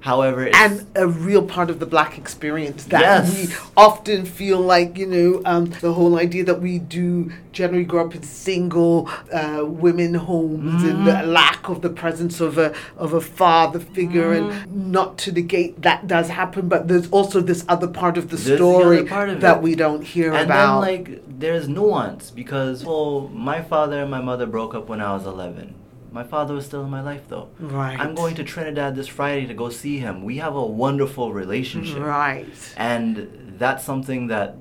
However, 0.00 0.46
it's, 0.46 0.56
and 0.58 0.86
a 0.96 1.06
real 1.06 1.42
part 1.42 1.68
of 1.70 1.78
the 1.78 1.86
black 1.86 2.16
experience 2.18 2.84
that 2.84 3.00
Yes. 3.00 3.34
we 3.48 3.54
often 3.76 4.24
feel 4.24 4.58
like 4.58 4.96
you 4.96 5.06
know 5.06 5.42
um, 5.44 5.66
the 5.80 5.92
whole 5.92 6.18
idea 6.18 6.44
that 6.44 6.60
we 6.60 6.78
do 6.78 7.30
generally 7.52 7.84
grow 7.84 8.06
up 8.06 8.14
in 8.14 8.22
single 8.22 9.08
uh, 9.32 9.62
women 9.66 10.14
homes 10.14 10.82
and 10.84 11.06
the 11.06 11.12
Mhm. 11.12 11.32
lack 11.32 11.68
of 11.68 11.82
the 11.82 11.90
presence 11.90 12.40
of 12.40 12.56
a 12.58 12.72
of 12.96 13.12
a 13.12 13.20
father 13.20 13.78
figure 13.80 14.30
Mm-hmm. 14.34 14.50
and 14.50 14.92
not 14.92 15.18
to 15.18 15.32
negate 15.32 15.82
that 15.82 16.06
does 16.06 16.28
happen 16.28 16.68
but 16.68 16.88
there's 16.88 17.08
also 17.10 17.40
this 17.40 17.64
other 17.68 17.86
part 17.88 18.16
of 18.16 18.30
the 18.30 18.36
There's 18.36 18.58
story 18.58 18.98
other 19.00 19.08
part 19.08 19.28
of 19.28 19.40
that 19.42 19.56
it. 19.58 19.62
we 19.62 19.74
don't 19.74 20.02
hear 20.02 20.32
and 20.32 20.44
about 20.50 20.80
then 20.80 20.88
like 20.90 21.22
there's 21.40 21.68
nuance 21.68 22.30
because 22.30 22.84
well, 22.84 23.28
my 23.32 23.60
father 23.62 24.00
and 24.02 24.10
my 24.10 24.20
mother 24.20 24.46
broke 24.46 24.74
up 24.74 24.88
when 24.88 25.00
I 25.00 25.12
was 25.14 25.26
11. 25.26 25.74
My 26.12 26.24
father 26.24 26.54
was 26.54 26.66
still 26.66 26.84
in 26.84 26.90
my 26.90 27.02
life 27.02 27.24
though. 27.28 27.48
right 27.58 27.98
I'm 27.98 28.14
going 28.14 28.34
to 28.36 28.44
Trinidad 28.44 28.96
this 28.96 29.08
Friday 29.08 29.46
to 29.46 29.54
go 29.54 29.68
see 29.70 29.98
him. 29.98 30.24
We 30.24 30.38
have 30.38 30.56
a 30.56 30.64
wonderful 30.66 31.32
relationship. 31.32 31.98
right 32.00 32.46
And 32.76 33.54
that's 33.58 33.84
something 33.84 34.26
that 34.28 34.56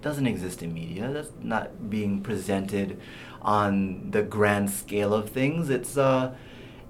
doesn't 0.00 0.26
exist 0.26 0.62
in 0.62 0.72
media. 0.72 1.10
That's 1.12 1.32
not 1.42 1.90
being 1.90 2.22
presented 2.22 2.98
on 3.42 4.10
the 4.10 4.22
grand 4.22 4.70
scale 4.70 5.12
of 5.12 5.28
things. 5.30 5.68
It's 5.70 5.96
uh, 5.96 6.34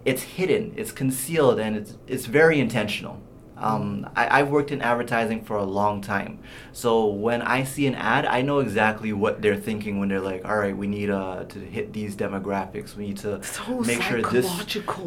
it's 0.05 0.23
hidden, 0.23 0.73
it's 0.77 0.93
concealed, 0.93 1.59
and 1.59 1.77
it's 1.77 1.97
it's 2.07 2.27
very 2.27 2.61
intentional. 2.61 3.21
Um, 3.61 4.09
I, 4.17 4.41
I've 4.41 4.49
worked 4.49 4.71
in 4.71 4.81
advertising 4.81 5.45
for 5.45 5.57
a 5.59 5.65
long 5.65 6.01
time. 6.01 6.39
So 6.73 7.07
when 7.07 7.43
I 7.43 7.65
see 7.65 7.87
an 7.87 7.95
ad, 7.95 8.25
I 8.25 8.41
know 8.43 8.61
exactly 8.61 9.13
what 9.13 9.43
they're 9.43 9.57
thinking 9.57 10.01
when 10.01 10.09
they're 10.09 10.21
like, 10.21 10.45
all 10.45 10.57
right, 10.57 10.77
we 10.77 10.87
need 10.87 11.11
uh, 11.11 11.45
to 11.45 11.59
hit 11.59 11.93
these 11.93 12.17
demographics. 12.17 12.97
We 12.97 13.09
need 13.09 13.19
to 13.19 13.43
So 13.45 13.81
make 13.81 14.01
sure 14.03 14.23
this 14.23 14.47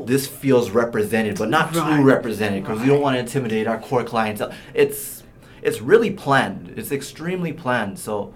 this 0.05 0.27
feels 0.27 0.69
represented, 0.71 1.37
but 1.37 1.49
not 1.49 1.75
Right. 1.75 1.97
too 1.97 2.03
represented 2.03 2.63
because 2.63 2.79
we 2.81 2.87
don't 2.87 3.01
want 3.01 3.15
to 3.15 3.19
intimidate 3.19 3.65
our 3.67 3.79
core 3.79 4.03
clientele. 4.03 4.51
It's 4.73 5.23
it's 5.63 5.81
really 5.81 6.11
planned. 6.11 6.73
It's 6.77 6.91
extremely 6.91 7.53
planned. 7.53 7.97
So 7.97 8.33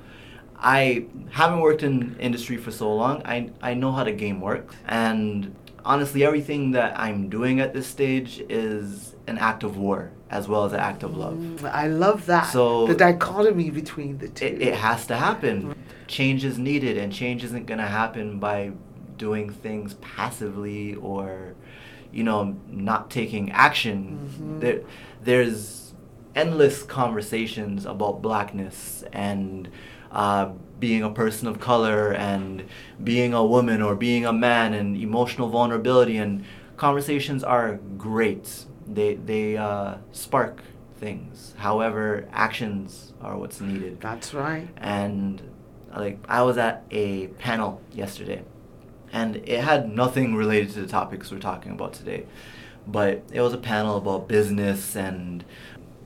I 0.60 1.06
haven't 1.30 1.60
worked 1.60 1.84
in 1.84 2.16
industry 2.20 2.58
for 2.58 2.72
so 2.72 2.94
long. 2.96 3.22
I 3.26 3.52
I 3.62 3.76
know 3.76 3.92
how 3.92 4.04
the 4.04 4.14
game 4.14 4.42
works, 4.42 4.76
and 4.88 5.54
honestly, 5.86 6.26
everything 6.26 6.72
that 6.72 7.00
I'm 7.00 7.30
doing 7.30 7.60
at 7.60 7.74
this 7.74 7.86
stage 7.88 8.42
is 8.50 9.14
an 9.28 9.38
act 9.38 9.64
of 9.64 9.78
war 9.78 10.12
as 10.30 10.48
well 10.48 10.66
as 10.66 10.74
an 10.74 10.80
act 10.80 11.04
of 11.04 11.16
love. 11.16 11.36
Mm, 11.36 11.64
I 11.72 11.88
love 11.88 12.26
that. 12.26 12.48
So- 12.48 12.88
the 12.88 12.96
dichotomy 12.96 13.70
between 13.70 14.18
the 14.18 14.28
two. 14.30 14.46
It, 14.46 14.62
it 14.62 14.74
has 14.76 15.06
to 15.08 15.16
happen. 15.16 15.76
Change 16.08 16.44
is 16.46 16.58
needed, 16.58 16.98
and 16.98 17.12
change 17.14 17.44
isn't 17.44 17.66
going 17.66 17.80
to 17.80 17.86
happen 17.88 18.40
by 18.40 18.72
doing 19.18 19.50
things 19.50 19.96
passively 19.96 20.96
or, 20.96 21.56
you 22.12 22.24
know, 22.24 22.56
not 22.70 23.10
taking 23.10 23.52
action. 23.52 24.30
Mhm. 24.40 24.60
There, 24.62 24.82
there's 25.24 25.94
endless 26.36 26.84
conversations 26.84 27.86
about 27.86 28.22
blackness 28.22 29.04
and 29.12 29.70
uh, 30.12 30.50
being 30.80 31.04
a 31.04 31.10
person 31.10 31.48
of 31.48 31.60
color 31.60 32.14
and 32.14 32.64
being 33.04 33.34
a 33.34 33.44
woman 33.44 33.82
or 33.82 33.96
being 33.96 34.26
a 34.26 34.32
man 34.34 34.74
and 34.74 34.96
emotional 34.96 35.50
vulnerability 35.50 36.18
and 36.18 36.44
conversations 36.78 37.44
are 37.44 37.80
great. 37.98 38.66
They 38.88 39.16
they 39.16 39.58
uh, 39.58 39.98
spark 40.12 40.62
things. 41.00 41.54
However, 41.58 42.28
actions 42.32 43.14
are 43.22 43.38
what's 43.38 43.62
needed. 43.62 44.02
That's 44.02 44.34
right. 44.34 44.68
And 44.78 45.42
like 45.96 46.20
I 46.28 46.44
was 46.44 46.58
at 46.58 46.84
a 46.92 47.28
panel 47.28 47.82
yesterday, 47.92 48.44
and 49.12 49.38
it 49.38 49.62
had 49.62 49.90
nothing 49.90 50.36
related 50.36 50.72
to 50.74 50.82
the 50.82 50.88
topics 50.88 51.32
we're 51.32 51.40
talking 51.40 51.72
about 51.72 51.94
today, 51.94 52.26
but 52.86 53.24
it 53.32 53.42
was 53.42 53.54
a 53.54 53.58
panel 53.58 53.98
about 53.98 54.28
business 54.28 54.96
and 54.96 55.44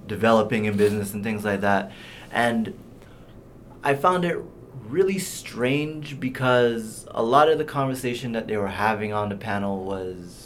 developing 0.07 0.65
in 0.65 0.77
business 0.77 1.13
and 1.13 1.23
things 1.23 1.45
like 1.45 1.61
that, 1.61 1.91
and 2.31 2.73
I 3.83 3.95
found 3.95 4.25
it 4.25 4.37
really 4.87 5.19
strange 5.19 6.19
because 6.19 7.07
a 7.11 7.23
lot 7.23 7.49
of 7.49 7.57
the 7.57 7.63
conversation 7.65 8.33
that 8.33 8.47
they 8.47 8.57
were 8.57 8.67
having 8.67 9.13
on 9.13 9.29
the 9.29 9.35
panel 9.35 9.85
was 9.85 10.40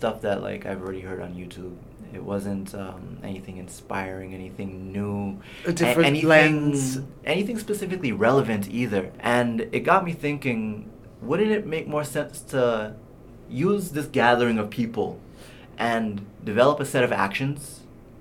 stuff 0.00 0.22
that 0.22 0.42
like 0.42 0.64
I've 0.64 0.80
already 0.80 1.00
heard 1.00 1.20
on 1.20 1.34
YouTube. 1.34 1.76
It 2.14 2.24
wasn't 2.24 2.74
um, 2.74 3.18
anything 3.22 3.58
inspiring, 3.58 4.32
anything 4.34 4.90
new, 4.92 5.38
A 5.66 5.72
different 5.72 6.06
anything, 6.06 6.28
lens. 6.28 7.00
anything 7.24 7.58
specifically 7.58 8.10
relevant 8.10 8.68
either. 8.70 9.12
And 9.20 9.60
it 9.72 9.80
got 9.80 10.04
me 10.04 10.12
thinking, 10.12 10.90
wouldn't 11.20 11.52
it 11.52 11.66
make 11.66 11.86
more 11.86 12.02
sense 12.02 12.40
to 12.54 12.94
use 13.48 13.90
this 13.90 14.06
gathering 14.06 14.58
of 14.58 14.70
people 14.70 15.20
and 15.78 16.24
develop 16.42 16.80
a 16.80 16.84
set 16.86 17.04
of 17.04 17.12
actions 17.12 17.80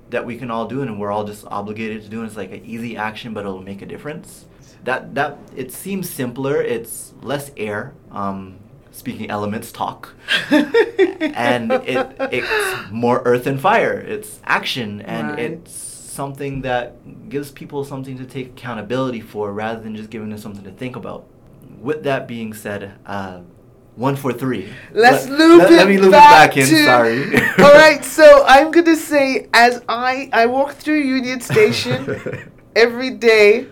that 0.09 0.25
we 0.25 0.38
can 0.38 0.51
all 0.51 0.67
do 0.67 0.82
and 0.82 0.99
we're 0.99 1.11
all 1.11 1.23
just 1.23 1.45
obligated 1.47 2.03
to 2.03 2.09
do 2.09 2.19
and 2.19 2.27
it's 2.27 2.38
like 2.38 2.51
an 2.51 2.63
easy 2.65 2.97
action 2.97 3.34
but 3.34 3.41
it'll 3.41 3.61
make 3.61 3.82
a 3.82 3.86
difference 3.86 4.45
that 4.84 5.13
that 5.13 5.38
it 5.55 5.71
seems 5.71 6.09
simpler 6.09 6.59
it's 6.61 7.13
less 7.21 7.51
air 7.57 7.93
um 8.11 8.57
speaking 8.91 9.29
elements 9.29 9.71
talk. 9.71 10.13
And 11.33 11.71
it 11.71 12.15
it's 12.31 12.91
more 12.91 13.21
earth 13.25 13.47
and 13.47 13.59
fire. 13.59 13.93
It's 13.99 14.39
action. 14.45 15.01
And 15.01 15.29
Right. 15.31 15.39
it's 15.39 15.71
something 15.73 16.61
that 16.61 17.29
gives 17.29 17.51
people 17.51 17.83
something 17.85 18.17
to 18.17 18.25
take 18.25 18.47
accountability 18.47 19.21
for 19.21 19.53
rather 19.53 19.79
than 19.81 19.95
just 19.95 20.09
giving 20.09 20.29
them 20.29 20.37
something 20.39 20.63
to 20.63 20.71
think 20.71 20.95
about. 20.95 21.25
With 21.81 22.03
that 22.03 22.27
being 22.27 22.53
said 22.53 22.91
uh 23.05 23.39
one 23.95 24.15
for 24.15 24.31
three. 24.33 24.69
Let's 24.93 25.27
let, 25.27 25.39
loop 25.39 25.59
let, 25.59 25.71
it 25.71 25.75
let 25.75 25.87
me 25.87 25.97
loop 25.97 26.11
back 26.11 26.57
it 26.57 26.61
back 26.61 26.63
in 26.63 26.67
to- 26.67 26.85
sorry. 26.85 27.23
All 27.65 27.73
right, 27.73 28.03
so 28.03 28.43
I'm 28.47 28.71
gonna 28.71 28.95
say 28.95 29.47
as 29.53 29.81
I 29.87 30.29
I 30.33 30.45
walk 30.47 30.73
through 30.73 30.99
Union 31.01 31.39
Station 31.41 32.51
every 32.75 33.11
day, 33.11 33.67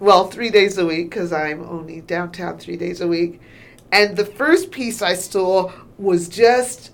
well, 0.00 0.28
three 0.28 0.50
days 0.50 0.78
a 0.78 0.86
week 0.86 1.10
because 1.10 1.32
I'm 1.32 1.62
only 1.62 2.00
downtown 2.00 2.58
three 2.58 2.76
days 2.76 3.00
a 3.00 3.06
week, 3.08 3.40
and 3.92 4.16
the 4.16 4.24
first 4.24 4.70
piece 4.70 5.02
I 5.02 5.14
saw 5.14 5.72
was 5.98 6.28
just 6.28 6.90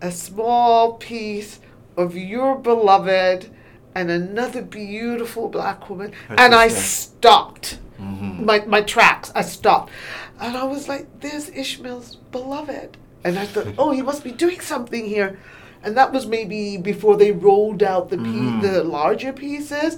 a 0.00 0.10
small 0.10 0.94
piece 0.94 1.60
of 1.96 2.16
your 2.16 2.56
beloved 2.56 3.48
and 3.94 4.10
another 4.10 4.60
beautiful 4.62 5.48
black 5.48 5.88
woman, 5.88 6.12
Her 6.28 6.34
and 6.38 6.54
I 6.54 6.68
stopped 6.68 7.78
Mhm. 8.00 8.44
my 8.44 8.64
my 8.66 8.82
tracks. 8.82 9.30
I 9.36 9.42
stopped, 9.42 9.92
and 10.40 10.56
I 10.56 10.64
was 10.64 10.88
like, 10.88 11.06
"There's 11.20 11.48
Ishmil's 11.50 12.16
beloved," 12.32 12.96
and 13.22 13.38
I 13.38 13.46
thought, 13.46 13.68
"Oh, 13.78 13.92
he 13.92 14.02
must 14.02 14.24
be 14.24 14.32
doing 14.32 14.60
something 14.60 15.06
here," 15.06 15.38
and 15.84 15.96
that 15.96 16.12
was 16.12 16.26
maybe 16.26 16.76
before 16.76 17.16
they 17.16 17.30
rolled 17.30 17.84
out 17.84 18.10
the 18.10 18.16
Mhm. 18.16 18.62
the 18.62 18.82
larger 18.82 19.32
pieces. 19.32 19.96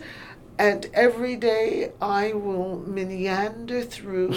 And 0.59 0.89
every 0.95 1.37
day 1.37 1.93
I 2.01 2.33
will 2.33 2.79
meander 2.87 3.83
through 3.83 4.35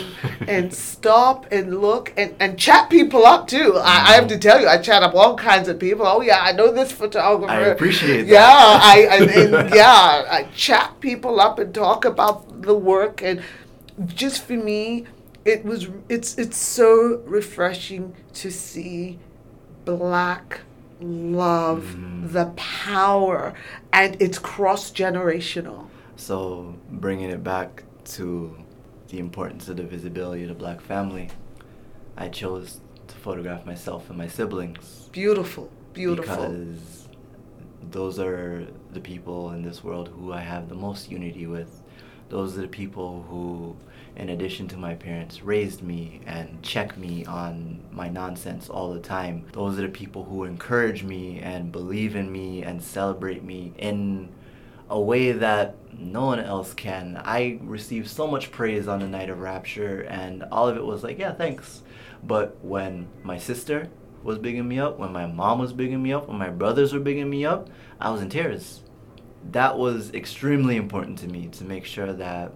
and 0.47 0.73
stop 0.89 1.45
and 1.49 1.79
look 1.79 2.11
and, 2.17 2.35
and 2.41 2.59
chat 2.59 2.89
people 2.89 3.25
up 3.25 3.47
too. 3.47 3.77
I, 3.77 4.09
I 4.09 4.13
have 4.15 4.27
to 4.27 4.37
tell 4.37 4.59
you, 4.59 4.67
I 4.67 4.79
chat 4.79 5.01
up 5.01 5.15
all 5.15 5.37
kinds 5.37 5.69
of 5.69 5.79
people. 5.79 6.05
Oh 6.05 6.19
yeah, 6.21 6.41
I 6.41 6.51
know 6.51 6.73
this 6.73 6.91
photographer. 6.91 7.53
I 7.53 7.67
appreciate 7.67 8.23
that. 8.23 8.27
Yeah, 8.27 8.39
I, 8.43 9.07
I 9.11 9.67
yeah, 9.75 10.25
I 10.29 10.43
chat 10.55 10.99
people 10.99 11.39
up 11.39 11.57
and 11.57 11.73
talk 11.73 12.03
about 12.03 12.63
the 12.63 12.75
work 12.75 13.21
and 13.21 13.41
just 14.07 14.43
for 14.45 14.53
me, 14.53 15.05
it 15.45 15.63
was 15.63 15.87
it's 16.09 16.37
it's 16.37 16.57
so 16.57 17.21
refreshing 17.25 18.13
to 18.33 18.51
see 18.51 19.19
black 19.85 20.61
love, 21.01 21.95
Mhm. 21.97 22.31
the 22.33 22.45
power, 22.57 23.53
and 23.93 24.21
it's 24.21 24.37
cross 24.37 24.91
generational. 24.91 25.85
So, 26.19 26.75
bringing 26.91 27.29
it 27.29 27.45
back 27.45 27.83
to 28.15 28.53
the 29.07 29.19
importance 29.19 29.69
of 29.69 29.77
the 29.77 29.83
visibility 29.83 30.43
of 30.43 30.49
the 30.49 30.53
black 30.53 30.81
family, 30.81 31.29
I 32.17 32.27
chose 32.27 32.81
to 33.07 33.15
photograph 33.15 33.65
myself 33.65 34.09
and 34.09 34.17
my 34.17 34.27
siblings. 34.27 35.07
Beautiful, 35.13 35.71
beautiful. 35.93 36.35
Because 36.35 37.07
those 37.89 38.19
are 38.19 38.67
the 38.91 38.99
people 38.99 39.51
in 39.51 39.63
this 39.63 39.81
world 39.81 40.09
who 40.09 40.33
I 40.33 40.41
have 40.41 40.67
the 40.67 40.75
most 40.75 41.09
unity 41.09 41.47
with. 41.47 41.81
Those 42.27 42.57
are 42.57 42.61
the 42.61 42.67
people 42.67 43.25
who, 43.29 43.77
in 44.17 44.27
addition 44.27 44.67
to 44.67 44.77
my 44.77 44.95
parents, 44.95 45.41
raised 45.41 45.81
me 45.81 46.19
and 46.25 46.61
check 46.61 46.97
me 46.97 47.25
on 47.25 47.79
my 47.91 48.09
nonsense 48.09 48.67
all 48.67 48.93
the 48.93 48.99
time. 48.99 49.45
Those 49.53 49.79
are 49.79 49.83
the 49.83 49.87
people 49.87 50.25
who 50.25 50.43
encourage 50.43 51.01
me 51.01 51.39
and 51.39 51.71
believe 51.71 52.17
in 52.17 52.29
me 52.29 52.61
and 52.61 52.83
celebrate 52.83 53.45
me 53.45 53.71
in 53.77 54.27
a 54.89 54.99
way 54.99 55.31
that 55.31 55.75
no 55.99 56.25
one 56.25 56.39
else 56.39 56.73
can. 56.73 57.21
I 57.23 57.59
received 57.61 58.07
so 58.07 58.25
much 58.25 58.51
praise 58.51 58.87
on 58.87 58.99
the 58.99 59.07
night 59.07 59.29
of 59.29 59.39
Rapture, 59.39 60.01
and 60.01 60.43
all 60.51 60.67
of 60.67 60.77
it 60.77 60.85
was 60.85 61.03
like, 61.03 61.19
yeah, 61.19 61.33
thanks. 61.33 61.83
But 62.23 62.57
when 62.63 63.07
my 63.23 63.37
sister 63.37 63.89
was 64.23 64.37
bigging 64.37 64.67
me 64.67 64.79
up, 64.79 64.97
when 64.97 65.13
my 65.13 65.25
mom 65.25 65.59
was 65.59 65.73
bigging 65.73 66.01
me 66.01 66.13
up, 66.13 66.27
when 66.27 66.37
my 66.37 66.49
brothers 66.49 66.93
were 66.93 66.99
bigging 66.99 67.29
me 67.29 67.45
up, 67.45 67.69
I 67.99 68.11
was 68.11 68.21
in 68.21 68.29
tears. 68.29 68.83
That 69.51 69.77
was 69.77 70.13
extremely 70.13 70.75
important 70.75 71.19
to 71.19 71.27
me 71.27 71.47
to 71.53 71.63
make 71.63 71.85
sure 71.85 72.11
that 72.13 72.53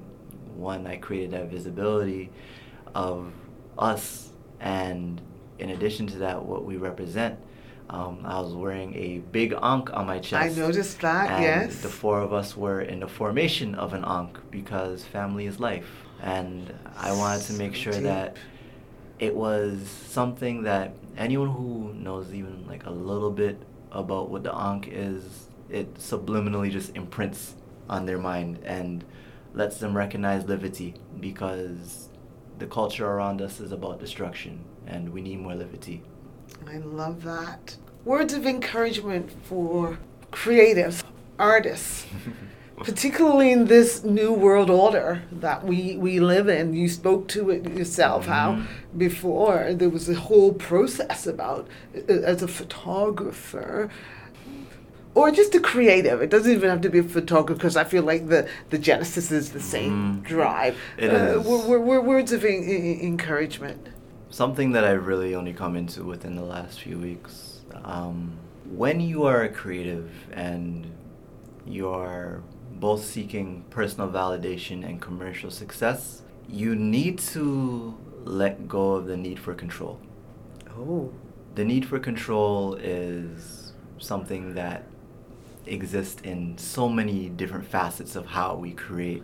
one, 0.56 0.86
I 0.86 0.98
created 0.98 1.32
that 1.32 1.50
visibility 1.50 2.30
of 2.94 3.32
us, 3.78 4.32
and 4.60 5.22
in 5.60 5.70
addition 5.70 6.08
to 6.08 6.18
that, 6.20 6.44
what 6.44 6.66
we 6.66 6.78
represent. 6.78 7.40
Um, 7.90 8.20
I 8.26 8.40
was 8.40 8.54
wearing 8.54 8.96
a 8.96 9.20
big 9.32 9.54
ankh 9.62 9.92
on 9.94 10.08
my 10.08 10.20
chest. 10.20 10.58
I 10.58 10.60
noticed 10.60 11.02
that, 11.02 11.30
and 11.32 11.44
yes. 11.44 11.82
The 11.82 11.90
four 11.90 12.22
of 12.22 12.34
us 12.34 12.56
were 12.58 12.82
in 12.82 13.02
the 13.02 13.08
formation 13.08 13.76
of 13.76 13.94
an 13.94 14.04
ankh 14.06 14.38
because 14.52 15.04
family 15.04 15.46
is 15.46 15.60
life. 15.60 15.90
And 16.22 16.74
I 16.98 17.12
wanted 17.12 17.44
to 17.48 17.54
make 17.54 17.74
So 17.76 17.82
sure 17.82 17.94
deep. 17.94 18.04
that 18.04 18.38
it 19.20 19.36
was 19.36 19.88
something 19.88 20.64
that 20.64 20.94
anyone 21.18 21.50
who 21.50 21.94
knows 21.94 22.34
even 22.34 22.66
like 22.68 22.86
a 22.86 22.90
little 22.90 23.32
bit 23.32 23.62
about 23.92 24.30
what 24.30 24.44
the 24.44 24.56
ankh 24.56 24.88
is, 24.90 25.48
it 25.70 25.94
subliminally 25.96 26.72
just 26.72 26.96
imprints 26.96 27.56
on 27.90 28.06
their 28.06 28.18
mind 28.18 28.60
and 28.64 29.04
lets 29.54 29.78
them 29.78 29.96
recognize 29.96 30.46
levity 30.46 30.96
because 31.20 32.10
the 32.58 32.66
culture 32.66 33.06
around 33.06 33.42
us 33.42 33.60
is 33.60 33.72
about 33.72 34.00
destruction 34.00 34.64
and 34.88 35.10
we 35.10 35.22
need 35.22 35.40
more 35.40 35.54
liberty. 35.56 36.02
I 36.70 36.78
love 36.78 37.24
that. 37.24 37.76
Words 38.06 38.34
of 38.34 38.46
encouragement 38.46 39.32
for 39.44 39.98
creatives, 40.32 41.04
artists, 41.40 42.06
particularly 42.78 43.52
in 43.52 43.66
this 43.66 44.04
new 44.04 44.34
world 44.34 44.70
order 44.70 45.22
that 45.32 45.64
we, 45.66 45.96
we 45.98 46.20
live 46.20 46.50
in. 46.50 46.74
You 46.74 46.90
spoke 46.90 47.28
to 47.30 47.50
it 47.52 47.66
yourself 47.72 48.26
how 48.26 48.54
Mhm. 48.54 48.66
before 48.98 49.74
there 49.74 49.90
was 49.90 50.10
a 50.10 50.16
whole 50.16 50.54
process 50.54 51.28
about 51.28 51.68
as 52.08 52.42
a 52.42 52.48
photographer 52.48 53.90
or 55.16 55.32
just 55.32 55.54
a 55.56 55.60
creative. 55.60 56.22
It 56.22 56.30
doesn't 56.32 56.52
even 56.52 56.70
have 56.70 56.82
to 56.82 56.90
be 56.90 57.00
a 57.00 57.04
photographer 57.04 57.54
because 57.58 57.78
I 57.78 57.84
feel 57.84 58.04
like 58.04 58.28
the, 58.28 58.48
the 58.72 58.80
genesis 58.80 59.32
is 59.32 59.52
the 59.52 59.60
same 59.62 59.94
Mm. 60.18 60.24
drive. 60.24 60.76
It 60.98 61.12
uh, 61.12 61.40
is. 61.40 61.46
We're, 61.48 61.68
we're, 61.68 61.80
we're 61.80 62.02
words 62.02 62.32
of 62.34 62.44
en- 62.44 62.64
en- 62.64 63.00
encouragement. 63.02 63.88
Something 64.34 64.72
that 64.72 64.84
I've 64.84 65.06
really 65.06 65.36
only 65.36 65.54
come 65.54 65.76
into 65.76 66.04
within 66.04 66.36
the 66.36 66.42
last 66.42 66.82
few 66.82 66.98
weeks. 66.98 67.62
Um, 67.84 68.36
when 68.66 69.00
you 69.00 69.26
are 69.26 69.44
a 69.44 69.50
creative 69.50 70.10
and 70.32 70.92
you're 71.68 72.42
both 72.72 73.06
seeking 73.06 73.64
personal 73.70 74.10
validation 74.10 74.84
and 74.90 75.00
commercial 75.00 75.52
success, 75.52 76.24
you 76.50 76.76
need 76.76 77.20
to 77.20 77.96
let 78.24 78.68
go 78.68 78.94
of 78.94 79.06
the 79.06 79.16
need 79.16 79.38
for 79.38 79.54
control. 79.54 80.00
Oh. 80.80 81.14
The 81.54 81.64
need 81.64 81.86
for 81.86 82.00
control 82.00 82.74
is 82.74 83.74
something 84.00 84.56
that 84.56 84.88
exists 85.68 86.24
in 86.24 86.58
so 86.58 86.90
many 86.90 87.30
different 87.30 87.68
facets 87.68 88.16
of 88.16 88.26
how 88.26 88.56
we 88.56 88.72
create. 88.72 89.22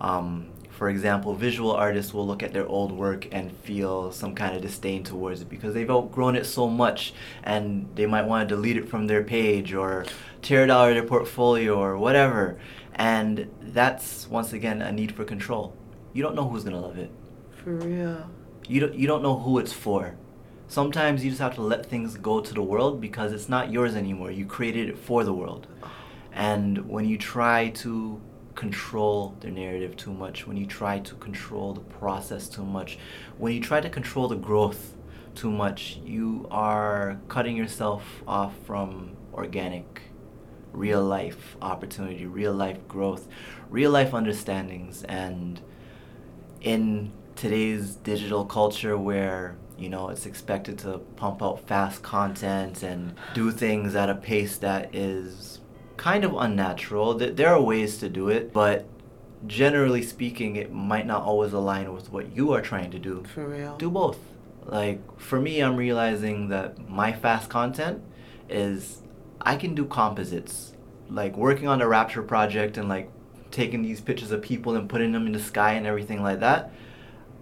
Um, 0.00 0.48
for 0.78 0.88
example, 0.88 1.34
visual 1.34 1.72
artists 1.72 2.14
will 2.14 2.24
look 2.24 2.40
at 2.40 2.52
their 2.52 2.64
old 2.64 2.92
work 2.92 3.26
and 3.32 3.50
feel 3.50 4.12
some 4.12 4.36
kind 4.36 4.54
of 4.54 4.62
disdain 4.62 5.02
towards 5.02 5.40
it 5.42 5.48
because 5.48 5.74
they've 5.74 5.90
outgrown 5.90 6.36
it 6.36 6.46
so 6.46 6.68
much 6.68 7.14
and 7.42 7.88
they 7.96 8.06
might 8.06 8.22
want 8.22 8.48
to 8.48 8.54
delete 8.54 8.76
it 8.76 8.88
from 8.88 9.08
their 9.08 9.24
page 9.24 9.74
or 9.74 10.06
tear 10.40 10.62
it 10.62 10.70
out 10.70 10.88
of 10.88 10.94
their 10.94 11.02
portfolio 11.02 11.76
or 11.76 11.98
whatever. 11.98 12.60
And 12.94 13.50
that's, 13.60 14.28
once 14.28 14.52
again, 14.52 14.80
a 14.80 14.92
need 14.92 15.10
for 15.10 15.24
control. 15.24 15.76
You 16.12 16.22
don't 16.22 16.36
know 16.36 16.48
who's 16.48 16.62
going 16.62 16.76
to 16.76 16.80
love 16.80 16.96
it 16.96 17.10
For 17.50 17.74
real. 17.74 18.30
you 18.68 18.78
don't, 18.78 18.94
you 18.94 19.08
don't 19.08 19.24
know 19.24 19.36
who 19.36 19.58
it's 19.58 19.72
for. 19.72 20.14
Sometimes 20.68 21.24
you 21.24 21.30
just 21.32 21.42
have 21.42 21.56
to 21.56 21.62
let 21.62 21.86
things 21.86 22.16
go 22.16 22.40
to 22.40 22.54
the 22.54 22.62
world 22.62 23.00
because 23.00 23.32
it's 23.32 23.48
not 23.48 23.72
yours 23.72 23.96
anymore. 23.96 24.30
You 24.30 24.46
created 24.46 24.88
it 24.88 24.96
for 24.96 25.24
the 25.24 25.34
world. 25.34 25.66
Oh. 25.82 25.90
And 26.32 26.88
when 26.88 27.04
you 27.04 27.18
try 27.18 27.70
to 27.82 28.20
control 28.58 29.36
the 29.38 29.48
narrative 29.48 29.96
too 29.96 30.12
much, 30.12 30.44
when 30.44 30.56
you 30.56 30.66
try 30.66 30.98
to 30.98 31.14
control 31.14 31.72
the 31.72 31.80
process 31.80 32.48
too 32.48 32.64
much, 32.64 32.98
when 33.36 33.54
you 33.54 33.60
try 33.60 33.80
to 33.80 33.88
control 33.88 34.26
the 34.26 34.34
growth 34.34 34.96
too 35.36 35.48
much, 35.48 36.00
you 36.04 36.44
are 36.50 37.20
cutting 37.28 37.56
yourself 37.56 38.20
off 38.26 38.52
from 38.66 39.16
organic, 39.32 40.02
real 40.72 41.04
life 41.04 41.56
opportunity, 41.62 42.26
real 42.26 42.52
life 42.52 42.80
growth, 42.88 43.28
real 43.70 43.92
life 43.92 44.12
understandings. 44.12 45.04
And 45.04 45.60
in 46.60 47.12
today's 47.36 47.94
digital 47.94 48.44
culture 48.44 48.98
where 48.98 49.56
you 49.78 49.88
know 49.88 50.08
it's 50.08 50.26
expected 50.26 50.76
to 50.76 50.98
pump 51.14 51.40
out 51.40 51.64
fast 51.68 52.02
content 52.02 52.82
and 52.82 53.14
do 53.34 53.52
things 53.52 53.94
at 53.94 54.10
a 54.10 54.16
pace 54.16 54.58
that 54.58 54.92
is 54.92 55.60
kind 55.98 56.24
of 56.24 56.32
unnatural. 56.34 57.18
Th- 57.18 57.34
there 57.36 57.48
are 57.48 57.60
ways 57.60 57.98
to 57.98 58.08
do 58.08 58.28
it 58.30 58.52
but 58.52 58.86
generally 59.46 60.02
speaking 60.02 60.56
it 60.56 60.72
might 60.72 61.06
not 61.06 61.22
always 61.22 61.52
align 61.52 61.92
with 61.92 62.10
what 62.10 62.34
you 62.34 62.52
are 62.52 62.62
trying 62.62 62.90
to 62.90 62.98
do. 62.98 63.22
For 63.34 63.46
real. 63.46 63.76
do 63.76 63.90
both. 63.90 64.18
Like 64.64 65.00
for 65.20 65.38
me 65.40 65.60
i'm 65.60 65.76
realizing 65.76 66.48
that 66.48 66.88
my 66.88 67.12
fast 67.12 67.48
content 67.50 68.02
is 68.48 69.02
i 69.40 69.54
can 69.56 69.74
do 69.74 69.84
composites. 69.84 70.72
Like 71.10 71.36
working 71.36 71.68
on 71.68 71.80
a 71.82 71.88
rapture 71.88 72.22
project 72.22 72.76
and 72.78 72.88
like 72.88 73.10
taking 73.50 73.82
these 73.82 74.00
pictures 74.00 74.30
of 74.30 74.42
people 74.42 74.74
and 74.76 74.88
putting 74.88 75.12
them 75.12 75.26
in 75.26 75.32
the 75.32 75.40
sky 75.40 75.72
and 75.72 75.86
everything 75.86 76.22
like 76.22 76.40
that 76.40 76.70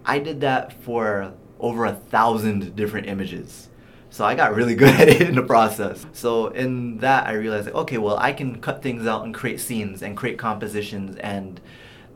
i 0.05 0.21
did 0.21 0.41
that 0.41 0.73
for 0.85 1.33
over 1.59 1.85
a 1.85 1.93
thousand 1.93 2.77
different 2.77 3.09
images 3.09 3.69
so 4.17 4.25
i 4.25 4.35
got 4.35 4.55
really 4.55 4.75
good 4.83 4.89
at 4.89 5.09
it 5.09 5.21
in 5.23 5.35
the 5.35 5.43
process 5.43 6.07
so 6.13 6.49
in 6.49 6.99
that 6.99 7.27
i 7.27 7.33
realized 7.33 7.67
like 7.67 7.75
okay 7.75 7.99
well 7.99 8.17
i 8.19 8.33
can 8.33 8.61
cut 8.61 8.83
things 8.83 9.07
out 9.07 9.25
and 9.25 9.35
create 9.35 9.61
scenes 9.61 10.03
and 10.03 10.17
create 10.17 10.39
compositions 10.39 11.17
and 11.17 11.61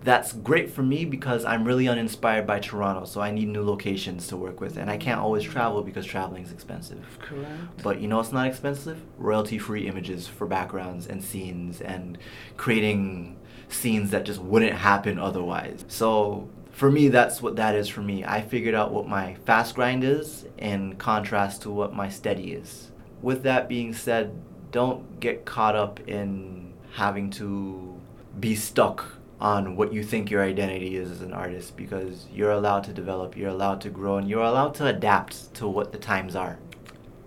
that's 0.02 0.32
great 0.32 0.70
for 0.70 0.82
me 0.82 1.04
because 1.04 1.44
I'm 1.44 1.64
really 1.64 1.86
uninspired 1.86 2.46
by 2.46 2.58
Toronto, 2.58 3.04
so 3.04 3.20
I 3.20 3.30
need 3.30 3.48
new 3.48 3.62
locations 3.62 4.28
to 4.28 4.36
work 4.36 4.60
with, 4.60 4.78
and 4.78 4.90
I 4.90 4.96
can't 4.96 5.20
always 5.20 5.44
travel 5.44 5.82
because 5.82 6.06
traveling 6.06 6.42
is 6.42 6.52
expensive. 6.52 7.18
Correct. 7.20 7.82
But 7.82 8.00
you 8.00 8.08
know 8.08 8.20
it's 8.20 8.32
not 8.32 8.46
expensive? 8.46 9.02
Royalty 9.18 9.58
free 9.58 9.86
images 9.86 10.26
for 10.26 10.46
backgrounds 10.46 11.06
and 11.06 11.22
scenes 11.22 11.80
and 11.82 12.16
creating 12.56 13.36
scenes 13.68 14.10
that 14.10 14.24
just 14.24 14.40
wouldn't 14.40 14.72
happen 14.72 15.18
otherwise. 15.18 15.84
So 15.88 16.48
for 16.80 16.90
me, 16.90 17.08
that's 17.08 17.42
what 17.42 17.56
that 17.56 17.74
is 17.74 17.88
for 17.88 18.00
me. 18.00 18.24
I 18.24 18.40
figured 18.40 18.74
out 18.74 18.90
what 18.90 19.06
my 19.06 19.34
fast 19.44 19.74
grind 19.74 20.02
is 20.02 20.46
in 20.56 20.96
contrast 20.96 21.60
to 21.62 21.70
what 21.70 21.92
my 21.92 22.08
steady 22.08 22.52
is. 22.52 22.90
With 23.20 23.42
that 23.42 23.68
being 23.68 23.92
said, 23.92 24.34
don't 24.72 25.20
get 25.20 25.44
caught 25.44 25.76
up 25.76 26.00
in 26.08 26.72
having 26.92 27.28
to 27.32 28.00
be 28.40 28.56
stuck 28.56 29.04
on 29.42 29.76
what 29.76 29.92
you 29.92 30.02
think 30.02 30.30
your 30.30 30.42
identity 30.42 30.96
is 30.96 31.10
as 31.10 31.20
an 31.20 31.34
artist 31.34 31.76
because 31.76 32.26
you're 32.32 32.52
allowed 32.52 32.84
to 32.84 32.94
develop, 32.94 33.36
you're 33.36 33.50
allowed 33.50 33.82
to 33.82 33.90
grow, 33.90 34.16
and 34.16 34.26
you're 34.26 34.40
allowed 34.40 34.74
to 34.76 34.86
adapt 34.86 35.52
to 35.56 35.68
what 35.68 35.92
the 35.92 35.98
times 35.98 36.34
are. 36.34 36.58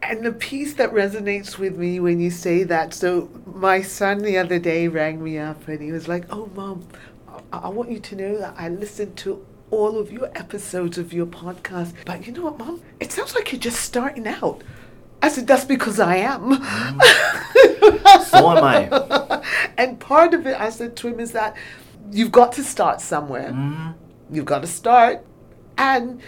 And 0.01 0.26
the 0.26 0.34
piece 0.34 0.74
that 0.74 0.91
resonates 0.91 1.60
with 1.60 1.78
me 1.78 1.99
when 1.99 2.20
you 2.20 2.32
say 2.32 2.64
that, 2.64 2.93
so 2.93 3.30
my 3.45 3.84
son 3.84 4.24
the 4.24 4.38
other 4.38 4.58
day 4.58 4.88
rang 4.88 5.24
me 5.24 5.38
up 5.38 5.68
and 5.68 5.80
he 5.80 5.91
was 5.91 6.08
like, 6.08 6.26
Oh, 6.30 6.49
mom, 6.56 6.86
I, 7.62 7.70
want 7.70 7.91
you 7.91 7.99
to 7.99 8.16
know 8.16 8.38
that 8.39 8.56
I 8.58 8.70
listened 8.70 9.18
to 9.18 9.45
all 9.72 9.97
of 9.99 10.12
your 10.12 10.30
episodes 10.38 10.97
of 10.97 11.14
your 11.14 11.26
podcast. 11.26 11.93
But 12.06 12.26
you 12.26 12.34
know 12.34 12.43
what, 12.43 12.58
mom? 12.58 12.82
It 12.99 13.12
sounds 13.12 13.36
like 13.36 13.51
you're 13.51 13.62
just 13.62 13.82
starting 13.82 14.28
out. 14.28 14.64
I 15.22 15.30
said, 15.30 15.47
That's 15.47 15.66
because 15.66 15.99
I 15.99 16.16
am. 16.18 16.54
So 18.26 18.49
am 18.58 18.64
I. 18.64 19.43
and 19.78 19.99
part 19.99 20.34
of 20.34 20.47
it, 20.47 20.60
I 20.60 20.70
said 20.70 20.95
to 20.97 21.08
him, 21.08 21.20
is 21.20 21.32
that 21.34 21.56
you've 22.12 22.32
got 22.32 22.54
to 22.54 22.64
start 22.64 23.01
somewhere. 23.01 23.51
Mhm. 23.51 23.93
You've 24.32 24.45
got 24.45 24.62
to 24.62 24.68
start. 24.68 25.26
And 25.78 26.22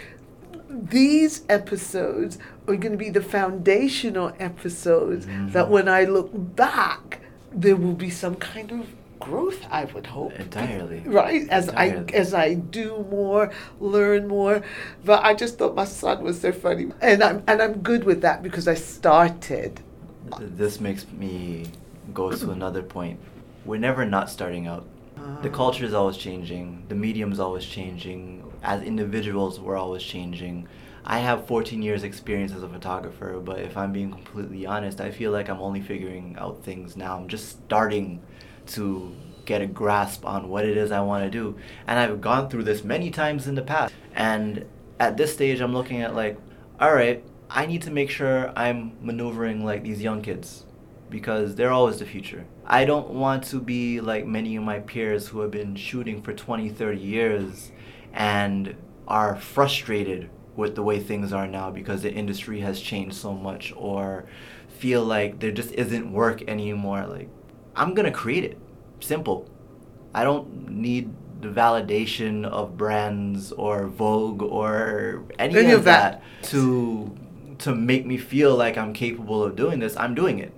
these 0.68 1.44
episodes 1.48 2.38
are 2.68 2.76
going 2.76 2.92
to 2.92 2.98
be 2.98 3.10
the 3.10 3.22
foundational 3.22 4.32
episodes 4.38 5.26
that 5.52 5.70
when 5.70 5.88
I 5.88 6.04
look 6.04 6.30
back, 6.34 7.20
there 7.52 7.76
will 7.76 7.94
be 7.94 8.10
some 8.10 8.34
kind 8.36 8.72
of 8.72 8.86
growth, 9.18 9.66
I 9.70 9.84
would 9.84 10.06
hope. 10.06 10.32
Entirely. 10.32 11.00
Right? 11.00 11.48
As 11.48 11.68
Entirely. 11.68 12.14
I 12.14 12.16
as 12.16 12.34
I 12.34 12.54
do 12.54 13.06
more, 13.10 13.52
learn 13.80 14.28
more. 14.28 14.62
But 15.04 15.24
I 15.24 15.34
just 15.34 15.58
thought 15.58 15.74
my 15.74 15.84
son 15.84 16.22
was 16.22 16.40
so 16.40 16.52
funny. 16.52 16.92
And 17.00 17.22
I'm 17.22 17.42
and 17.46 17.60
I'm 17.62 17.80
good 17.80 18.04
with 18.04 18.22
that 18.22 18.42
because 18.42 18.68
I 18.68 18.74
started. 18.74 19.80
This 20.40 20.80
makes 20.80 21.06
me 21.12 21.66
go 22.12 22.30
to 22.32 22.50
another 22.58 22.82
point. 22.82 23.20
We're 23.64 23.80
never 23.80 24.04
not 24.04 24.30
starting 24.30 24.66
out. 24.66 24.86
The 25.42 25.50
ah. 25.50 25.52
culture 25.52 25.84
is 25.84 25.94
always 25.94 26.16
changing. 26.16 26.84
The 26.88 26.94
medium 26.94 27.32
is 27.32 27.40
always 27.40 27.64
changing. 27.64 28.44
As 28.62 28.82
individuals, 28.82 29.58
we're 29.58 29.76
always 29.76 30.02
changing. 30.02 30.68
I 31.08 31.18
have 31.20 31.46
14 31.46 31.82
years 31.82 32.02
experience 32.02 32.52
as 32.52 32.64
a 32.64 32.68
photographer, 32.68 33.40
but 33.42 33.60
if 33.60 33.76
I'm 33.76 33.92
being 33.92 34.10
completely 34.10 34.66
honest, 34.66 35.00
I 35.00 35.12
feel 35.12 35.30
like 35.30 35.48
I'm 35.48 35.60
only 35.60 35.80
figuring 35.80 36.34
out 36.36 36.64
things 36.64 36.96
now. 36.96 37.16
I'm 37.16 37.28
just 37.28 37.48
starting 37.48 38.20
to 38.68 39.14
get 39.44 39.62
a 39.62 39.66
grasp 39.66 40.26
on 40.26 40.48
what 40.48 40.64
it 40.64 40.76
is 40.76 40.90
I 40.90 41.00
want 41.00 41.24
to 41.24 41.30
do. 41.30 41.56
And 41.86 41.98
I've 41.98 42.20
gone 42.20 42.50
through 42.50 42.64
this 42.64 42.84
many 42.84 43.10
times 43.10 43.46
in 43.46 43.54
the 43.54 43.62
past. 43.62 43.94
And 44.14 44.66
at 44.98 45.16
this 45.16 45.32
stage, 45.32 45.60
I'm 45.60 45.72
looking 45.72 46.02
at 46.02 46.14
like, 46.14 46.38
all 46.80 46.92
right, 46.92 47.24
I 47.48 47.66
need 47.66 47.82
to 47.82 47.90
make 47.90 48.10
sure 48.10 48.52
I'm 48.56 48.96
maneuvering 49.00 49.64
like 49.64 49.84
these 49.84 50.02
young 50.02 50.20
kids 50.22 50.64
because 51.08 51.54
they're 51.54 51.70
always 51.70 51.98
the 51.98 52.06
future. 52.06 52.44
I 52.66 52.84
don't 52.84 53.10
want 53.10 53.44
to 53.44 53.60
be 53.60 54.00
like 54.00 54.26
many 54.26 54.56
of 54.56 54.64
my 54.64 54.80
peers 54.80 55.28
who 55.28 55.40
have 55.40 55.52
been 55.52 55.76
shooting 55.76 56.20
for 56.22 56.32
20, 56.32 56.68
30 56.70 56.98
years 56.98 57.70
and 58.12 58.74
are 59.06 59.36
frustrated 59.36 60.28
with 60.56 60.74
the 60.74 60.82
way 60.82 60.98
things 60.98 61.32
are 61.32 61.46
now 61.46 61.70
because 61.70 62.02
the 62.02 62.12
industry 62.12 62.60
has 62.60 62.80
changed 62.80 63.14
so 63.14 63.34
much 63.34 63.72
or 63.76 64.26
feel 64.68 65.04
like 65.04 65.38
there 65.38 65.52
just 65.52 65.72
isn't 65.72 66.12
work 66.12 66.42
anymore. 66.48 67.06
Like, 67.06 67.28
I'm 67.76 67.94
gonna 67.94 68.10
create 68.10 68.44
it. 68.44 68.58
Simple. 69.00 69.48
I 70.14 70.24
don't 70.24 70.70
need 70.70 71.10
the 71.42 71.48
validation 71.48 72.44
of 72.46 72.76
brands 72.76 73.52
or 73.52 73.86
Vogue 73.86 74.42
or 74.42 75.22
any, 75.38 75.56
Any 75.58 75.72
of 75.72 75.80
of 75.80 75.84
that. 75.84 76.22
that 76.42 76.48
to 76.50 77.14
to 77.58 77.74
make 77.74 78.04
me 78.06 78.16
feel 78.18 78.54
like 78.56 78.76
I'm 78.76 78.92
capable 78.92 79.42
of 79.42 79.56
doing 79.56 79.78
this. 79.78 79.96
I'm 79.96 80.14
doing 80.14 80.38
it. 80.38 80.52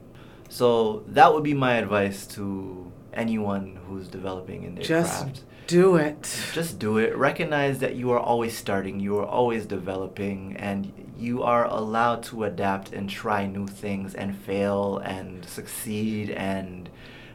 So 0.49 1.05
that 1.09 1.33
would 1.35 1.45
be 1.45 1.55
my 1.55 1.75
advice 1.75 2.27
to 2.29 2.91
anyone 3.13 3.79
who's 3.87 4.09
developing 4.09 4.63
in 4.65 4.75
their 4.77 4.85
Just 4.85 5.23
craft. 5.23 5.43
do 5.67 5.97
it. 5.97 6.41
Just 6.53 6.79
do 6.79 6.99
it. 6.99 7.17
Recognize 7.17 7.79
that 7.81 7.95
you 7.97 8.11
are 8.13 8.19
always 8.19 8.57
starting, 8.57 8.99
you 9.01 9.19
are 9.19 9.27
always 9.27 9.67
developing, 9.67 10.57
and 10.57 10.93
you 11.19 11.43
are 11.43 11.67
allowed 11.67 12.23
to 12.25 12.45
adapt 12.45 12.93
and 12.93 13.09
try 13.11 13.47
new 13.47 13.67
things 13.67 14.15
and 14.15 14.37
fail 14.37 14.99
and 14.99 15.45
succeed 15.45 16.31
and 16.31 16.89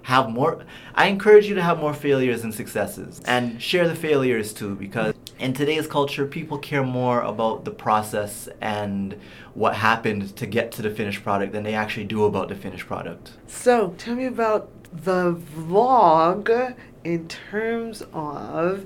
have 0.04 0.30
more. 0.30 0.64
I 0.96 1.08
encourage 1.08 1.48
you 1.48 1.56
to 1.56 1.62
have 1.62 1.80
more 1.80 1.94
failures 1.94 2.44
and 2.44 2.54
successes, 2.54 3.22
and 3.26 3.62
share 3.62 3.88
the 3.88 3.96
failures 3.96 4.54
too, 4.54 4.76
because 4.76 5.14
in 5.40 5.54
today's 5.54 5.88
culture, 5.88 6.26
people 6.26 6.58
care 6.58 6.84
more 6.84 7.22
about 7.22 7.66
the 7.66 7.72
process 7.72 8.48
and 8.62 9.16
what 9.54 9.76
happened 9.76 10.36
to 10.38 10.46
get 10.46 10.72
to 10.74 10.82
the 10.82 10.90
finished 10.90 11.24
product 11.24 11.52
than 11.52 11.64
they 11.64 11.74
actually 11.74 12.06
do 12.06 12.26
about 12.26 12.50
the 12.50 12.56
finished 12.56 12.86
product. 12.86 13.32
So, 13.48 13.96
tell 13.98 14.16
me 14.16 14.26
about 14.26 14.70
the 14.94 15.36
vlog 15.36 16.76
in 17.04 17.28
terms 17.28 18.04
of 18.14 18.86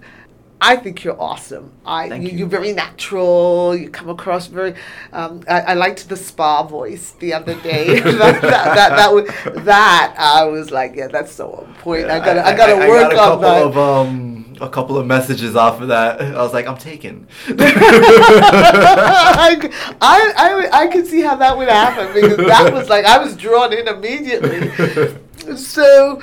I 0.60 0.76
think 0.76 1.03
you're 1.03 1.20
awesome. 1.22 1.72
I 1.86 2.10
Thank 2.10 2.32
you. 2.32 2.38
You're 2.39 2.47
very 2.47 2.74
natural. 2.74 3.76
You 3.76 3.89
come 3.89 4.10
across 4.10 4.47
very. 4.47 4.74
Um, 5.14 5.43
I, 5.47 5.62
I 5.62 5.74
liked 5.76 6.10
the 6.10 6.16
spa 6.16 6.64
voice 6.64 7.12
the 7.12 7.34
other 7.34 7.53
day. 7.62 7.99
that, 7.99 8.41
that, 8.41 8.41
that, 8.41 8.89
that, 8.95 9.14
was, 9.14 9.30
that 9.66 10.16
I 10.18 10.45
was 10.45 10.72
like, 10.72 10.95
yeah, 10.95 11.08
that's 11.08 11.32
so 11.32 11.51
on 11.51 11.74
point. 11.76 12.05
I 12.05 12.20
gotta 12.20 12.45
I, 12.45 12.55
gotta 12.55 12.74
I 12.74 12.88
work 12.88 13.12
got 13.12 13.14
a 13.14 13.20
on 13.20 13.28
couple 13.30 13.41
that. 13.41 13.64
of 13.64 13.78
um 13.78 14.38
a 14.60 14.70
couple 14.70 14.97
of 14.97 15.05
messages 15.05 15.55
off 15.55 15.82
of 15.82 15.89
that. 15.89 16.20
I 16.22 16.41
was 16.41 16.53
like, 16.53 16.66
I'm 16.68 16.78
taken. 16.78 17.28
I, 17.47 17.58
I, 20.01 20.34
I, 20.36 20.70
I 20.82 20.88
could 20.88 21.05
see 21.05 21.22
how 21.22 21.36
that 21.36 21.55
would 21.58 21.70
happen 21.70 22.14
because 22.14 22.38
that 22.38 22.74
was 22.74 22.89
like 22.89 23.05
I 23.05 23.20
was 23.20 23.36
drawn 23.38 23.74
in 23.74 23.88
immediately. 23.88 24.72
So, 25.55 26.22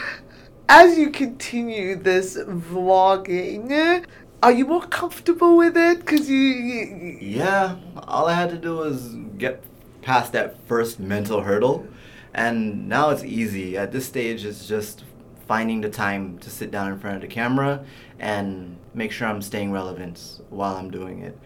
as 0.69 0.99
you 0.99 1.11
continue 1.11 1.97
this 1.97 2.37
vlogging, 2.37 4.05
are 4.45 4.53
you 4.53 4.67
more 4.67 4.83
comfortable 4.83 5.57
with 5.57 5.75
it? 5.75 6.01
Because 6.01 6.29
you, 6.29 6.37
you, 6.37 7.19
Yeah, 7.19 7.77
all 7.97 8.27
I 8.29 8.35
had 8.35 8.51
to 8.51 8.59
do 8.59 8.77
was 8.77 9.15
get 9.39 9.63
past 10.03 10.33
that 10.33 10.59
first 10.69 11.01
mental 11.01 11.41
hurdle, 11.41 11.87
and 12.35 12.87
now 12.87 13.09
it's 13.09 13.25
easy. 13.25 13.79
At 13.79 13.91
this 13.91 14.05
stage, 14.05 14.45
it's 14.45 14.69
just 14.69 15.05
finding 15.49 15.81
the 15.81 15.89
time 15.89 16.39
to 16.41 16.51
sit 16.51 16.71
down 16.71 16.93
in 16.93 16.99
front 16.99 17.17
of 17.17 17.23
the 17.23 17.29
camera 17.29 17.87
and 18.19 18.77
make 18.93 19.13
sure 19.13 19.29
I'm 19.29 19.41
staying 19.41 19.73
relevant 19.73 20.43
while 20.51 20.77
I'm 20.77 20.91
doing 20.91 21.23
it. 21.23 21.39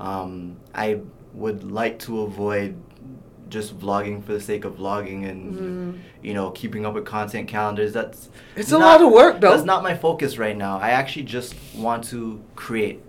Um, 0.00 0.56
I 0.74 1.00
would 1.34 1.70
like 1.70 1.98
to 2.00 2.22
avoid 2.22 2.74
just 3.48 3.78
vlogging 3.78 4.22
for 4.24 4.32
the 4.32 4.40
sake 4.40 4.64
of 4.64 4.76
vlogging 4.76 5.28
and 5.28 5.54
mm. 5.54 6.00
you 6.22 6.34
know 6.34 6.50
keeping 6.50 6.84
up 6.84 6.94
with 6.94 7.04
content 7.04 7.46
calendars 7.48 7.92
that's 7.92 8.28
It's 8.56 8.72
a 8.72 8.78
lot 8.78 9.00
of 9.00 9.12
work, 9.12 9.40
though. 9.40 9.50
that's 9.50 9.64
not 9.64 9.82
my 9.82 9.96
focus 9.96 10.36
right 10.36 10.56
now 10.56 10.78
i 10.78 10.90
actually 10.90 11.22
just 11.22 11.54
want 11.76 12.04
to 12.04 12.42
create 12.56 13.02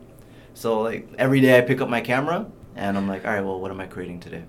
so 0.57 0.81
like 0.81 1.07
every 1.19 1.39
day 1.39 1.55
I 1.55 1.61
pick 1.61 1.81
up 1.81 1.88
my 1.88 2.01
camera 2.01 2.47
and 2.75 2.97
I'm 2.97 3.07
like, 3.07 3.25
all 3.25 3.31
right, 3.31 3.45
well, 3.45 3.61
what 3.61 3.69
am 3.69 3.79
I 3.79 3.85
creating 3.85 4.19
today? 4.19 4.43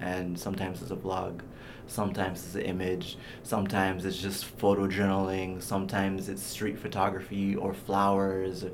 And 0.00 0.38
sometimes 0.38 0.80
it's 0.80 0.90
a 0.90 0.96
vlog, 0.96 1.40
sometimes 1.86 2.42
it's 2.42 2.54
an 2.54 2.62
image, 2.62 3.18
sometimes 3.42 4.06
it's 4.06 4.16
just 4.16 4.46
photo 4.46 4.86
journaling, 4.86 5.62
sometimes 5.62 6.30
it's 6.30 6.42
street 6.42 6.78
photography 6.78 7.54
or 7.54 7.74
flowers, 7.74 8.64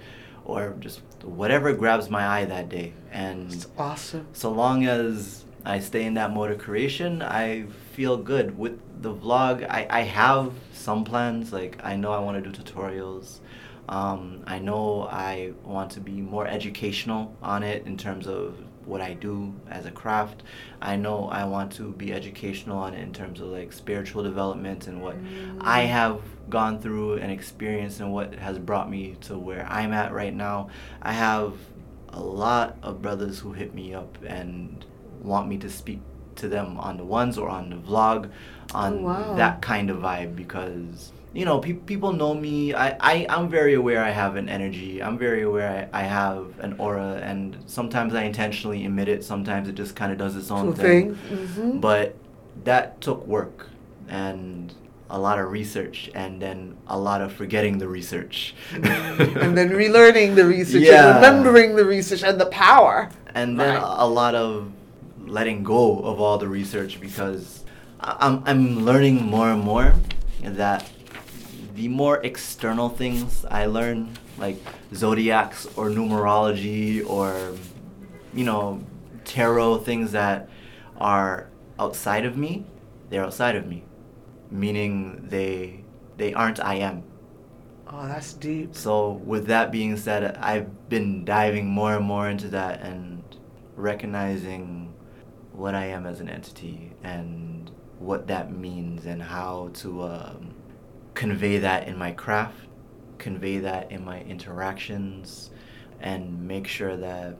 or 0.45 0.77
just 0.79 1.01
whatever 1.25 1.73
grabs 1.73 2.09
my 2.09 2.25
eye 2.29 2.45
that 2.45 2.69
day. 2.69 2.93
And 3.11 3.53
it's 3.53 3.67
awesome. 3.77 4.29
so 4.33 4.53
long 4.53 4.87
as 4.87 5.45
I 5.65 5.79
stay 5.81 6.05
in 6.05 6.15
that 6.15 6.33
mode 6.33 6.51
of 6.51 6.59
creation, 6.59 7.23
I 7.23 7.67
feel 7.93 8.17
good. 8.17 8.59
With 8.59 8.81
the 9.03 9.15
vlog, 9.15 9.67
I, 9.69 9.87
I 9.91 10.01
have 10.03 10.53
some 10.73 11.05
plans. 11.05 11.53
Like, 11.53 11.79
I 11.85 11.97
know 11.97 12.13
I 12.13 12.19
want 12.19 12.43
to 12.43 12.51
do 12.51 12.63
tutorials. 12.63 13.39
Um, 13.89 14.43
I 14.47 14.59
know 14.59 15.09
I 15.11 15.53
want 15.65 15.91
to 15.93 16.01
be 16.01 16.21
more 16.21 16.47
educational 16.47 17.37
on 17.43 17.63
it 17.63 17.87
in 17.87 17.97
terms 17.97 18.27
of 18.27 18.57
what 18.85 19.01
I 19.01 19.15
do 19.15 19.55
as 19.71 19.87
a 19.87 19.91
craft. 19.91 20.43
I 20.81 20.97
know 20.97 21.29
I 21.29 21.45
want 21.45 21.73
to 21.75 21.93
be 21.93 22.13
educational 22.13 22.79
on 22.79 22.95
it 22.95 23.03
in 23.03 23.13
terms 23.13 23.41
of 23.41 23.49
like 23.49 23.73
spiritual 23.73 24.23
development 24.23 24.87
and 24.87 25.01
what 25.01 25.17
I 25.61 25.83
have 25.83 26.21
gone 26.51 26.81
through 26.81 27.15
and 27.15 27.31
experienced 27.31 28.01
and 28.01 28.13
what 28.13 28.35
has 28.35 28.59
brought 28.59 28.91
me 28.91 29.17
to 29.23 29.39
where 29.39 29.67
I'm 29.69 29.93
at 29.93 30.13
right 30.13 30.35
now. 30.35 30.69
I 31.01 31.13
have 31.13 31.55
a 32.09 32.21
lot 32.21 32.77
of 32.83 33.01
brothers 33.01 33.39
who 33.39 33.53
hit 33.53 33.75
me 33.75 33.95
up 33.95 34.19
and 34.27 34.85
want 35.23 35.49
me 35.49 35.57
to 35.59 35.71
speak 35.71 36.01
to 36.37 36.49
them 36.49 36.77
on 36.79 36.97
the 36.97 37.05
ones 37.05 37.39
or 37.39 37.49
on 37.49 37.71
the 37.71 37.77
vlog 37.77 38.31
on 38.75 38.93
Oh, 38.95 39.03
wow. 39.03 39.35
that 39.37 39.61
kind 39.63 39.91
of 39.91 39.99
vibe 39.99 40.35
because 40.35 41.13
you 41.35 41.45
know 41.45 41.59
pe- 41.61 41.75
people 41.75 42.13
know 42.13 42.33
me 42.35 42.75
I, 42.75 42.97
I 43.01 43.27
i'm 43.29 43.49
very 43.51 43.75
aware 43.75 44.03
i 44.03 44.11
have 44.11 44.37
an 44.37 44.49
energy 44.49 45.03
i'm 45.03 45.19
very 45.19 45.43
aware 45.43 45.89
I, 45.93 46.01
I 46.01 46.05
have 46.05 46.59
an 46.61 46.75
aura 46.79 47.21
and 47.23 47.57
sometimes 47.67 48.15
i 48.15 48.23
intentionally 48.25 48.85
emit 48.85 49.09
it 49.09 49.25
sometimes 49.25 49.69
it 49.69 49.75
just 49.75 49.95
kind 49.95 50.11
of 50.13 50.19
does 50.19 50.37
its 50.37 50.51
own 50.51 50.75
thing 50.75 51.15
thing. 51.15 51.37
hmm 51.47 51.81
but 51.81 52.17
that 52.65 53.01
took 53.01 53.27
work 53.27 53.67
and 54.09 54.73
a 55.11 55.19
lot 55.19 55.39
of 55.39 55.51
research 55.51 56.11
and 56.15 56.41
then 56.41 56.75
a 56.89 56.99
lot 56.99 57.21
of 57.21 57.31
forgetting 57.33 57.77
the 57.79 57.89
research 57.89 58.55
and 58.73 59.57
then 59.59 59.69
relearning 59.71 60.35
the 60.35 60.45
research 60.47 60.83
Yeah. 60.91 61.07
and 61.09 61.17
remembering 61.17 61.77
the 61.77 61.85
research 61.85 62.23
and 62.23 62.41
the 62.41 62.47
power. 62.47 63.11
and 63.35 63.61
then 63.61 63.75
Right. 63.77 63.83
a 64.07 64.07
lot 64.07 64.35
of 64.35 64.71
letting 65.33 65.65
go 65.65 65.99
of 66.01 66.21
all 66.21 66.37
the 66.37 66.47
research 66.47 67.01
because 67.01 67.65
I'm, 68.01 68.43
I'm 68.45 68.85
learning 68.85 69.25
more 69.25 69.51
and 69.51 69.63
more 69.63 69.95
that 70.43 70.89
the 71.75 71.89
more 71.89 72.21
external 72.23 72.91
things 72.91 73.47
I 73.51 73.65
learn, 73.65 74.19
like 74.37 74.59
zodiacs 74.95 75.67
or 75.75 75.89
numerology 75.89 77.09
or, 77.09 77.57
you 78.35 78.45
know, 78.45 78.85
tarot, 79.25 79.79
things 79.79 80.13
that 80.13 80.51
are 80.99 81.49
outside 81.79 82.27
of 82.27 82.37
me, 82.37 82.67
they're 83.09 83.25
outside 83.25 83.57
of 83.57 83.67
me, 83.67 83.85
meaning 84.51 85.27
they 85.29 85.83
they 86.19 86.35
aren't 86.35 86.61
I 86.61 86.75
am. 86.75 87.05
Oh, 87.87 88.07
that's 88.07 88.35
deep. 88.35 88.75
So 88.75 89.13
with 89.25 89.47
that 89.47 89.73
being 89.73 89.97
said, 89.97 90.37
I've 90.37 90.89
been 90.91 91.25
diving 91.25 91.67
more 91.67 91.97
and 91.97 92.05
more 92.05 92.29
into 92.29 92.49
that 92.49 92.83
and 92.83 93.23
recognizing 93.77 94.92
what 95.53 95.75
I 95.75 95.87
am 95.87 96.07
as 96.07 96.21
an 96.21 96.29
entity 96.29 96.93
and 97.03 97.71
what 97.99 98.27
that 98.27 98.53
means 98.53 99.07
and 99.07 99.23
how 99.23 99.71
to 99.75 100.03
um, 100.03 100.55
convey 101.15 101.59
that 101.59 101.87
in 101.89 101.97
my 101.97 102.13
craft, 102.13 102.59
convey 103.19 103.59
that 103.59 103.91
in 103.93 104.05
my 104.05 104.23
interactions, 104.23 105.51
and 106.01 106.49
make 106.49 106.67
sure 106.67 106.97
that 106.97 107.37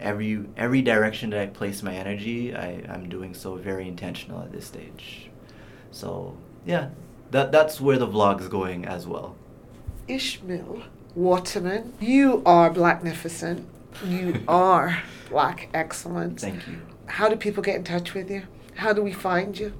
every 0.00 0.44
every 0.56 0.82
direction 0.82 1.30
that 1.30 1.40
I 1.40 1.46
place 1.46 1.82
my 1.82 1.94
energy, 1.94 2.54
I, 2.54 2.82
I'm 2.88 3.08
doing 3.08 3.34
so 3.34 3.54
very 3.54 3.88
intentional 3.88 4.42
at 4.42 4.52
this 4.52 4.66
stage. 4.66 5.30
So 5.90 6.36
yeah, 6.66 6.90
that 7.30 7.52
that's 7.52 7.80
where 7.80 7.98
the 7.98 8.08
vlog's 8.08 8.48
going 8.48 8.84
as 8.84 9.06
well. 9.06 9.36
Ishmil 10.08 10.82
Waterman, 11.14 11.94
you 12.00 12.42
are 12.44 12.70
blacknificent. 12.70 13.64
You 14.04 14.42
are 14.48 15.02
black 15.30 15.68
excellence. 15.72 16.42
Thank 16.42 16.66
you. 16.66 16.80
How 17.12 17.28
do 17.28 17.36
people 17.36 17.62
get 17.62 17.76
in 17.76 17.84
touch 17.84 18.14
with 18.14 18.30
you? 18.30 18.44
How 18.74 18.94
do 18.94 19.02
we 19.02 19.12
find 19.12 19.58
you? 19.58 19.74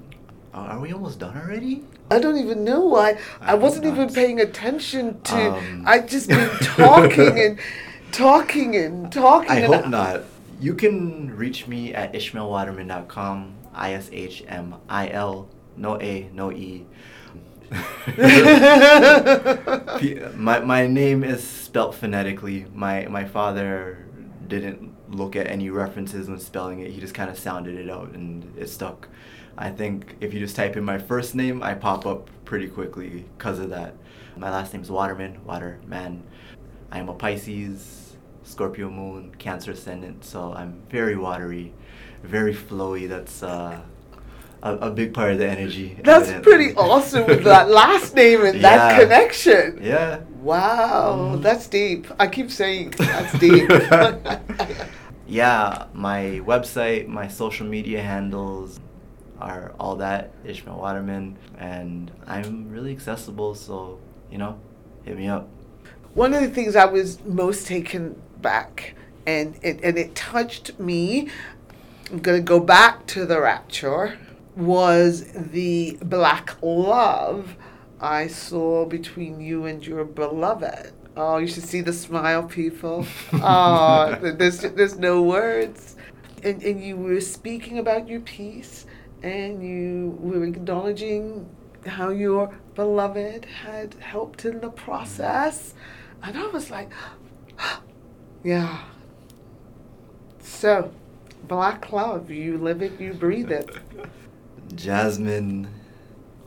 Are 0.53 0.73
are 0.73 0.79
we 0.79 0.93
almost 0.93 1.17
done 1.17 1.35
already? 1.35 1.83
I 2.11 2.19
don't 2.19 2.37
even 2.37 2.63
know. 2.63 2.95
I, 2.95 3.17
I, 3.41 3.51
I 3.53 3.53
wasn't 3.55 3.87
even 3.87 4.13
paying 4.13 4.39
attention 4.39 5.19
to. 5.21 5.53
Um. 5.53 5.83
I 5.83 6.01
just 6.01 6.29
been 6.29 6.47
talking 6.61 7.39
and 7.39 7.59
talking 8.11 8.75
and 8.75 9.11
talking. 9.11 9.49
I 9.49 9.61
and 9.61 9.73
hope 9.73 9.87
not. 9.87 10.21
You 10.59 10.75
can 10.75 11.35
reach 11.35 11.65
me 11.65 11.91
at 11.95 12.13
ishmilwaterman.com. 12.13 13.55
I 13.73 13.93
S 13.93 14.09
H 14.11 14.43
M 14.47 14.75
I 14.87 15.09
L, 15.09 15.49
no 15.75 15.99
A, 15.99 16.29
no 16.33 16.51
E. 16.51 16.85
my, 20.35 20.59
my 20.59 20.85
name 20.85 21.23
is 21.23 21.43
spelt 21.43 21.95
phonetically. 21.95 22.67
My 22.75 23.07
my 23.07 23.25
father 23.25 24.05
didn't 24.47 24.92
look 25.13 25.35
at 25.35 25.47
any 25.47 25.69
references 25.69 26.27
when 26.29 26.39
spelling 26.39 26.79
it. 26.79 26.91
He 26.91 26.99
just 26.99 27.13
kind 27.13 27.29
of 27.29 27.37
sounded 27.37 27.75
it 27.75 27.89
out 27.89 28.11
and 28.11 28.51
it 28.57 28.67
stuck. 28.69 29.07
I 29.57 29.69
think 29.69 30.15
if 30.19 30.33
you 30.33 30.39
just 30.39 30.55
type 30.55 30.75
in 30.75 30.83
my 30.83 30.97
first 30.97 31.35
name, 31.35 31.61
I 31.61 31.75
pop 31.75 32.05
up 32.05 32.29
pretty 32.45 32.67
quickly 32.67 33.25
because 33.37 33.59
of 33.59 33.69
that. 33.69 33.93
My 34.35 34.49
last 34.49 34.73
name 34.73 34.81
is 34.81 34.89
Waterman, 34.89 35.39
Waterman. 35.45 36.23
I 36.91 36.97
am 36.99 37.07
a 37.09 37.13
Pisces, 37.13 38.15
Scorpio 38.43 38.89
moon, 38.89 39.33
Cancer 39.37 39.71
ascendant, 39.71 40.25
so 40.25 40.53
I'm 40.53 40.81
very 40.89 41.15
watery, 41.15 41.71
very 42.23 42.53
flowy. 42.53 43.07
That's 43.07 43.43
uh, 43.43 43.79
a, 44.63 44.73
a 44.75 44.89
big 44.91 45.13
part 45.13 45.33
of 45.33 45.37
the 45.37 45.47
energy. 45.47 45.99
That's 46.03 46.29
evidently. 46.29 46.51
pretty 46.51 46.73
awesome 46.77 47.27
with 47.27 47.43
that 47.43 47.69
last 47.69 48.15
name 48.15 48.43
and 48.43 48.63
that 48.63 48.99
connection. 48.99 49.79
Yeah. 49.83 50.21
Wow, 50.41 51.35
Mhm. 51.35 51.41
that's 51.43 51.67
deep. 51.67 52.07
I 52.19 52.25
keep 52.27 52.49
saying 52.51 52.95
that's 52.97 53.37
deep. 53.39 53.69
yeah, 55.33 55.87
my 55.93 56.41
website, 56.45 57.07
my 57.07 57.27
social 57.27 57.65
media 57.65 58.03
handles 58.03 58.79
are 59.39 59.73
all 59.79 59.95
that 59.95 60.31
Ishmil 60.45 60.77
Waterman, 60.77 61.39
and 61.57 62.11
I'm 62.27 62.69
really 62.69 62.91
accessible. 62.91 63.55
So 63.55 63.99
you 64.29 64.37
know, 64.37 64.59
hit 65.03 65.17
me 65.17 65.27
up. 65.27 65.49
One 66.13 66.35
of 66.35 66.41
the 66.41 66.49
things 66.49 66.75
I 66.75 66.85
was 66.85 67.23
most 67.25 67.65
taken 67.65 68.21
back, 68.41 68.93
and 69.25 69.57
it, 69.63 69.79
and 69.83 69.97
it 69.97 70.13
touched 70.13 70.79
me. 70.79 71.29
I'm 72.11 72.19
gonna 72.19 72.39
go 72.39 72.59
back 72.59 73.07
to 73.07 73.25
the 73.25 73.41
rapture. 73.41 74.19
Was 74.55 75.31
the 75.33 75.97
black 76.03 76.55
love 76.61 77.55
I 77.99 78.27
saw 78.27 78.85
between 78.85 79.41
you 79.41 79.65
and 79.65 79.83
your 79.85 80.05
beloved. 80.05 80.93
Oh, 81.15 81.37
you 81.37 81.47
should 81.47 81.63
see 81.63 81.81
the 81.81 81.93
smile, 81.93 82.43
people. 82.43 83.05
Oh, 83.33 84.17
there's 84.21 84.61
there's 84.61 84.97
no 84.97 85.21
words. 85.21 85.95
And 86.43 86.61
and 86.63 86.83
you 86.83 86.97
were 86.97 87.21
speaking 87.21 87.77
about 87.77 88.07
your 88.07 88.19
piece, 88.21 88.85
and 89.21 89.63
you 89.63 90.17
were 90.19 90.43
acknowledging 90.43 91.47
how 91.85 92.09
your 92.09 92.53
beloved 92.75 93.45
had 93.45 93.93
helped 93.95 94.45
in 94.45 94.59
the 94.59 94.69
process, 94.69 95.75
and 96.23 96.37
I 96.37 96.47
was 96.47 96.71
like, 96.71 96.91
yeah. 98.43 98.83
So, 100.39 100.91
black 101.47 101.91
love, 101.91 102.31
you 102.31 102.57
live 102.57 102.81
it, 102.81 102.99
you 102.99 103.13
breathe 103.13 103.51
it. 103.51 103.69
Jasmine 104.75 105.67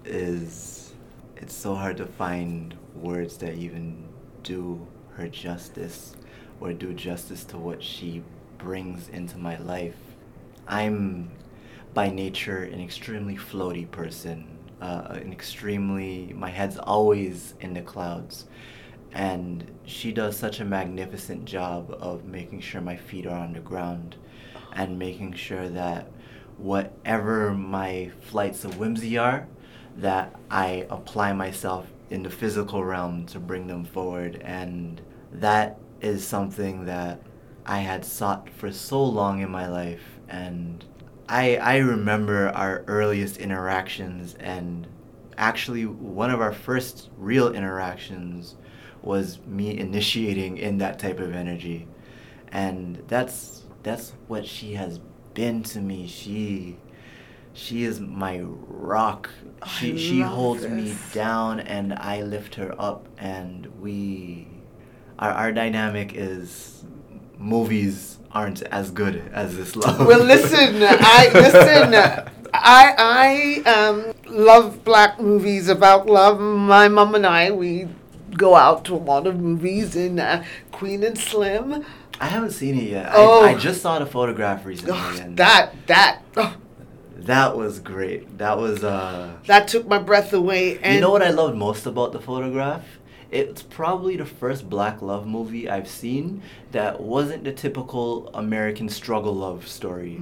is. 0.04 0.94
It's 1.36 1.54
so 1.54 1.74
hard 1.74 1.98
to 1.98 2.06
find 2.06 2.76
words 2.94 3.36
that 3.38 3.54
even 3.54 4.05
do 4.46 4.86
her 5.14 5.28
justice 5.28 6.14
or 6.60 6.72
do 6.72 6.94
justice 6.94 7.44
to 7.44 7.58
what 7.58 7.82
she 7.82 8.22
brings 8.58 9.08
into 9.08 9.36
my 9.36 9.58
life. 9.58 9.96
I'm 10.66 11.30
by 11.92 12.10
nature 12.10 12.62
an 12.64 12.80
extremely 12.80 13.36
floaty 13.36 13.90
person, 13.90 14.46
uh, 14.80 15.08
an 15.10 15.32
extremely, 15.32 16.32
my 16.34 16.50
head's 16.50 16.78
always 16.78 17.54
in 17.60 17.74
the 17.74 17.82
clouds. 17.82 18.46
And 19.12 19.70
she 19.84 20.12
does 20.12 20.36
such 20.36 20.60
a 20.60 20.64
magnificent 20.64 21.44
job 21.44 21.96
of 22.00 22.24
making 22.24 22.60
sure 22.60 22.80
my 22.80 22.96
feet 22.96 23.26
are 23.26 23.38
on 23.38 23.52
the 23.52 23.60
ground 23.60 24.16
and 24.72 24.98
making 24.98 25.32
sure 25.32 25.68
that 25.70 26.10
whatever 26.58 27.52
my 27.52 28.10
flights 28.20 28.64
of 28.64 28.78
whimsy 28.78 29.16
are, 29.16 29.48
that 29.96 30.38
I 30.50 30.86
apply 30.90 31.32
myself 31.32 31.86
in 32.10 32.22
the 32.22 32.30
physical 32.30 32.84
realm 32.84 33.26
to 33.26 33.38
bring 33.38 33.66
them 33.66 33.84
forward. 33.84 34.40
And 34.44 35.00
that 35.32 35.78
is 36.00 36.26
something 36.26 36.84
that 36.86 37.20
I 37.64 37.78
had 37.78 38.04
sought 38.04 38.48
for 38.50 38.70
so 38.70 39.02
long 39.02 39.40
in 39.40 39.50
my 39.50 39.68
life. 39.68 40.02
And 40.28 40.84
I, 41.28 41.56
I 41.56 41.78
remember 41.78 42.48
our 42.50 42.84
earliest 42.86 43.38
interactions, 43.38 44.34
and 44.34 44.86
actually, 45.36 45.86
one 45.86 46.30
of 46.30 46.40
our 46.40 46.52
first 46.52 47.10
real 47.16 47.52
interactions 47.52 48.54
was 49.02 49.38
me 49.46 49.76
initiating 49.76 50.58
in 50.58 50.78
that 50.78 50.98
type 50.98 51.18
of 51.18 51.34
energy. 51.34 51.88
And 52.52 53.02
that's 53.08 53.64
that's 53.82 54.12
what 54.28 54.46
she 54.46 54.74
has 54.74 55.00
been 55.34 55.62
to 55.64 55.80
me. 55.80 56.06
She 56.06 56.76
she 57.52 57.84
is 57.84 58.00
my 58.00 58.40
rock. 58.42 59.30
She 59.78 59.92
I 59.92 59.96
she 59.96 60.20
holds 60.20 60.66
me 60.66 60.94
down 61.12 61.60
and 61.60 61.92
I 61.94 62.22
lift 62.22 62.56
her 62.56 62.74
up 62.78 63.06
and 63.18 63.66
we 63.80 64.46
our 65.18 65.30
our 65.30 65.52
dynamic 65.52 66.12
is 66.14 66.84
movies 67.38 68.18
aren't 68.32 68.62
as 68.62 68.90
good 68.90 69.30
as 69.32 69.56
this 69.56 69.76
love. 69.82 70.06
Well, 70.06 70.22
listen, 70.22 70.82
I 70.82 71.30
listen. 71.32 71.94
I 72.52 73.62
I 73.64 73.70
um, 73.70 74.12
love 74.26 74.84
black 74.84 75.20
movies 75.20 75.68
about 75.68 76.06
love. 76.06 76.40
My 76.40 76.88
mom 76.88 77.14
and 77.14 77.26
I 77.26 77.50
we 77.50 77.88
go 78.36 78.54
out 78.54 78.84
to 78.86 78.94
a 78.94 78.98
lot 78.98 79.26
of 79.26 79.40
movies 79.40 79.96
in 79.96 80.18
uh, 80.18 80.44
Queen 80.72 81.02
and 81.02 81.18
Slim. 81.18 81.84
I 82.20 82.26
haven't 82.26 82.52
seen 82.52 82.78
it 82.78 82.90
yet. 82.90 83.10
Oh. 83.12 83.44
I, 83.44 83.50
I 83.50 83.54
just 83.54 83.82
saw 83.82 83.98
the 83.98 84.06
photograph 84.06 84.64
recently 84.64 84.94
Oh, 84.96 85.18
and 85.20 85.36
that 85.36 85.72
that 85.86 86.22
oh, 86.36 86.56
that 87.26 87.56
was 87.56 87.78
great. 87.80 88.38
That 88.38 88.58
was 88.58 88.82
uh 88.82 89.36
that 89.46 89.68
took 89.68 89.86
my 89.86 89.98
breath 89.98 90.32
away. 90.32 90.78
And 90.78 90.94
you 90.94 91.00
know 91.00 91.10
what 91.10 91.22
I 91.22 91.30
loved 91.30 91.56
most 91.56 91.86
about 91.86 92.12
the 92.12 92.20
photograph? 92.20 92.84
It's 93.30 93.62
probably 93.62 94.16
the 94.16 94.24
first 94.24 94.68
black 94.70 95.02
love 95.02 95.26
movie 95.26 95.68
I've 95.68 95.88
seen 95.88 96.42
that 96.70 97.00
wasn't 97.00 97.42
the 97.42 97.52
typical 97.52 98.28
American 98.34 98.88
struggle 98.88 99.34
love 99.34 99.66
story. 99.66 100.20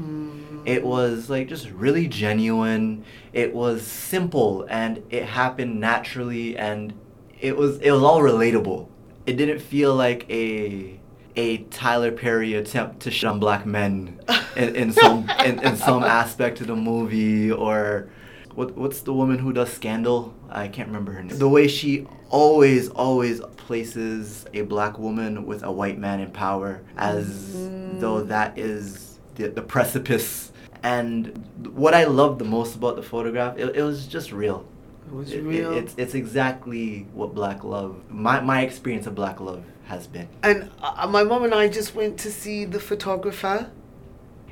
It 0.65 0.85
was 0.85 1.29
like 1.29 1.49
just 1.49 1.71
really 1.71 2.09
genuine. 2.09 3.05
It 3.35 3.55
was 3.55 3.83
simple 3.87 4.67
and 4.71 5.03
it 5.11 5.25
happened 5.27 5.79
naturally 5.81 6.57
and 6.57 6.95
it 7.41 7.57
was 7.57 7.79
it 7.81 7.91
was 7.91 8.03
all 8.03 8.21
relatable. 8.21 8.89
It 9.27 9.37
didn't 9.37 9.61
feel 9.61 9.95
like 9.95 10.25
a 10.31 10.99
a 11.37 11.59
Tyler 11.59 12.13
Perry 12.13 12.55
attempt 12.55 13.01
to 13.01 13.11
shit 13.11 13.29
on 13.29 13.41
black 13.41 13.67
men 13.67 14.21
in, 14.57 14.75
in 14.77 14.93
some 14.93 15.29
in, 15.45 15.61
in 15.61 15.77
some 15.77 16.05
aspect 16.05 16.61
of 16.61 16.69
the 16.69 16.77
movie 16.77 17.51
or 17.51 18.09
what 18.55 18.77
what's 18.77 19.01
the 19.01 19.13
woman 19.13 19.39
who 19.39 19.53
does 19.53 19.73
Scandal? 19.73 20.35
I 20.49 20.69
can't 20.69 20.89
remember 20.89 21.13
her 21.13 21.23
name. 21.23 21.37
The 21.37 21.49
way 21.49 21.67
she 21.67 22.07
always 22.31 22.89
always 22.89 23.41
places 23.57 24.47
a 24.53 24.63
black 24.63 24.99
woman 24.99 25.47
with 25.47 25.63
a 25.63 25.73
white 25.73 25.99
man 25.99 26.21
in 26.21 26.31
power 26.31 26.83
as 26.97 27.53
though 27.55 28.23
mm. 28.23 28.29
that 28.29 28.57
is 28.59 29.19
the, 29.35 29.49
the 29.49 29.63
precipice. 29.63 30.53
And 30.83 31.45
what 31.73 31.95
I 31.95 32.05
loved 32.05 32.39
the 32.39 32.45
most 32.45 32.77
about 32.77 32.97
the 32.97 33.03
photograph, 33.03 33.57
it, 33.57 33.75
it 33.75 33.83
was 33.83 34.07
just 34.07 34.33
real. 34.33 34.67
it 35.07 35.13
was 35.13 35.33
it- 35.33 35.43
real. 35.43 35.73
it's 35.73 35.95
it's 35.97 36.15
exactly 36.15 37.09
what 37.13 37.35
black 37.35 37.65
love 37.65 37.97
my 38.09 38.41
my 38.41 38.63
experience 38.63 39.07
of 39.07 39.15
black 39.15 39.41
love 39.41 39.65
has 39.87 40.07
been. 40.07 40.29
And 40.43 40.71
uh, 40.83 41.07
my 41.09 41.25
mom 41.25 41.45
and 41.45 41.55
I 41.55 41.69
just 41.69 41.95
went 41.95 42.19
to 42.21 42.31
see 42.31 42.65
the 42.65 42.81
photographer, 42.81 43.71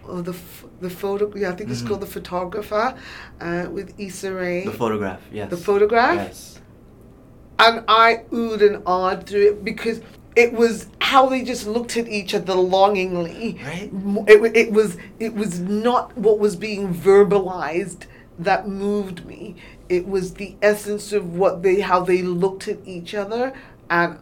or 0.07 0.23
the 0.23 0.33
f- 0.33 0.65
the 0.81 0.91
photo. 0.91 1.33
Yeah, 1.37 1.51
I 1.51 1.57
think 1.57 1.71
it's 1.71 1.83
Mhm. 1.83 1.89
called 1.89 2.01
the 2.03 2.07
photographer, 2.07 2.95
uh, 3.41 3.67
with 3.71 3.95
Issa 3.99 4.33
Rae. 4.35 4.65
The 4.65 4.73
photograph, 4.73 5.21
yes. 5.33 5.51
The 5.51 5.57
photograph? 5.57 6.15
Yes. 6.17 6.59
and 7.59 7.85
I 7.87 8.25
oohed 8.33 8.61
and 8.67 8.83
awed 8.87 9.27
through 9.27 9.47
it 9.51 9.65
because 9.65 10.01
it 10.35 10.53
was 10.53 10.89
how 11.01 11.29
they 11.29 11.43
just 11.45 11.65
looked 11.67 11.97
at 11.97 12.09
each 12.09 12.35
other 12.35 12.55
longingly. 12.55 13.59
Right. 13.65 13.91
It, 14.27 14.57
it 14.57 14.73
was 14.73 14.97
it 15.21 15.35
was 15.35 15.61
not 15.61 16.17
what 16.17 16.39
was 16.41 16.57
being 16.57 16.93
verbalized 16.93 18.07
that 18.39 18.67
moved 18.69 19.27
me. 19.27 19.55
It 19.89 20.09
was 20.09 20.35
the 20.35 20.57
essence 20.61 21.13
of 21.13 21.37
what 21.37 21.63
they 21.63 21.81
how 21.81 22.01
they 22.01 22.23
looked 22.23 22.67
at 22.67 22.79
each 22.85 23.15
other, 23.15 23.53
and 23.91 24.19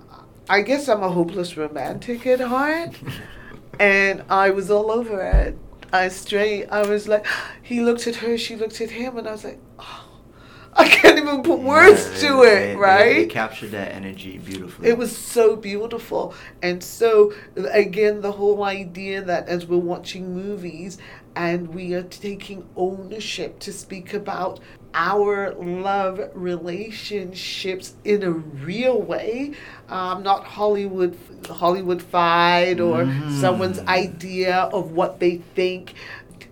I 0.51 0.63
guess 0.63 0.89
I'm 0.89 1.03
a 1.05 1.09
hopeless 1.09 1.57
romantic 1.57 2.27
at 2.27 2.41
heart, 2.41 2.99
and 3.81 4.25
I 4.29 4.51
was 4.51 4.69
all 4.69 4.91
over 4.91 5.23
it. 5.23 5.57
I 5.93 6.09
straight. 6.09 6.67
I 6.67 6.85
was 6.87 7.07
like, 7.07 7.25
he 7.63 7.81
looked 7.81 8.09
at 8.09 8.17
her, 8.17 8.37
she 8.37 8.57
looked 8.57 8.81
at 8.81 8.91
him, 8.91 9.17
and 9.17 9.29
I 9.29 9.31
was 9.33 9.45
like, 9.45 9.61
oh, 9.79 10.07
I 10.75 10.89
can't 10.89 11.19
even 11.19 11.43
put 11.45 11.61
words 11.61 12.05
Yeah, 12.21 12.29
to 12.31 12.43
it, 12.43 12.55
they- 12.55 12.77
right? 12.77 13.15
They, 13.15 13.27
captured 13.27 13.71
that 13.71 13.93
energy 13.93 14.39
beautifully. 14.39 14.89
It 14.89 14.99
was 14.99 15.17
so 15.17 15.55
beautiful. 15.55 16.35
And 16.63 16.83
so, 16.83 17.33
again, 17.71 18.21
the 18.21 18.33
whole 18.33 18.65
idea 18.65 19.23
that 19.23 19.49
as 19.49 19.67
we're 19.67 19.79
watching 19.79 20.35
movies 20.35 20.99
and 21.37 21.73
we 21.73 21.95
are 21.95 22.03
taking 22.03 22.69
ownership 22.77 23.61
to 23.61 23.73
speak 23.73 24.15
about 24.15 24.59
our 24.95 25.55
love 25.55 26.21
relationships 26.35 27.95
in 28.05 28.23
a 28.23 28.31
real 28.31 29.01
way, 29.01 29.53
um, 29.89 30.23
not 30.23 30.45
Hollywood 30.45 31.17
Hollywoodified 31.45 32.81
or 32.81 33.05
Mhm. 33.05 33.41
someone's 33.41 33.79
idea 33.81 34.69
of 34.73 34.93
what 34.93 35.21
they 35.21 35.41
think. 35.55 35.95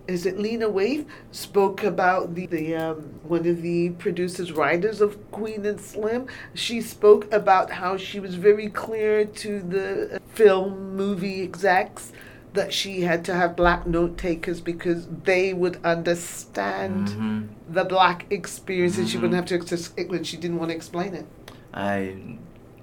Is 0.07 0.25
it 0.25 0.39
Lena 0.39 0.67
Waithe 0.67 1.05
spoke 1.31 1.83
about 1.83 2.33
the, 2.33 2.47
the 2.47 2.75
um, 2.75 2.95
one 3.27 3.45
of 3.47 3.61
the 3.61 3.91
producers 3.91 4.51
writers 4.51 5.01
of 5.01 5.17
Queen 5.31 5.65
and 5.67 5.79
Slim? 5.79 6.25
She 6.55 6.81
spoke 6.81 7.31
about 7.31 7.69
how 7.69 7.95
she 7.95 8.19
was 8.19 8.33
very 8.33 8.69
clear 8.69 9.23
to 9.25 9.59
the 9.61 10.19
film 10.33 10.95
movie 10.95 11.43
execs 11.43 12.11
that 12.53 12.73
she 12.73 13.01
had 13.01 13.23
to 13.25 13.33
have 13.33 13.55
black 13.55 13.85
note 13.85 14.17
takers 14.17 14.59
because 14.61 15.07
they 15.23 15.53
would 15.53 15.77
understand 15.83 17.07
Mhm. 17.09 17.47
the 17.69 17.83
black 17.83 18.25
experience 18.31 18.97
and 18.97 19.07
she 19.07 19.17
Mhm. 19.17 19.21
wouldn't 19.21 19.35
have 19.35 19.45
to 19.45 19.55
ex- 19.55 19.93
and 19.97 20.25
she 20.25 20.37
didn't 20.37 20.57
want 20.57 20.69
to 20.71 20.75
explain 20.75 21.13
it. 21.13 21.25
I, 21.73 22.15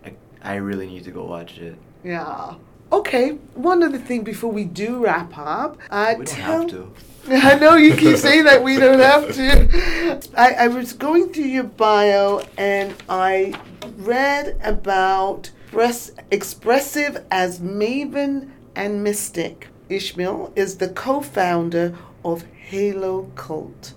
I, 0.05 0.13
I 0.43 0.55
really 0.57 0.87
need 0.87 1.05
to 1.05 1.11
go 1.11 1.25
watch 1.25 1.59
it. 1.59 1.77
Yeah. 2.05 2.55
Okay, 2.93 3.31
one 3.55 3.83
other 3.83 3.99
thing 3.99 4.23
before 4.23 4.53
we 4.53 4.65
do 4.65 5.03
wrap 5.05 5.37
up. 5.37 5.79
Uh, 5.91 6.15
we 6.19 6.25
don't 6.25 6.39
have 6.39 6.67
to. 6.69 6.93
I 7.29 7.57
know 7.59 7.75
you 7.75 7.97
keep 7.97 8.17
saying 8.27 8.45
that 8.45 8.63
we 8.63 8.77
don't 8.79 9.01
have 9.01 9.35
to. 9.35 10.21
I, 10.37 10.53
I 10.53 10.69
was 10.69 10.93
going 10.93 11.33
through 11.33 11.45
your 11.59 11.65
bio 11.65 12.43
and 12.57 12.95
I 13.09 13.59
read 13.99 14.57
about 14.63 15.51
express, 15.67 16.13
expressive 16.31 17.25
as 17.33 17.59
maven 17.59 18.51
and 18.77 19.03
mystic. 19.03 19.69
Ishmil 19.91 20.53
is 20.57 20.77
the 20.79 20.89
co 20.89 21.21
founder 21.21 21.97
of 22.25 22.45
Halo 22.69 23.31
Cult, 23.35 23.95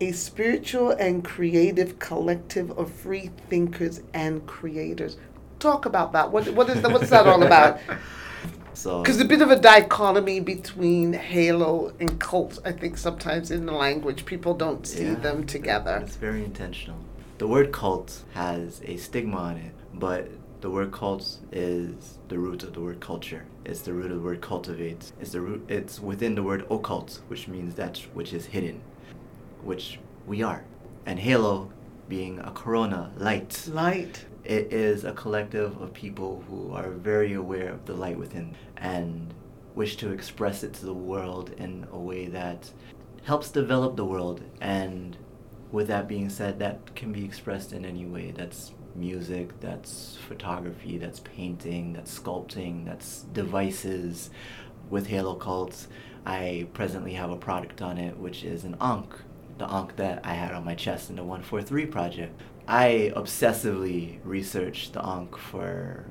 a 0.00 0.12
spiritual 0.12 0.90
and 0.90 1.24
creative 1.24 1.98
collective 1.98 2.70
of 2.78 2.92
free 2.92 3.30
thinkers 3.48 4.02
and 4.12 4.46
creators. 4.46 5.16
Talk 5.58 5.86
about 5.86 6.12
that. 6.12 6.30
What, 6.32 6.48
what 6.54 6.68
is 6.70 6.82
that, 6.82 6.90
what's 6.92 7.10
that 7.10 7.26
all 7.26 7.42
about? 7.42 7.80
So 8.72 9.02
Because 9.02 9.20
a 9.20 9.26
bit 9.26 9.42
of 9.42 9.50
a 9.50 9.56
dichotomy 9.56 10.40
between 10.40 11.12
Halo 11.12 11.92
and 12.00 12.18
cult, 12.18 12.60
I 12.64 12.72
think 12.72 12.96
sometimes 12.96 13.50
in 13.50 13.66
the 13.66 13.72
language 13.72 14.24
people 14.24 14.54
don't 14.54 14.86
see 14.86 15.04
Yeah. 15.04 15.14
them 15.16 15.44
together. 15.44 16.00
it's 16.02 16.16
very 16.16 16.42
intentional. 16.44 16.96
the 17.38 17.46
word 17.48 17.72
cult 17.72 18.22
has 18.32 18.80
a 18.86 18.96
stigma 18.96 19.36
on 19.36 19.56
it, 19.58 19.72
but 19.92 20.28
the 20.60 20.70
word 20.70 20.92
cult 20.92 21.38
is 21.52 22.18
the 22.28 22.38
root 22.38 22.62
of 22.62 22.74
the 22.74 22.80
word 22.80 23.00
culture. 23.00 23.46
It's 23.64 23.80
the 23.80 23.92
root 23.92 24.10
of 24.10 24.18
the 24.18 24.24
word 24.24 24.40
cultivate. 24.40 25.12
It's 25.20 25.32
the 25.32 25.40
root. 25.40 25.64
It's 25.68 26.00
within 26.00 26.34
the 26.34 26.42
word 26.42 26.66
occult, 26.70 27.20
which 27.28 27.48
means 27.48 27.74
that 27.76 27.98
which 28.12 28.32
is 28.32 28.46
hidden, 28.46 28.82
which 29.62 29.98
we 30.26 30.42
are. 30.42 30.64
And 31.06 31.18
halo, 31.18 31.70
being 32.08 32.40
a 32.40 32.50
corona 32.50 33.10
light. 33.16 33.68
Light. 33.68 34.26
It 34.44 34.72
is 34.72 35.04
a 35.04 35.12
collective 35.12 35.80
of 35.80 35.94
people 35.94 36.44
who 36.48 36.72
are 36.72 36.90
very 36.90 37.34
aware 37.34 37.70
of 37.70 37.86
the 37.86 37.94
light 37.94 38.18
within 38.18 38.56
and 38.76 39.32
wish 39.74 39.96
to 39.96 40.10
express 40.12 40.62
it 40.62 40.74
to 40.74 40.86
the 40.86 40.94
world 40.94 41.52
in 41.58 41.86
a 41.92 41.98
way 41.98 42.26
that 42.26 42.70
helps 43.22 43.50
develop 43.50 43.96
the 43.96 44.04
world. 44.04 44.42
And 44.60 45.16
with 45.70 45.88
that 45.88 46.08
being 46.08 46.28
said, 46.28 46.58
that 46.58 46.94
can 46.96 47.12
be 47.12 47.24
expressed 47.24 47.72
in 47.72 47.84
any 47.84 48.04
way. 48.04 48.32
That's 48.32 48.72
music, 48.94 49.58
that's 49.60 50.18
photography, 50.28 50.98
that's 50.98 51.20
painting, 51.20 51.92
that's 51.92 52.18
sculpting, 52.18 52.84
that's 52.84 53.22
devices. 53.32 54.30
With 54.88 55.06
Halo 55.06 55.36
Cults, 55.36 55.86
I 56.26 56.66
presently 56.72 57.12
have 57.14 57.30
a 57.30 57.36
product 57.36 57.80
on 57.80 57.96
it, 57.98 58.16
which 58.16 58.44
is 58.44 58.64
an 58.64 58.76
Ankh, 58.80 59.14
the 59.58 59.72
Ankh 59.72 59.96
that 59.96 60.24
I 60.24 60.34
had 60.34 60.52
on 60.52 60.64
my 60.64 60.74
chest 60.74 61.10
in 61.10 61.16
the 61.16 61.22
143 61.22 61.86
project. 61.86 62.40
I 62.66 63.12
obsessively 63.16 64.18
researched 64.24 64.92
the 64.92 65.04
Ankh 65.04 65.36
for 65.36 66.06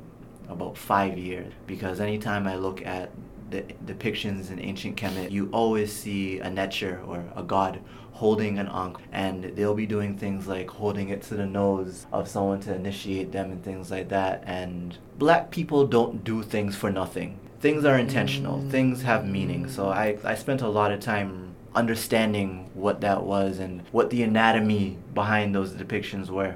about 0.48 0.78
five 0.78 1.18
years 1.18 1.54
because 1.68 2.00
anytime 2.00 2.48
I 2.48 2.56
look 2.56 2.86
at 2.86 3.12
the 3.50 3.64
depictions 3.86 4.52
in 4.52 4.60
ancient 4.60 4.96
Kemet, 4.96 5.32
you 5.32 5.50
always 5.52 5.92
see 5.92 6.40
a 6.40 6.48
Netcher 6.48 7.06
or 7.08 7.24
a 7.36 7.44
god 7.44 7.82
holding 8.20 8.60
an 8.60 8.68
ankh 8.68 8.98
and 9.12 9.44
they'll 9.56 9.74
be 9.74 9.86
doing 9.86 10.18
things 10.18 10.46
like 10.46 10.70
holding 10.70 11.08
it 11.08 11.22
to 11.22 11.36
the 11.36 11.46
nose 11.46 12.06
of 12.12 12.28
someone 12.28 12.60
to 12.60 12.76
initiate 12.76 13.32
them 13.32 13.52
and 13.52 13.64
things 13.64 13.90
like 13.90 14.10
that. 14.10 14.44
And 14.46 14.98
black 15.18 15.52
people 15.52 15.88
don't 15.88 16.24
do 16.24 16.44
things 16.44 16.76
for 16.76 16.92
nothing. 16.92 17.40
Things 17.62 17.86
are 17.86 17.98
intentional. 17.98 18.60
Mm. 18.60 18.72
things 18.72 19.02
have 19.04 19.26
meaning. 19.26 19.70
So 19.70 19.90
I, 19.90 20.18
I 20.24 20.36
spent 20.36 20.62
a 20.62 20.68
lot 20.68 20.92
of 20.92 21.00
time 21.00 21.56
understanding 21.74 22.70
what 22.74 23.00
that 23.02 23.24
was 23.24 23.60
and 23.60 23.84
what 23.92 24.10
the 24.10 24.24
anatomy 24.24 24.98
behind 25.14 25.56
those 25.56 25.72
depictions 25.72 26.30
were. 26.30 26.56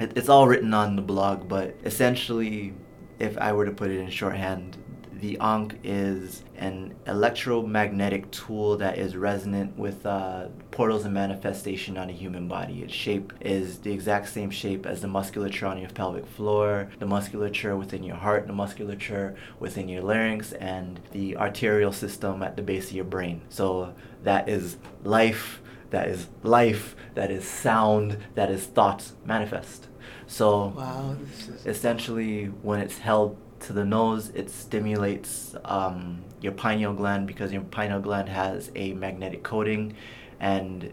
It, 0.00 0.16
it's 0.16 0.28
all 0.28 0.48
written 0.48 0.74
on 0.74 0.96
the 0.96 1.02
blog 1.02 1.48
but 1.48 1.76
essentially 1.84 2.74
if 3.20 3.38
i 3.38 3.52
were 3.52 3.64
to 3.64 3.70
put 3.70 3.90
it 3.90 4.00
in 4.00 4.10
shorthand 4.10 4.76
the 5.24 5.38
Ankh 5.40 5.78
is 5.82 6.44
an 6.58 6.94
electromagnetic 7.06 8.30
tool 8.30 8.76
that 8.76 8.98
is 8.98 9.16
resonant 9.16 9.74
with 9.78 10.04
uh, 10.04 10.48
portals 10.70 11.06
and 11.06 11.14
manifestation 11.14 11.96
on 11.96 12.10
a 12.10 12.12
human 12.12 12.46
body. 12.46 12.82
Its 12.82 12.92
shape 12.92 13.32
is 13.40 13.78
the 13.78 13.90
exact 13.90 14.28
same 14.28 14.50
shape 14.50 14.84
as 14.84 15.00
the 15.00 15.08
musculature 15.08 15.64
on 15.64 15.78
your 15.78 15.88
pelvic 15.88 16.26
floor, 16.26 16.90
the 16.98 17.06
musculature 17.06 17.74
within 17.74 18.02
your 18.02 18.16
heart, 18.16 18.46
the 18.46 18.52
musculature 18.52 19.34
within 19.58 19.88
your 19.88 20.02
larynx, 20.02 20.52
and 20.52 21.00
the 21.12 21.38
arterial 21.38 21.92
system 21.92 22.42
at 22.42 22.56
the 22.56 22.62
base 22.62 22.90
of 22.90 22.96
your 22.96 23.06
brain. 23.06 23.40
So 23.48 23.94
that 24.24 24.46
is 24.46 24.76
life, 25.04 25.62
that 25.88 26.06
is 26.06 26.28
life, 26.42 26.96
that 27.14 27.30
is 27.30 27.48
sound, 27.48 28.18
that 28.34 28.50
is 28.50 28.66
thought 28.66 29.10
manifest. 29.24 29.88
So 30.26 30.74
wow, 30.76 31.16
essentially, 31.64 32.46
when 32.62 32.80
it's 32.80 32.98
held 32.98 33.38
to 33.64 33.72
the 33.72 33.84
nose, 33.84 34.30
it 34.34 34.50
stimulates 34.50 35.54
um, 35.64 36.22
your 36.40 36.52
pineal 36.52 36.92
gland 36.92 37.26
because 37.26 37.52
your 37.52 37.62
pineal 37.62 38.00
gland 38.00 38.28
has 38.28 38.70
a 38.74 38.92
magnetic 38.94 39.42
coating, 39.42 39.94
and 40.40 40.92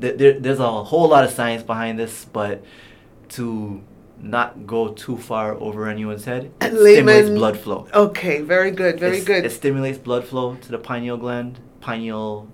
th- 0.00 0.18
there, 0.18 0.38
there's 0.38 0.60
a 0.60 0.84
whole 0.84 1.08
lot 1.08 1.24
of 1.24 1.30
science 1.30 1.62
behind 1.62 1.98
this, 1.98 2.24
but 2.24 2.64
to 3.30 3.82
not 4.20 4.66
go 4.66 4.88
too 4.88 5.16
far 5.16 5.54
over 5.54 5.88
anyone's 5.88 6.24
head, 6.24 6.50
it 6.60 6.72
Layman, 6.72 7.14
stimulates 7.14 7.30
blood 7.30 7.58
flow. 7.58 7.88
Okay, 7.94 8.40
very 8.40 8.70
good, 8.70 8.98
very 8.98 9.18
it's, 9.18 9.26
good. 9.26 9.44
It 9.44 9.50
stimulates 9.50 9.98
blood 9.98 10.24
flow 10.24 10.56
to 10.56 10.68
the 10.70 10.78
pineal 10.78 11.16
gland. 11.16 11.60
Pineal 11.80 12.48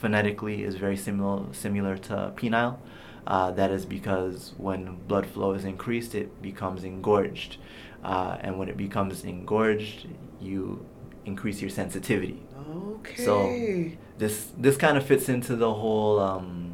phonetically 0.00 0.64
is 0.64 0.76
very 0.76 0.96
similar 0.96 1.52
similar 1.52 1.96
to 1.96 2.32
penile. 2.36 2.78
Uh, 3.26 3.52
that 3.52 3.70
is 3.70 3.86
because 3.86 4.52
when 4.56 4.96
blood 5.06 5.26
flow 5.26 5.52
is 5.52 5.64
increased, 5.64 6.14
it 6.14 6.42
becomes 6.42 6.82
engorged. 6.82 7.56
Uh, 8.02 8.36
and 8.40 8.58
when 8.58 8.68
it 8.68 8.76
becomes 8.76 9.24
engorged, 9.24 10.08
you 10.40 10.84
increase 11.24 11.60
your 11.60 11.70
sensitivity. 11.70 12.42
Okay. 12.68 13.24
So 13.24 13.88
this 14.18 14.52
this 14.56 14.76
kind 14.76 14.96
of 14.96 15.04
fits 15.04 15.28
into 15.28 15.56
the 15.56 15.72
whole 15.72 16.18
um, 16.18 16.72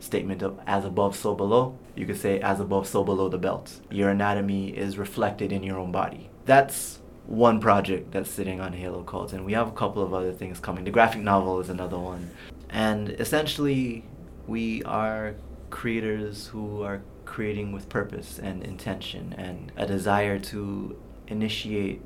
statement 0.00 0.42
of 0.42 0.58
as 0.66 0.84
above, 0.84 1.16
so 1.16 1.34
below. 1.34 1.78
You 1.94 2.06
could 2.06 2.18
say 2.18 2.40
as 2.40 2.60
above, 2.60 2.86
so 2.86 3.04
below 3.04 3.28
the 3.28 3.38
belt. 3.38 3.80
Your 3.90 4.10
anatomy 4.10 4.70
is 4.70 4.96
reflected 4.98 5.52
in 5.52 5.62
your 5.62 5.78
own 5.78 5.92
body. 5.92 6.30
That's 6.46 7.00
one 7.26 7.60
project 7.60 8.12
that's 8.12 8.30
sitting 8.30 8.60
on 8.60 8.72
Halo 8.72 9.02
Cult, 9.02 9.32
and 9.32 9.44
we 9.44 9.52
have 9.52 9.68
a 9.68 9.72
couple 9.72 10.02
of 10.02 10.14
other 10.14 10.32
things 10.32 10.58
coming. 10.58 10.84
The 10.84 10.90
graphic 10.90 11.22
novel 11.22 11.60
is 11.60 11.68
another 11.68 11.98
one, 11.98 12.30
and 12.70 13.10
essentially, 13.10 14.04
we 14.46 14.82
are 14.84 15.34
creators 15.68 16.48
who 16.48 16.82
are 16.82 17.02
creating 17.30 17.70
with 17.70 17.88
purpose 17.88 18.40
and 18.40 18.60
intention 18.64 19.32
and 19.38 19.70
a 19.76 19.86
desire 19.86 20.36
to 20.36 20.96
initiate 21.28 22.02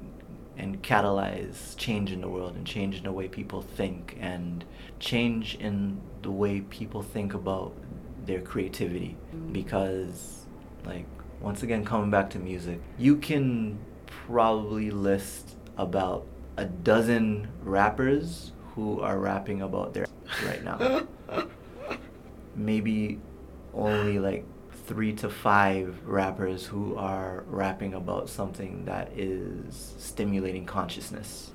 and 0.58 0.82
catalyze 0.82 1.74
change 1.78 2.12
in 2.12 2.20
the 2.20 2.28
world 2.28 2.54
and 2.54 2.66
change 2.66 2.98
in 2.98 3.04
the 3.04 3.10
way 3.10 3.26
people 3.26 3.62
think 3.62 4.18
and 4.20 4.66
change 5.00 5.54
in 5.54 5.98
the 6.20 6.30
way 6.30 6.60
people 6.60 7.02
think 7.02 7.32
about 7.32 7.72
their 8.26 8.42
creativity. 8.42 9.16
Because 9.50 10.44
like 10.84 11.06
once 11.40 11.62
again 11.62 11.86
coming 11.86 12.10
back 12.10 12.28
to 12.28 12.38
music 12.38 12.78
you 12.98 13.16
can 13.16 13.78
probably 14.06 14.90
list 14.90 15.56
about 15.78 16.26
a 16.58 16.66
dozen 16.66 17.48
rappers 17.62 18.52
who 18.74 19.00
are 19.00 19.18
rapping 19.18 19.62
about 19.62 19.94
their 19.94 20.04
right 20.46 20.62
now. 20.62 21.06
Maybe 22.54 23.18
only 23.72 24.18
like 24.18 24.44
three 24.86 25.12
to 25.14 25.28
five 25.28 25.96
rappers 26.04 26.66
who 26.66 26.96
are 26.96 27.44
rapping 27.46 27.94
about 27.94 28.28
something 28.28 28.84
that 28.84 29.10
is 29.16 29.94
stimulating 29.98 30.66
consciousness. 30.66 31.50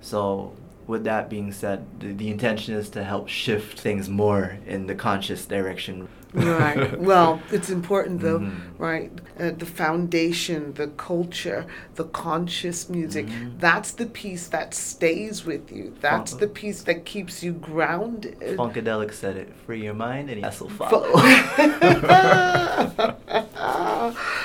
So, 0.00 0.54
with 0.86 1.04
that 1.04 1.28
being 1.28 1.52
said, 1.52 1.84
the, 2.00 2.12
the 2.12 2.30
intention 2.30 2.74
is 2.74 2.88
to 2.90 3.04
help 3.04 3.28
shift 3.28 3.78
things 3.78 4.08
more 4.08 4.58
in 4.66 4.86
the 4.86 4.94
conscious 4.94 5.44
direction 5.44 6.08
right. 6.34 6.98
Well, 7.08 7.40
it's 7.50 7.70
important 7.70 8.20
though, 8.20 8.40
mm-hmm. 8.40 8.82
right? 8.82 9.10
Uh, 9.38 9.50
the 9.50 9.66
foundation, 9.66 10.74
the 10.74 10.88
culture, 10.88 11.66
the 11.94 12.04
conscious 12.04 12.88
music. 12.88 13.26
Mm-hmm. 13.26 13.58
That's 13.58 13.92
the 13.92 14.06
piece 14.06 14.48
that 14.48 14.74
stays 14.74 15.44
with 15.44 15.70
you. 15.70 15.94
That's 16.00 16.32
Funk- 16.32 16.40
the 16.40 16.48
piece 16.48 16.82
that 16.82 17.04
keeps 17.04 17.42
you 17.42 17.52
grounded. 17.52 18.38
Funkadelic 18.40 19.12
said 19.12 19.36
it: 19.36 19.54
"Free 19.64 19.84
your 19.84 19.94
mind, 19.94 20.30
and 20.30 20.42
will 20.42 20.68
follow." 20.68 21.16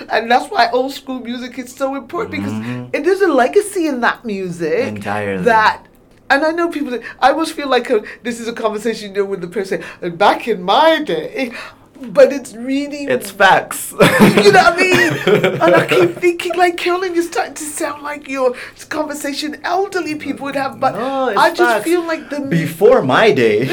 and 0.09 0.29
that's 0.29 0.51
why 0.51 0.69
old 0.71 0.91
school 0.91 1.19
music 1.19 1.57
is 1.57 1.73
so 1.73 1.95
important 1.95 2.43
mm-hmm. 2.43 2.85
because 2.85 3.03
there's 3.03 3.21
a 3.21 3.33
legacy 3.33 3.87
in 3.87 4.01
that 4.01 4.23
music 4.25 4.87
entirely 4.87 5.43
that 5.43 5.82
and 6.29 6.43
I 6.43 6.51
know 6.51 6.69
people. 6.69 6.91
That, 6.91 7.03
I 7.19 7.31
always 7.31 7.51
feel 7.51 7.67
like 7.67 7.89
a, 7.89 8.03
this 8.23 8.39
is 8.39 8.47
a 8.47 8.53
conversation 8.53 9.09
you 9.09 9.21
know 9.21 9.25
with 9.25 9.41
the 9.41 9.47
person. 9.47 9.83
Uh, 10.01 10.09
back 10.09 10.47
in 10.47 10.61
my 10.61 11.03
day, 11.03 11.53
but 11.99 12.33
it's 12.33 12.53
really 12.53 13.05
it's 13.05 13.31
facts. 13.31 13.91
you 13.91 13.97
know 13.99 14.63
what 14.63 14.73
I 14.73 14.77
mean? 14.77 15.13
and 15.61 15.75
I 15.75 15.87
keep 15.87 16.15
thinking 16.17 16.53
like 16.55 16.77
Carolyn, 16.77 17.15
you're 17.15 17.23
starting 17.23 17.55
to 17.55 17.63
sound 17.63 18.03
like 18.03 18.27
your 18.27 18.55
conversation 18.89 19.59
elderly 19.63 20.15
people 20.15 20.45
would 20.45 20.55
have. 20.55 20.79
But 20.79 20.95
no, 20.95 21.33
I 21.37 21.49
just 21.49 21.59
facts. 21.59 21.83
feel 21.83 22.03
like 22.03 22.29
the 22.29 22.41
before 22.41 23.01
my 23.01 23.31
day. 23.31 23.59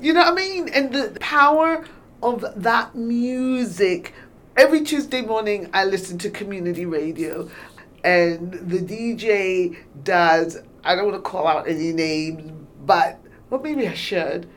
you 0.00 0.12
know 0.12 0.20
what 0.20 0.32
I 0.32 0.34
mean? 0.34 0.68
And 0.68 0.92
the 0.92 1.16
power 1.20 1.84
of 2.22 2.44
that 2.56 2.94
music. 2.94 4.14
Every 4.56 4.80
Tuesday 4.80 5.22
morning, 5.22 5.70
I 5.72 5.84
listen 5.84 6.18
to 6.18 6.30
community 6.30 6.84
radio 6.84 7.48
and 8.08 8.52
the 8.52 8.78
DJ 8.78 9.76
does, 10.02 10.58
I 10.82 10.94
don't 10.94 11.10
want 11.10 11.22
to 11.22 11.30
call 11.30 11.46
out 11.46 11.68
any 11.68 11.92
names, 11.92 12.52
but, 12.86 13.20
well, 13.50 13.60
maybe 13.60 13.86
I 13.86 13.92
should. 13.92 14.48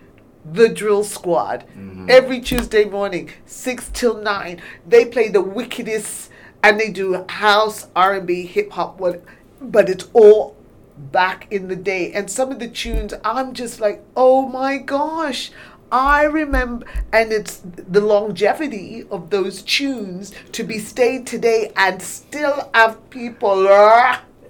The 0.49 0.70
Drill 0.70 1.04
Squad. 1.04 1.66
Mm-hmm. 1.78 2.08
Every 2.10 2.39
Tuesday 2.39 2.86
morning, 2.86 3.30
6 3.45 3.89
till 3.93 4.22
9, 4.22 4.62
they 4.88 5.04
play 5.06 5.28
the 5.28 5.41
wickedest, 5.41 6.32
and 6.64 6.80
they 6.80 6.89
do 6.89 7.26
house, 7.28 7.88
R&B, 7.93 8.45
hip-hop, 8.45 8.99
what, 9.02 9.22
but 9.60 9.89
it's 9.89 10.08
all 10.14 10.56
back 10.97 11.52
in 11.52 11.68
the 11.68 11.76
day. 11.76 12.14
And 12.14 12.32
some 12.32 12.52
of 12.52 12.60
the 12.60 12.70
tunes, 12.70 13.14
I'm 13.26 13.54
just 13.54 13.82
like, 13.82 14.02
oh 14.16 14.47
my 14.47 14.78
gosh, 14.78 15.52
I 15.92 16.24
remember, 16.24 16.86
and 17.12 17.32
it's 17.34 17.62
the 17.66 18.00
longevity 18.02 19.06
of 19.12 19.30
those 19.30 19.62
tunes 19.62 20.32
to 20.54 20.64
be 20.64 20.80
stayed 20.80 21.28
today 21.28 21.72
and 21.76 22.02
still 22.02 22.70
have 22.74 23.10
people. 23.10 23.68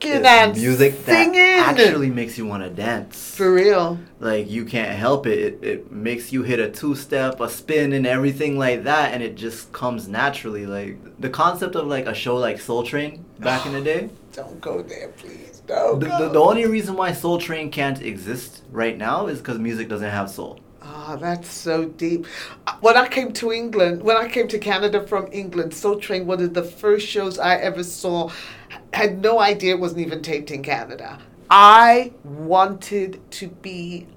It's 0.04 0.26
and 0.26 0.56
music 0.56 0.96
singing. 1.06 1.34
that 1.34 1.78
actually 1.80 2.10
makes 2.10 2.36
you 2.36 2.48
want 2.48 2.64
to 2.64 2.70
dance. 2.72 3.36
For 3.36 3.54
real. 3.54 4.00
like 4.20 4.50
you 4.50 4.66
can't 4.66 4.98
help 4.98 5.28
it. 5.28 5.38
it. 5.40 5.64
It 5.64 5.92
makes 5.92 6.34
you 6.34 6.42
hit 6.42 6.60
a 6.60 6.70
two 6.72 6.96
step, 6.96 7.40
a 7.40 7.48
spin, 7.48 7.94
and 7.94 8.08
everything 8.08 8.58
like 8.58 8.84
that, 8.86 9.14
and 9.14 9.22
it 9.22 9.36
just 9.36 9.72
comes 9.74 10.08
naturally. 10.08 10.66
Like 10.66 10.98
the 11.20 11.30
concept 11.30 11.76
of 11.76 11.86
like 11.88 12.08
a 12.08 12.16
show 12.16 12.36
like 12.38 12.60
Soul 12.60 12.82
Train 12.84 13.24
back 13.40 13.66
in 13.68 13.74
the 13.74 13.82
day. 13.94 14.10
Don't 14.34 14.60
go 14.60 14.82
there, 14.82 15.10
please. 15.10 15.62
Don't 15.68 16.00
The, 16.00 16.08
go. 16.08 16.18
the, 16.18 16.30
the 16.30 16.40
only 16.40 16.66
reason 16.66 16.96
why 16.96 17.12
Soul 17.14 17.38
Train 17.38 17.70
can't 17.70 18.02
exist 18.02 18.64
right 18.72 18.98
now 18.98 19.28
is 19.28 19.38
because 19.38 19.60
music 19.60 19.88
doesn't 19.88 20.10
have 20.10 20.32
soul. 20.32 20.60
Ah, 20.82 21.16
that's 21.20 21.50
so 21.52 21.86
deep. 21.86 22.26
Uh, 22.66 22.74
When 22.82 22.98
I 22.98 23.08
came 23.08 23.32
to 23.34 23.52
England, 23.52 24.02
when 24.02 24.18
I 24.18 24.28
came 24.28 24.48
to 24.48 24.58
Canada 24.58 25.06
from 25.06 25.28
England, 25.32 25.74
Soul 25.74 26.00
Train, 26.00 26.26
one 26.26 26.42
of 26.42 26.54
the 26.54 26.64
first 26.64 27.08
shows 27.08 27.38
I 27.38 27.56
ever 27.58 27.84
saw, 27.84 28.32
had 28.94 29.22
no 29.22 29.40
idea 29.40 29.76
it 29.76 29.80
wasn't 29.80 30.02
even 30.02 30.22
taped 30.22 30.50
in 30.52 30.64
Canada. 30.64 31.20
I 31.50 32.14
wanted 32.24 33.20
to 33.32 33.48
be 33.50 34.08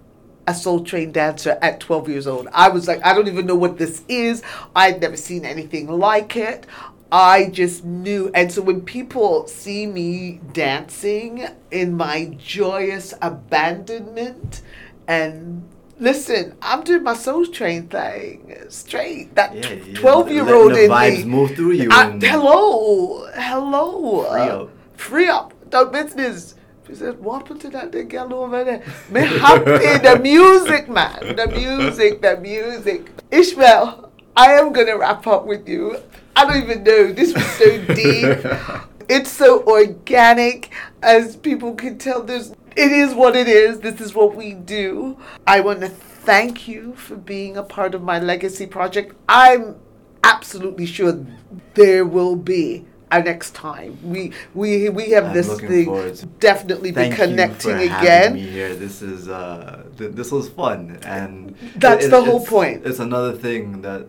a 0.46 0.54
Soul 0.54 0.84
Train 0.84 1.12
dancer 1.12 1.58
at 1.60 1.80
12 1.80 2.08
years 2.08 2.26
old. 2.26 2.48
I 2.52 2.68
was 2.70 2.88
like, 2.88 3.04
I 3.04 3.14
don't 3.14 3.28
even 3.28 3.46
know 3.46 3.56
what 3.56 3.76
this 3.76 4.02
is. 4.08 4.42
I'd 4.74 5.00
never 5.00 5.16
seen 5.16 5.44
anything 5.44 5.88
like 5.88 6.36
it. 6.36 6.66
I 7.12 7.50
just 7.50 7.84
knew. 7.84 8.30
And 8.34 8.50
so 8.50 8.62
when 8.62 8.80
people 8.82 9.46
see 9.46 9.86
me 9.86 10.40
dancing 10.52 11.46
in 11.70 11.94
my 11.96 12.36
joyous 12.38 13.12
abandonment 13.20 14.62
and 15.06 15.62
listen, 15.98 16.56
I'm 16.62 16.82
doing 16.82 17.02
my 17.02 17.14
soul 17.14 17.46
train 17.46 17.88
thing 17.88 18.54
straight. 18.68 19.34
That 19.34 19.54
Yeah, 19.54 19.72
yeah, 19.72 19.94
12 20.00 20.30
year 20.30 20.54
old 20.54 20.72
in 20.72 20.88
the 20.88 20.94
vibes 20.94 21.18
me. 21.18 21.24
move 21.24 21.54
through 21.54 21.72
you 21.72 21.88
I- 21.90 22.18
hello, 22.20 23.26
hello. 23.34 24.24
Free 24.30 24.48
up. 24.48 24.70
Free 24.96 25.28
up. 25.28 25.54
No 25.72 25.86
business. 25.86 26.54
She 26.86 26.94
said, 26.94 27.18
what 27.18 27.42
happened 27.42 27.60
to 27.62 27.70
that 27.70 27.90
little 27.92 28.08
girl 28.08 28.34
over 28.34 28.62
there? 28.62 28.82
Me 29.10 29.22
happy, 29.22 29.98
the 30.06 30.18
music, 30.22 30.88
man. 30.88 31.34
The 31.34 31.46
music, 31.48 32.20
the 32.20 32.36
music. 32.38 33.10
Ishmil, 33.30 34.10
I 34.36 34.52
am 34.52 34.72
to 34.74 34.92
wrap 34.92 35.26
up 35.26 35.46
with 35.46 35.66
you. 35.68 35.96
I 36.36 36.44
don't 36.46 36.62
even 36.62 36.84
know. 36.84 37.12
This 37.12 37.32
was 37.34 37.46
so 37.46 37.78
deep. 37.94 38.38
It's 39.06 39.30
so 39.30 39.62
organic, 39.66 40.70
as 41.02 41.36
people 41.36 41.74
can 41.74 41.98
tell. 41.98 42.22
There's, 42.22 42.54
it 42.76 42.92
is 42.92 43.14
what 43.14 43.36
it 43.36 43.48
is. 43.48 43.80
This 43.80 44.00
is 44.00 44.14
what 44.14 44.34
we 44.34 44.52
do. 44.54 45.18
I 45.46 45.60
want 45.60 45.80
to 45.80 45.88
thank 45.88 46.66
you 46.68 46.94
for 46.94 47.16
being 47.16 47.56
a 47.56 47.62
part 47.62 47.94
of 47.94 48.02
my 48.02 48.18
legacy 48.18 48.66
project. 48.66 49.14
I'm 49.28 49.76
absolutely 50.22 50.86
sure 50.86 51.24
there 51.74 52.04
will 52.04 52.36
be 52.36 52.84
a 53.10 53.22
next 53.22 53.54
time. 53.54 53.98
We 54.02 54.32
we 54.54 54.88
we 54.88 55.10
have 55.10 55.26
I'm 55.26 55.34
this 55.34 55.60
thing 55.60 56.16
definitely 56.40 56.90
be 56.90 56.94
Thank 56.96 57.14
connecting 57.16 57.70
you 57.80 57.88
for 57.88 57.98
again. 57.98 58.22
having 58.30 58.34
me 58.34 58.50
here. 58.50 58.74
This 58.74 59.02
is 59.02 59.28
uh, 59.28 59.84
th- 59.98 60.12
this 60.12 60.32
was 60.32 60.48
fun, 60.48 60.98
and 61.04 61.54
That's 61.76 62.06
it- 62.06 62.10
the 62.10 62.22
whole 62.22 62.36
it's- 62.36 62.48
point. 62.48 62.86
It's 62.86 62.98
another 62.98 63.32
thing 63.32 63.82
that 63.82 64.06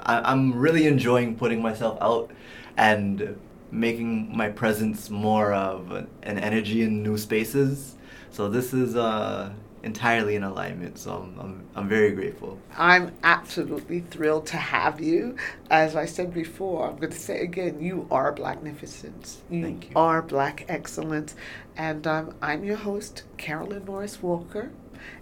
I, 0.00 0.32
I'm 0.32 0.54
really 0.58 0.86
enjoying 0.86 1.36
putting 1.36 1.62
myself 1.62 1.98
out 2.00 2.30
and 2.76 3.38
making 3.74 4.36
my 4.36 4.48
presence 4.48 5.10
more 5.10 5.52
of 5.52 5.90
an 5.92 6.08
energy 6.38 6.82
in 6.82 7.02
new 7.02 7.18
spaces. 7.18 7.96
So 8.30 8.48
this 8.48 8.72
is 8.72 8.96
uh, 8.96 9.52
entirely 9.82 10.34
in 10.34 10.42
alignment. 10.42 10.98
So 10.98 11.12
I'm, 11.14 11.38
I'm 11.40 11.64
I'm 11.76 11.88
very 11.88 12.12
grateful. 12.12 12.58
I'm 12.76 13.12
absolutely 13.22 14.00
thrilled 14.00 14.46
to 14.48 14.56
have 14.56 15.00
you. 15.00 15.36
As 15.70 15.96
I 15.96 16.06
said 16.06 16.32
before, 16.32 16.88
I'm 16.88 16.96
going 16.96 17.12
to 17.12 17.18
say 17.18 17.40
again, 17.40 17.80
you 17.80 18.06
are 18.10 18.32
Blacknificence. 18.32 19.38
You, 19.50 19.62
Thank 19.62 19.90
you. 19.90 19.96
are 19.96 20.22
Black 20.22 20.64
Excellence. 20.68 21.34
And 21.76 22.06
um, 22.06 22.34
I'm 22.40 22.64
your 22.64 22.76
host, 22.76 23.24
Carolyn 23.36 23.84
Morris 23.84 24.22
Walker. 24.22 24.70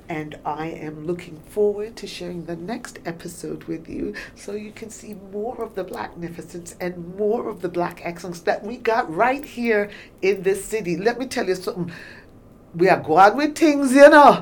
And 0.09 0.39
I 0.45 0.67
am 0.67 1.07
looking 1.07 1.41
forward 1.49 1.97
to 1.97 2.07
sharing 2.07 2.45
the 2.45 2.57
next 2.57 2.99
episode 3.07 3.65
with 3.65 3.89
you 3.89 4.15
so 4.35 4.53
you 4.53 4.73
can 4.73 4.91
see 4.91 5.15
more 5.33 5.63
of 5.63 5.75
the 5.75 5.85
Blacknificence 5.85 6.75
and 6.81 7.17
more 7.17 7.49
of 7.49 7.63
the 7.63 7.69
Black 7.69 8.01
Excellence 8.05 8.41
that 8.41 8.65
we 8.65 8.77
got 8.77 9.13
right 9.13 9.45
here 9.45 9.91
in 10.21 10.43
this 10.43 10.65
city. 10.65 10.97
Let 10.97 11.19
me 11.19 11.27
tell 11.27 11.47
you 11.47 11.55
something. 11.55 11.93
We 12.75 12.89
are 12.89 13.01
going 13.01 13.37
with 13.37 13.57
things, 13.57 13.93
you 13.95 14.09
know. 14.09 14.41